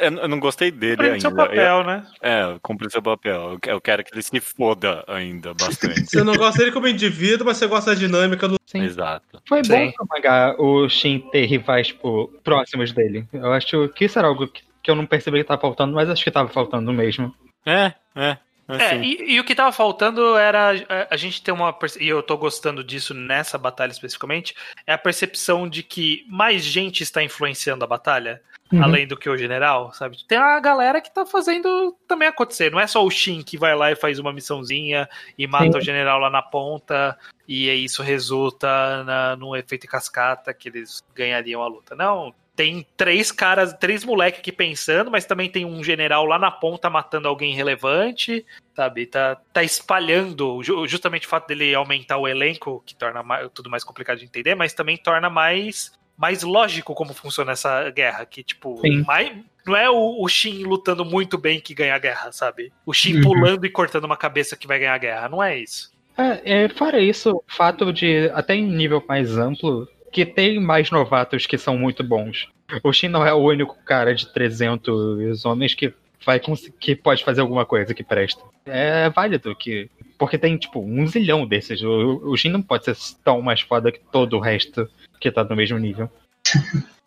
eu, 0.00 0.10
não- 0.10 0.22
eu 0.22 0.28
não 0.28 0.40
gostei 0.40 0.70
dele 0.70 0.96
Cumprir 0.96 1.12
ainda. 1.12 1.20
seu 1.20 1.34
papel, 1.34 1.84
né? 1.84 2.06
Eu- 2.22 2.28
é, 2.30 2.58
cumprir 2.62 2.90
seu 2.90 3.02
papel, 3.02 3.52
eu, 3.52 3.58
que- 3.60 3.80
quero 3.80 4.04
que 4.04 4.14
ele 4.14 4.22
se 4.22 4.40
foda 4.40 5.04
ainda 5.06 5.52
bastante. 5.54 6.06
Você 6.06 6.22
não 6.24 6.34
gosta 6.34 6.58
dele 6.58 6.72
como 6.72 6.88
indivíduo, 6.88 7.46
mas 7.46 7.56
você 7.56 7.66
gosta 7.66 7.92
da 7.94 7.98
dinâmica 7.98 8.48
do. 8.48 8.56
Sim. 8.66 8.82
Exato. 8.84 9.42
Foi 9.46 9.62
Sim. 9.64 9.72
bom 9.72 9.92
pro 9.92 10.06
mangá 10.10 10.54
o 10.58 10.88
Shin 10.88 11.18
ter 11.30 11.44
rivais 11.44 11.88
tipo, 11.88 12.32
próximos 12.42 12.92
dele. 12.92 13.26
Eu 13.32 13.52
acho 13.52 13.88
que 13.90 14.04
isso 14.06 14.18
era 14.18 14.28
algo 14.28 14.46
que, 14.48 14.62
que 14.82 14.90
eu 14.90 14.94
não 14.94 15.04
percebi 15.06 15.38
que 15.38 15.44
tava 15.44 15.60
faltando, 15.60 15.92
mas 15.94 16.08
acho 16.08 16.24
que 16.24 16.30
tava 16.30 16.48
faltando 16.48 16.92
mesmo. 16.92 17.34
É, 17.66 17.92
é. 18.16 18.38
É, 18.74 18.86
assim. 18.86 19.02
e, 19.02 19.34
e 19.34 19.40
o 19.40 19.44
que 19.44 19.54
tava 19.54 19.72
faltando 19.72 20.36
era 20.36 20.72
a, 20.72 21.14
a 21.14 21.16
gente 21.16 21.42
ter 21.42 21.52
uma. 21.52 21.76
E 22.00 22.08
eu 22.08 22.22
tô 22.22 22.36
gostando 22.36 22.82
disso 22.82 23.14
nessa 23.14 23.58
batalha 23.58 23.90
especificamente. 23.90 24.54
É 24.86 24.92
a 24.92 24.98
percepção 24.98 25.68
de 25.68 25.82
que 25.82 26.24
mais 26.28 26.62
gente 26.62 27.02
está 27.02 27.22
influenciando 27.22 27.84
a 27.84 27.88
batalha, 27.88 28.42
Uhum. 28.72 28.82
além 28.82 29.06
do 29.06 29.18
que 29.18 29.28
o 29.28 29.36
general, 29.36 29.92
sabe? 29.92 30.16
Tem 30.26 30.38
a 30.38 30.58
galera 30.58 30.98
que 30.98 31.12
tá 31.12 31.26
fazendo 31.26 31.94
também 32.08 32.26
acontecer. 32.26 32.72
Não 32.72 32.80
é 32.80 32.86
só 32.86 33.04
o 33.04 33.10
Shin 33.10 33.42
que 33.42 33.58
vai 33.58 33.74
lá 33.76 33.92
e 33.92 33.94
faz 33.96 34.18
uma 34.18 34.32
missãozinha 34.32 35.06
e 35.36 35.46
mata 35.46 35.72
Sim. 35.72 35.78
o 35.78 35.80
general 35.82 36.18
lá 36.18 36.30
na 36.30 36.40
ponta, 36.40 37.18
e 37.46 37.68
isso 37.68 38.02
resulta 38.02 39.04
na, 39.04 39.36
num 39.36 39.54
efeito 39.54 39.86
cascata 39.86 40.54
que 40.54 40.70
eles 40.70 41.02
ganhariam 41.14 41.62
a 41.62 41.66
luta. 41.68 41.94
Não. 41.94 42.34
Tem 42.54 42.86
três 42.96 43.32
caras, 43.32 43.72
três 43.74 44.04
moleques 44.04 44.40
aqui 44.40 44.52
pensando, 44.52 45.10
mas 45.10 45.24
também 45.24 45.48
tem 45.48 45.64
um 45.64 45.82
general 45.82 46.26
lá 46.26 46.38
na 46.38 46.50
ponta 46.50 46.90
matando 46.90 47.26
alguém 47.28 47.54
relevante 47.54 48.44
sabe? 48.74 49.04
Tá, 49.06 49.36
tá 49.52 49.62
espalhando, 49.62 50.62
ju- 50.62 50.86
justamente 50.86 51.26
o 51.26 51.30
fato 51.30 51.46
dele 51.46 51.74
aumentar 51.74 52.16
o 52.16 52.26
elenco, 52.26 52.82
que 52.86 52.94
torna 52.94 53.22
mais- 53.22 53.48
tudo 53.52 53.68
mais 53.70 53.84
complicado 53.84 54.18
de 54.18 54.24
entender, 54.24 54.54
mas 54.54 54.72
também 54.72 54.96
torna 54.96 55.28
mais, 55.28 55.92
mais 56.16 56.42
lógico 56.42 56.94
como 56.94 57.12
funciona 57.12 57.52
essa 57.52 57.90
guerra, 57.90 58.24
que, 58.24 58.42
tipo, 58.42 58.78
Sim. 58.80 59.02
mais, 59.04 59.30
não 59.66 59.76
é 59.76 59.90
o, 59.90 60.22
o 60.22 60.28
Shin 60.28 60.64
lutando 60.64 61.04
muito 61.04 61.36
bem 61.36 61.60
que 61.60 61.74
ganha 61.74 61.94
a 61.94 61.98
guerra, 61.98 62.32
sabe? 62.32 62.72
O 62.86 62.94
Shin 62.94 63.16
Uhum. 63.16 63.22
pulando 63.22 63.66
e 63.66 63.70
cortando 63.70 64.04
uma 64.04 64.16
cabeça 64.16 64.56
que 64.56 64.66
vai 64.66 64.78
ganhar 64.78 64.94
a 64.94 64.98
guerra, 64.98 65.28
não 65.28 65.42
é 65.42 65.58
isso. 65.58 65.92
É, 66.16 66.64
é, 66.64 66.68
fora 66.70 66.98
isso, 66.98 67.30
o 67.30 67.42
fato 67.48 67.92
de, 67.92 68.30
até 68.34 68.54
em 68.54 68.66
nível 68.66 69.02
mais 69.06 69.36
amplo, 69.36 69.86
que 70.12 70.26
tem 70.26 70.60
mais 70.60 70.90
novatos 70.90 71.46
que 71.46 71.56
são 71.58 71.76
muito 71.76 72.04
bons. 72.04 72.48
O 72.82 72.92
Shin 72.92 73.08
não 73.08 73.26
é 73.26 73.32
o 73.32 73.38
único 73.38 73.76
cara 73.84 74.14
de 74.14 74.32
300 74.32 75.44
homens 75.44 75.74
que 75.74 75.92
vai 76.24 76.40
que 76.78 76.94
pode 76.94 77.24
fazer 77.24 77.40
alguma 77.40 77.66
coisa 77.66 77.94
que 77.94 78.04
presta. 78.04 78.42
É 78.64 79.10
válido 79.10 79.56
que. 79.56 79.90
Porque 80.18 80.38
tem, 80.38 80.56
tipo, 80.56 80.80
um 80.80 81.06
zilhão 81.06 81.46
desses. 81.46 81.82
O, 81.82 82.20
o 82.24 82.36
Shin 82.36 82.50
não 82.50 82.62
pode 82.62 82.84
ser 82.84 82.96
tão 83.24 83.42
mais 83.42 83.60
foda 83.60 83.90
que 83.90 84.00
todo 84.12 84.36
o 84.36 84.40
resto 84.40 84.88
que 85.20 85.30
tá 85.30 85.42
no 85.42 85.56
mesmo 85.56 85.78
nível. 85.78 86.08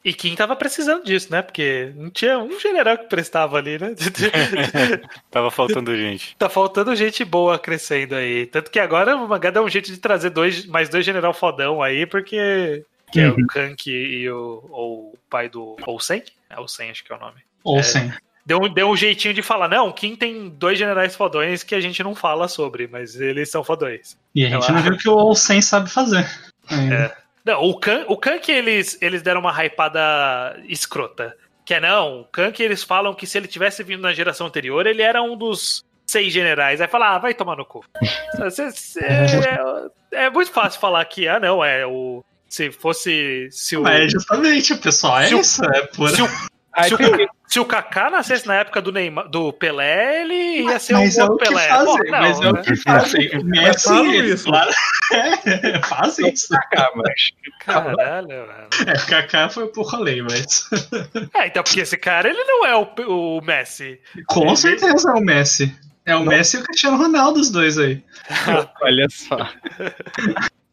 E 0.06 0.14
Kim 0.14 0.36
tava 0.36 0.56
precisando 0.56 1.03
disso, 1.03 1.32
né? 1.32 1.41
Porque 1.41 1.91
não 1.95 2.12
tinha 2.12 2.38
um 2.38 2.60
general 2.60 2.95
que 2.95 3.10
prestava 3.10 3.58
ali, 3.58 3.80
né? 3.80 3.95
Tava 5.32 5.49
faltando 5.49 5.97
gente. 5.97 6.36
tá 6.38 6.47
faltando 6.47 6.95
gente 6.95 7.26
boa 7.26 7.58
crescendo 7.58 8.14
aí. 8.14 8.45
Tanto 8.45 8.70
que 8.70 8.78
agora 8.80 9.16
o 9.16 9.28
mangá 9.28 9.49
dá 9.49 9.64
um 9.64 9.70
jeito 9.70 9.91
de 9.91 9.97
trazer 9.97 10.30
dois, 10.30 10.64
mais 10.68 10.89
dois 10.89 11.03
general 11.03 11.34
fodão 11.34 11.82
aí, 11.82 12.06
porque. 12.06 12.86
Que 13.12 13.20
é 13.22 13.30
o 13.30 13.47
Kank 13.47 13.88
e 13.89 14.30
o, 14.30 14.64
o 14.70 15.18
pai 15.30 15.47
do 15.49 15.76
Olsen. 15.86 16.24
É 16.49 16.60
Olsen, 16.60 16.89
acho 16.91 17.03
que 17.03 17.12
é 17.14 17.16
o 17.16 17.20
nome. 17.20 17.41
É. 17.78 17.84
sem. 17.84 18.14
Deu, 18.45 18.60
um- 18.62 18.72
deu 18.72 18.89
um 18.89 18.95
jeitinho 18.95 19.34
de 19.34 19.41
falar, 19.41 19.68
não, 19.68 19.91
Kim 19.91 20.16
tem 20.16 20.49
dois 20.49 20.78
generais 20.78 21.16
fodões 21.16 21.64
que 21.64 21.74
a 21.74 21.82
gente 21.82 22.03
não 22.03 22.14
fala 22.14 22.47
sobre, 22.47 22.88
mas 22.88 23.20
eles 23.20 23.49
são 23.49 23.64
fodões. 23.64 24.16
E 24.36 24.45
a 24.45 24.49
gente 24.49 24.64
Ela- 24.66 24.72
não 24.74 24.82
viu 24.84 24.93
o 24.93 24.97
que 24.97 25.10
o 25.10 25.16
Olsen 25.16 25.62
sabe 25.62 25.89
fazer. 25.89 26.26
É. 26.72 27.12
Não, 27.43 27.62
o 27.64 27.80
Kan, 27.80 28.06
o 28.08 28.16
Kank 28.18 28.49
eles, 28.51 28.97
eles 29.01 29.22
deram 29.22 29.39
uma 29.41 29.51
hypada 29.51 30.60
escrota. 30.68 31.36
Que 31.66 31.74
é 31.76 31.80
não, 31.80 32.22
o 32.22 32.26
Kank 32.26 32.60
eles 32.62 32.84
falam 32.84 33.14
que 33.16 33.26
se 33.26 33.38
ele 33.38 33.47
tivesse 33.47 33.82
vindo 33.84 34.01
na 34.01 34.14
geração 34.14 34.45
anterior, 34.47 34.86
ele 34.86 35.01
era 35.01 35.22
um 35.24 35.36
dos 35.36 35.84
seis 36.06 36.32
generais. 36.32 36.80
Aí 36.82 36.88
fala, 36.88 37.16
ah, 37.16 37.18
vai 37.20 37.34
tomar 37.34 37.56
no 37.56 37.66
cu. 37.66 37.84
Cê- 38.51 38.99
é, 40.12 40.26
é 40.26 40.30
muito 40.30 40.51
fácil 40.51 40.80
falar 40.80 41.03
que, 41.06 41.28
ah, 41.28 41.39
não, 41.39 41.64
é 41.66 41.86
o. 41.86 42.24
Se 42.47 42.71
fosse. 42.71 43.47
Se 43.51 43.75
o, 43.75 43.81
Mas 43.83 44.11
justamente, 44.11 44.73
o 44.73 44.77
pessoal 44.77 45.19
é 45.19 45.27
Se 45.27 45.35
o- 45.35 45.39
isso. 45.41 45.63
É 45.65 45.81
pura... 45.87 46.15
se 46.15 46.21
o, 46.21 46.29
Aí 46.77 46.89
se 46.89 46.93
o, 46.95 46.97
se 47.47 47.59
o 47.61 47.65
Kaká 47.65 48.09
nascesse 48.09 48.45
na 48.45 48.55
época 48.55 48.81
do, 48.81 48.91
Neymar, 48.91 49.29
do 49.29 49.53
Pelé, 49.53 50.23
ele 50.23 50.63
ia 50.63 50.77
ser 50.77 50.91
Mas 50.91 51.17
um 51.17 51.21
é 51.21 51.23
o 51.23 51.37
que 51.37 51.45
Pelé. 51.45 51.67
fazem, 51.69 51.85
Pô, 51.85 52.03
não, 52.03 52.11
mas 52.19 52.41
é 52.41 52.47
o 52.49 52.51
né? 52.53 52.61
que 52.63 52.75
fazem. 52.75 53.29
O 53.39 53.43
Messi, 53.45 53.83
falam 53.85 54.13
ele- 54.13 54.27
isso. 54.33 54.43
claro, 54.45 54.71
é, 55.13 55.81
fazem 55.83 56.33
isso. 56.33 56.49
Kaká, 56.49 56.91
mas. 56.97 57.13
Caralho, 57.65 58.27
mano. 58.47 58.67
É, 58.87 58.91
o 59.01 59.05
Kaká 59.07 59.47
foi 59.49 59.67
por 59.67 59.89
rolê, 59.89 60.21
mas. 60.21 60.69
É, 61.33 61.47
então, 61.47 61.63
porque 61.63 61.79
esse 61.79 61.95
cara, 61.95 62.27
ele 62.29 62.43
não 62.43 62.65
é 62.65 62.75
o, 62.75 63.37
o 63.37 63.41
Messi. 63.41 63.97
Com 64.27 64.47
Ele- 64.47 64.57
certeza 64.57 65.11
é 65.11 65.13
o 65.13 65.21
Messi. 65.21 65.73
É 66.05 66.13
o 66.15 66.25
Messi 66.25 66.57
e 66.57 66.59
o 66.59 66.63
Cristiano 66.63 66.97
Ronaldo, 66.97 67.39
os 67.39 67.49
dois 67.49 67.77
aí. 67.77 68.03
Olha 68.83 69.07
só. 69.09 69.37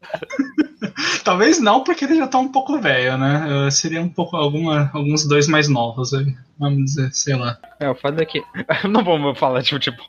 Talvez 1.23 1.59
não, 1.59 1.83
porque 1.83 2.05
ele 2.05 2.17
já 2.17 2.27
tá 2.27 2.37
um 2.37 2.49
pouco 2.49 2.79
velho, 2.79 3.17
né? 3.17 3.69
Seria 3.71 4.01
um 4.01 4.09
pouco 4.09 4.35
alguma, 4.35 4.91
alguns 4.93 5.25
dois 5.25 5.47
mais 5.47 5.67
novos. 5.67 6.11
Vamos 6.59 6.85
dizer, 6.85 7.11
sei 7.13 7.35
lá. 7.35 7.57
É, 7.79 7.89
o 7.89 7.95
fato 7.95 8.19
é 8.19 8.25
que. 8.25 8.41
Não 8.89 9.03
vamos 9.03 9.37
falar 9.37 9.61
de 9.61 9.71
futebol. 9.71 10.05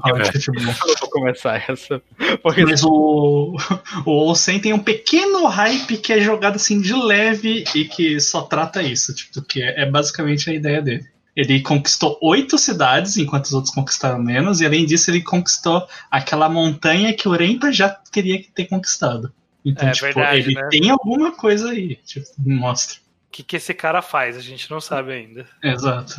Fala 0.00 0.22
de 0.22 0.32
futebol. 0.44 0.62
Eu 0.62 0.94
vou 1.00 1.10
começar 1.10 1.64
essa. 1.68 2.00
Porque 2.42 2.64
Mas 2.64 2.84
o, 2.84 3.56
o 4.04 4.10
Olsen 4.10 4.60
tem 4.60 4.72
um 4.72 4.78
pequeno 4.78 5.46
hype 5.46 5.96
que 5.98 6.12
é 6.12 6.20
jogado 6.20 6.56
assim 6.56 6.80
de 6.80 6.94
leve 6.94 7.64
e 7.74 7.84
que 7.84 8.20
só 8.20 8.42
trata 8.42 8.82
isso, 8.82 9.14
tipo, 9.14 9.42
que 9.42 9.62
é, 9.62 9.82
é 9.82 9.90
basicamente 9.90 10.48
a 10.50 10.54
ideia 10.54 10.80
dele. 10.80 11.04
Ele 11.36 11.60
conquistou 11.60 12.18
oito 12.22 12.56
cidades, 12.56 13.18
enquanto 13.18 13.44
os 13.44 13.52
outros 13.52 13.74
conquistaram 13.74 14.18
menos, 14.18 14.60
e 14.62 14.66
além 14.66 14.86
disso 14.86 15.10
ele 15.10 15.20
conquistou 15.22 15.86
aquela 16.10 16.48
montanha 16.48 17.12
que 17.14 17.28
o 17.28 17.32
Rempa 17.32 17.70
já 17.70 17.90
queria 18.10 18.42
ter 18.54 18.64
conquistado. 18.64 19.30
Então, 19.64 19.86
É 19.88 19.92
tipo, 19.92 20.06
verdade, 20.06 20.38
ele 20.38 20.54
né? 20.54 20.68
tem 20.70 20.88
alguma 20.90 21.32
coisa 21.32 21.70
aí. 21.70 21.96
Tipo, 22.06 22.26
mostra. 22.38 22.96
O 23.28 23.32
que, 23.32 23.42
que 23.42 23.56
esse 23.56 23.74
cara 23.74 24.00
faz? 24.00 24.36
A 24.36 24.40
gente 24.40 24.70
não 24.70 24.80
sabe 24.80 25.12
ainda. 25.12 25.46
Exato. 25.62 26.14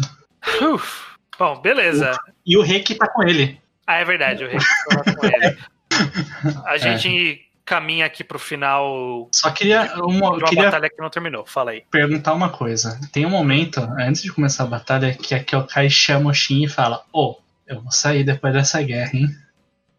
Uf. 0.61 1.07
Bom, 1.39 1.59
beleza. 1.61 2.15
E 2.45 2.55
o 2.57 2.61
rei 2.61 2.82
que 2.82 2.93
tá 2.93 3.07
com 3.07 3.24
ele. 3.24 3.59
Ah, 3.88 3.95
é 3.95 4.05
verdade, 4.05 4.43
o 4.43 4.47
rei 4.47 4.59
tá 4.59 5.13
com 5.15 5.26
ele. 5.26 5.57
A 6.65 6.78
gente 6.78 7.47
caminha 7.68 8.05
aqui 8.05 8.24
pro 8.24 8.39
final 8.39 9.28
Só 9.34 9.51
queria, 9.51 9.84
de 9.88 10.01
uma, 10.01 10.39
queria 10.45 10.63
batalha 10.63 10.89
que 10.89 11.01
não 11.01 11.09
terminou. 11.09 11.45
Fala 11.45 11.72
aí. 11.72 11.84
perguntar 11.91 12.34
uma 12.34 12.49
coisa. 12.49 12.97
Tem 13.11 13.26
um 13.26 13.30
momento, 13.30 13.82
antes 13.99 14.24
de 14.24 14.32
começar 14.32 14.63
a 14.63 14.68
batalha, 14.68 15.13
que 15.13 15.36
a 15.36 15.43
Kyokai 15.43 15.89
chama 15.89 16.30
o 16.30 16.34
Shin 16.34 16.63
e 16.63 16.70
fala: 16.70 17.03
Ô, 17.11 17.36
eu 17.68 17.82
vou 17.82 17.91
sair 17.91 18.24
depois 18.24 18.53
dessa 18.53 18.82
guerra, 18.82 19.11
hein? 19.13 19.28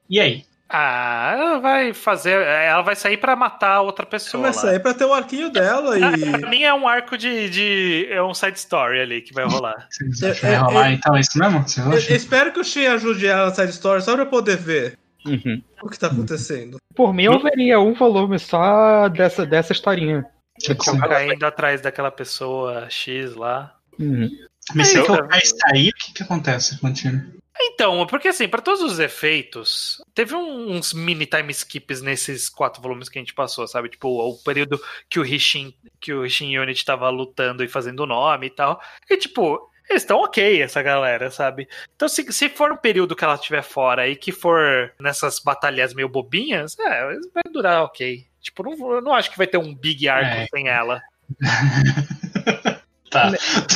E 0.08 0.18
aí? 0.18 0.48
Ah, 0.70 1.34
ela 1.34 1.60
vai 1.60 1.94
fazer. 1.94 2.32
Ela 2.32 2.82
vai 2.82 2.94
sair 2.94 3.16
pra 3.16 3.34
matar 3.34 3.80
outra 3.80 4.04
pessoa. 4.04 4.42
Começa 4.42 4.66
lá. 4.66 4.72
aí 4.72 4.78
pra 4.78 4.92
ter 4.92 5.04
o 5.04 5.14
arquinho 5.14 5.50
dela 5.50 5.98
e. 5.98 6.00
Pra 6.38 6.48
mim 6.48 6.62
é 6.62 6.74
um 6.74 6.86
arco 6.86 7.16
de, 7.16 7.48
de. 7.48 8.08
É 8.10 8.22
um 8.22 8.34
side 8.34 8.58
story 8.58 9.00
ali 9.00 9.22
que 9.22 9.32
vai 9.32 9.44
rolar. 9.44 9.88
É, 10.22 10.32
vai 10.32 10.54
é, 10.54 10.56
rolar 10.56 10.90
é- 10.90 10.92
então 10.92 11.16
é 11.16 11.20
isso 11.20 11.38
mesmo? 11.38 11.64
Eu 11.90 12.16
espero 12.16 12.52
que 12.52 12.60
o 12.60 12.64
Shin 12.64 12.86
ajude 12.86 13.26
ela 13.26 13.46
na 13.46 13.54
side 13.54 13.70
story 13.70 14.02
só 14.02 14.12
pra 14.12 14.22
eu 14.22 14.26
poder 14.26 14.56
ver 14.56 14.98
Uhum. 15.28 15.62
o 15.82 15.88
que 15.88 15.98
tá 15.98 16.06
acontecendo. 16.08 16.78
Por 16.94 17.12
mim, 17.14 17.24
eu 17.24 17.38
veria 17.40 17.78
um 17.80 17.94
volume 17.94 18.38
só 18.38 19.08
dessa, 19.08 19.44
dessa 19.46 19.72
historinha. 19.72 20.24
Ficar 20.60 21.26
indo 21.32 21.46
atrás 21.46 21.80
daquela 21.80 22.10
pessoa 22.10 22.88
X 22.90 23.34
lá. 23.34 23.74
Uhum. 23.98 24.28
Mas 24.74 24.88
se 24.88 24.98
a 24.98 25.02
Então- 25.02 25.16
Kyokai 25.16 25.40
sair, 25.44 25.88
o 25.90 25.92
que 25.94 26.12
que 26.14 26.22
acontece? 26.22 26.78
Continua. 26.80 27.24
Então, 27.60 28.06
porque 28.06 28.28
assim, 28.28 28.46
pra 28.46 28.62
todos 28.62 28.80
os 28.82 29.00
efeitos, 29.00 30.00
teve 30.14 30.34
uns 30.34 30.92
mini 30.92 31.26
time 31.26 31.50
skips 31.50 32.00
nesses 32.00 32.48
quatro 32.48 32.80
volumes 32.80 33.08
que 33.08 33.18
a 33.18 33.22
gente 33.22 33.34
passou, 33.34 33.66
sabe? 33.66 33.88
Tipo, 33.88 34.08
o 34.08 34.36
período 34.44 34.80
que 35.10 35.18
o 35.18 35.22
Rishin, 35.24 35.74
que 36.00 36.12
o 36.12 36.22
Rishin 36.22 36.56
Unit 36.56 36.84
tava 36.84 37.08
lutando 37.10 37.64
e 37.64 37.68
fazendo 37.68 38.00
o 38.00 38.06
nome 38.06 38.46
e 38.46 38.50
tal. 38.50 38.80
E 39.10 39.16
tipo, 39.16 39.58
eles 39.88 40.02
estão 40.02 40.18
ok, 40.18 40.62
essa 40.62 40.82
galera, 40.82 41.30
sabe? 41.30 41.68
Então, 41.96 42.08
se, 42.08 42.30
se 42.32 42.48
for 42.48 42.72
um 42.72 42.76
período 42.76 43.16
que 43.16 43.24
ela 43.24 43.34
estiver 43.34 43.62
fora 43.62 44.08
e 44.08 44.16
que 44.16 44.32
for 44.32 44.92
nessas 45.00 45.38
batalhas 45.38 45.94
meio 45.94 46.08
bobinhas, 46.08 46.78
é, 46.78 47.04
vai 47.34 47.42
durar 47.52 47.82
ok. 47.84 48.26
Tipo, 48.40 48.62
não, 48.62 48.92
eu 48.92 49.02
não 49.02 49.14
acho 49.14 49.30
que 49.30 49.38
vai 49.38 49.46
ter 49.46 49.58
um 49.58 49.74
big 49.74 50.08
arco 50.08 50.30
É. 50.30 50.46
sem 50.46 50.68
ela. 50.68 51.02
Tá. 53.10 53.32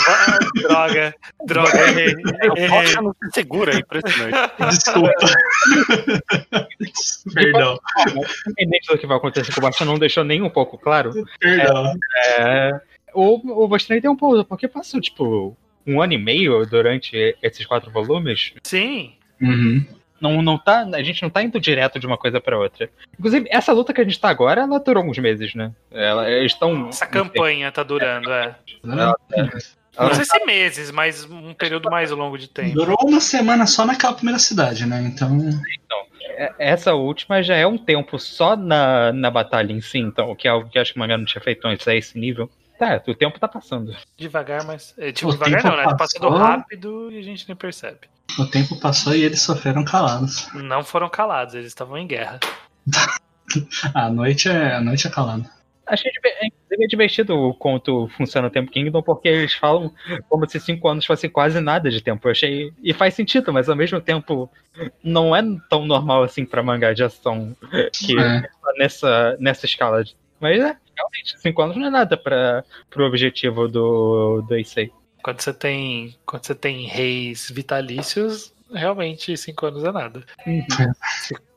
Ah, 0.06 0.38
droga, 0.60 1.14
droga, 1.46 1.78
errei. 1.88 2.14
O 2.14 2.58
errei. 2.58 2.94
Não 2.96 3.12
se 3.12 3.30
segura, 3.32 3.74
é 3.74 3.78
impressionante. 3.78 4.36
Desculpa. 4.68 5.14
Perdão. 7.32 7.78
Independente 8.46 8.88
do 8.88 8.98
que 8.98 9.06
vai 9.06 9.16
acontecer 9.16 9.52
com 9.54 9.60
o 9.60 9.62
Basta, 9.62 9.84
não 9.84 9.98
deixou 9.98 10.24
nem 10.24 10.42
um 10.42 10.50
pouco 10.50 10.76
claro. 10.76 11.12
Perdão. 11.40 11.94
É, 12.38 12.80
o, 13.14 13.64
o 13.64 13.68
Bastante 13.68 14.02
tem 14.02 14.10
um 14.10 14.16
pouco, 14.16 14.44
porque 14.44 14.68
passou, 14.68 15.00
tipo, 15.00 15.56
um 15.86 16.00
ano 16.00 16.12
e 16.12 16.18
meio 16.18 16.64
durante 16.66 17.36
esses 17.42 17.64
quatro 17.66 17.90
volumes. 17.90 18.52
Sim, 18.64 19.12
Uhum. 19.40 19.84
Não, 20.20 20.40
não 20.40 20.56
tá, 20.56 20.82
a 20.94 21.02
gente 21.02 21.20
não 21.20 21.28
tá 21.28 21.42
indo 21.42 21.58
direto 21.58 21.98
de 21.98 22.06
uma 22.06 22.16
coisa 22.16 22.40
pra 22.40 22.56
outra. 22.56 22.88
Inclusive, 23.18 23.48
essa 23.50 23.72
luta 23.72 23.92
que 23.92 24.00
a 24.00 24.04
gente 24.04 24.20
tá 24.20 24.28
agora, 24.28 24.60
ela 24.62 24.78
durou 24.78 25.02
uns 25.04 25.18
meses, 25.18 25.52
né? 25.52 25.72
Ela, 25.90 26.30
eles 26.30 26.52
estão. 26.52 26.88
essa 26.90 27.06
campanha 27.06 27.72
tá 27.72 27.82
durando, 27.82 28.30
é. 28.30 28.54
Ela- 28.84 29.16
Não 29.98 30.14
sei 30.14 30.24
se 30.24 30.44
meses, 30.44 30.92
mas 30.92 31.24
um 31.24 31.52
período 31.52 31.90
mais 31.90 32.12
longo 32.12 32.38
de 32.38 32.48
tempo. 32.48 32.72
Durou 32.72 32.96
uma 33.02 33.20
semana 33.20 33.66
só 33.66 33.84
naquela 33.84 34.14
primeira 34.14 34.38
cidade, 34.38 34.86
né? 34.86 35.02
Então. 35.12 35.38
É- 36.36 36.52
Essa 36.56 36.94
última 36.94 37.42
já 37.42 37.56
é 37.56 37.66
um 37.66 37.76
tempo 37.76 38.16
só 38.16 38.54
na, 38.56 39.12
na 39.12 39.30
batalha 39.30 39.72
em 39.72 39.80
si, 39.80 39.98
então, 39.98 40.30
o 40.30 40.36
que 40.36 40.46
é 40.46 40.50
algo 40.52 40.70
que 40.70 40.78
acho 40.78 40.92
que 40.92 40.98
o 40.98 41.00
mangá 41.00 41.18
não 41.18 41.24
tinha 41.24 41.42
feito 41.42 41.66
antes, 41.66 41.86
é 41.88 41.96
esse 41.96 42.16
nível. 42.16 42.48
Tá, 42.82 43.00
o 43.06 43.14
tempo 43.14 43.38
tá 43.38 43.46
passando. 43.46 43.94
Devagar, 44.16 44.64
mas. 44.64 44.92
é, 44.98 45.12
Tipo, 45.12 45.28
O 45.28 45.32
devagar 45.32 45.62
tempo 45.62 45.68
não, 45.76 45.82
né? 45.82 45.88
Tá 45.88 45.94
passando 45.96 46.22
passou. 46.28 46.36
rápido 46.38 47.12
e 47.12 47.18
a 47.18 47.22
gente 47.22 47.46
nem 47.46 47.54
percebe. 47.56 48.00
O 48.38 48.44
tempo 48.46 48.80
passou 48.80 49.14
e 49.14 49.22
eles 49.22 49.40
sofreram 49.40 49.84
calados. 49.84 50.48
Não 50.54 50.82
foram 50.82 51.08
calados, 51.08 51.54
eles 51.54 51.68
estavam 51.68 51.96
em 51.96 52.06
guerra. 52.06 52.40
A 53.94 54.08
noite 54.08 54.48
é, 54.48 54.74
a 54.74 54.80
noite 54.80 55.06
é 55.06 55.10
calada. 55.10 55.44
Achei 55.86 56.10
é, 56.24 56.46
inclusive, 56.46 56.84
é 56.84 56.86
divertido 56.86 57.36
o 57.36 57.52
conto 57.52 58.08
funciona 58.16 58.46
o 58.48 58.50
Tempo 58.50 58.70
Kingdom, 58.70 59.02
porque 59.02 59.28
eles 59.28 59.52
falam 59.52 59.92
como 60.28 60.48
se 60.48 60.58
cinco 60.58 60.88
anos 60.88 61.04
fossem 61.04 61.28
quase 61.28 61.60
nada 61.60 61.90
de 61.90 62.00
tempo. 62.00 62.26
Eu 62.26 62.32
achei. 62.32 62.72
E 62.82 62.94
faz 62.94 63.14
sentido, 63.14 63.52
mas 63.52 63.68
ao 63.68 63.76
mesmo 63.76 64.00
tempo 64.00 64.50
não 65.04 65.36
é 65.36 65.42
tão 65.68 65.84
normal 65.84 66.22
assim 66.22 66.44
pra 66.46 66.62
mangá 66.62 66.92
de 66.94 67.02
ação 67.04 67.54
que 67.92 68.18
É. 68.18 68.42
nessa, 68.78 69.36
nessa 69.38 69.66
escala. 69.66 70.02
de- 70.04 70.16
Mas 70.42 70.58
é, 70.58 70.76
realmente, 70.96 71.38
cinco 71.40 71.62
anos 71.62 71.76
não 71.76 71.86
é 71.86 71.90
nada 71.90 72.16
para 72.16 72.64
pro 72.90 73.06
objetivo 73.06 73.68
do, 73.68 74.42
do 74.42 74.58
Issei. 74.58 74.90
Quando 75.22 75.40
você 75.40 75.54
tem. 75.54 76.16
Quando 76.26 76.44
você 76.44 76.54
tem 76.54 76.84
reis 76.88 77.48
vitalícios, 77.48 78.52
realmente 78.74 79.36
cinco 79.36 79.66
anos 79.66 79.84
é 79.84 79.92
nada. 79.92 80.24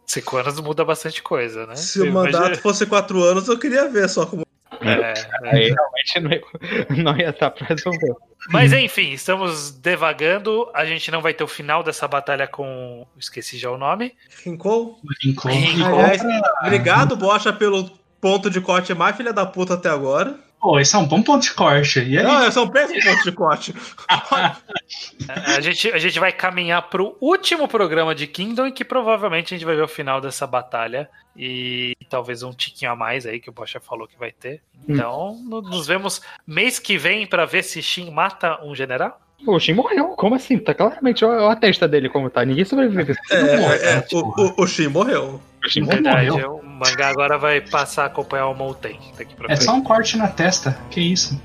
Cinco 0.06 0.38
anos 0.38 0.60
muda 0.62 0.86
bastante 0.86 1.22
coisa, 1.24 1.66
né? 1.66 1.76
Se 1.76 2.00
o 2.00 2.06
Imagina- 2.06 2.40
mandato 2.40 2.62
fosse 2.62 2.86
quatro 2.86 3.24
anos, 3.24 3.48
eu 3.48 3.58
queria 3.58 3.90
ver 3.90 4.08
só 4.08 4.26
como. 4.26 4.46
É, 4.82 5.14
Aí 5.50 5.74
realmente 5.74 6.20
não 6.20 6.32
ia, 6.32 7.04
não 7.04 7.18
ia 7.18 7.30
estar 7.30 7.50
pra 7.50 7.66
resolver. 7.68 8.14
Mas 8.50 8.72
enfim, 8.72 9.12
estamos 9.14 9.72
devagando. 9.72 10.70
A 10.76 10.86
gente 10.86 11.10
não 11.10 11.22
vai 11.22 11.34
ter 11.34 11.44
o 11.44 11.48
final 11.48 11.82
dessa 11.82 12.08
batalha 12.08 12.48
com. 12.48 13.08
Esqueci 13.18 13.58
já 13.58 13.72
o 13.72 13.78
nome. 13.80 14.14
Rincon? 14.44 15.00
Rincon. 15.24 15.50
Rincon. 15.50 15.86
Aliás, 15.86 16.22
obrigado, 16.62 17.16
Bocha, 17.16 17.52
pelo 17.52 17.90
ponto 18.26 18.50
de 18.50 18.60
corte 18.60 18.92
mais 18.96 19.16
filha 19.16 19.32
da 19.32 19.46
puta 19.46 19.76
até 19.76 19.88
agora. 19.88 20.36
Pô, 20.60 20.80
esse 20.80 20.96
é 20.96 20.98
um 20.98 21.06
bom 21.06 21.22
ponto 21.22 21.44
de 21.44 21.54
corte. 21.54 22.00
E 22.00 22.18
aí? 22.18 22.24
Não, 22.24 22.48
esse 22.48 22.58
é 22.58 22.62
um 22.62 22.68
péssimo 22.68 23.00
ponto 23.04 23.24
de 23.24 23.32
corte. 23.32 23.76
A 25.56 25.62
gente, 25.62 25.92
a 25.92 25.98
gente 26.00 26.20
vai 26.20 26.32
caminhar 26.32 26.90
pro 26.90 27.16
último 27.22 27.68
programa 27.68 28.16
de 28.16 28.26
Kingdom, 28.26 28.66
em 28.68 28.72
que 28.72 28.84
provavelmente 28.84 29.54
a 29.54 29.58
gente 29.58 29.66
vai 29.66 29.76
ver 29.76 29.84
o 29.84 29.88
final 29.88 30.20
dessa 30.20 30.48
batalha. 30.48 31.08
E 31.38 31.94
talvez 32.10 32.42
um 32.42 32.52
tiquinho 32.52 32.92
a 32.92 32.96
mais 32.96 33.26
aí, 33.28 33.40
que 33.40 33.50
o 33.50 33.54
Bocha 33.54 33.80
falou 33.80 34.08
que 34.08 34.18
vai 34.18 34.32
ter. 34.32 34.62
Então, 34.88 35.38
no- 35.48 35.62
nos 35.62 35.86
vemos 35.86 36.22
mês 36.48 36.80
que 36.80 36.98
vem 36.98 37.28
pra 37.28 37.46
ver 37.46 37.64
se 37.64 37.82
Shin 37.82 38.10
mata 38.10 38.60
um 38.64 38.74
general. 38.74 39.20
O 39.46 39.60
Shin 39.60 39.74
morreu, 39.74 40.10
como 40.16 40.34
assim? 40.36 40.58
Tá 40.58 40.74
claramente 40.74 41.24
olha 41.24 41.52
a 41.52 41.56
testa 41.56 41.88
dele 41.88 42.10
como 42.10 42.30
tá. 42.30 42.44
Ninguém 42.44 42.66
sobrevive. 42.66 43.16
É, 43.30 43.36
é, 43.36 43.94
é, 43.98 44.06
o, 44.14 44.20
o, 44.20 44.64
o 44.64 44.68
Shin 44.68 44.88
morreu. 44.88 45.40
O 45.64 45.70
Shin 45.70 45.82
morreu. 45.82 46.02
Verdade, 46.02 46.30
morreu. 46.32 46.65
O 46.76 46.80
mangá 46.80 47.08
agora 47.10 47.38
vai 47.38 47.62
passar 47.62 48.04
a 48.04 48.06
acompanhar 48.08 48.48
o 48.48 48.54
Mouten 48.54 49.00
daqui 49.18 49.34
pra 49.34 49.46
É 49.46 49.56
frente. 49.56 49.64
só 49.64 49.74
um 49.76 49.82
corte 49.82 50.18
na 50.18 50.28
testa. 50.28 50.78
Que 50.92 51.00
isso? 51.00 51.40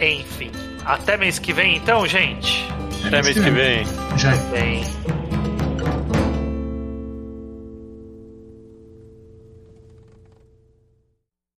Enfim, 0.00 0.50
até 0.84 1.16
mês 1.16 1.38
que 1.38 1.52
vem 1.52 1.76
então, 1.76 2.06
gente. 2.06 2.68
Até 3.06 3.22
mês 3.22 3.38
que 3.38 3.50
vem. 3.50 3.84
Já 4.16 4.34
Bem. 4.50 4.82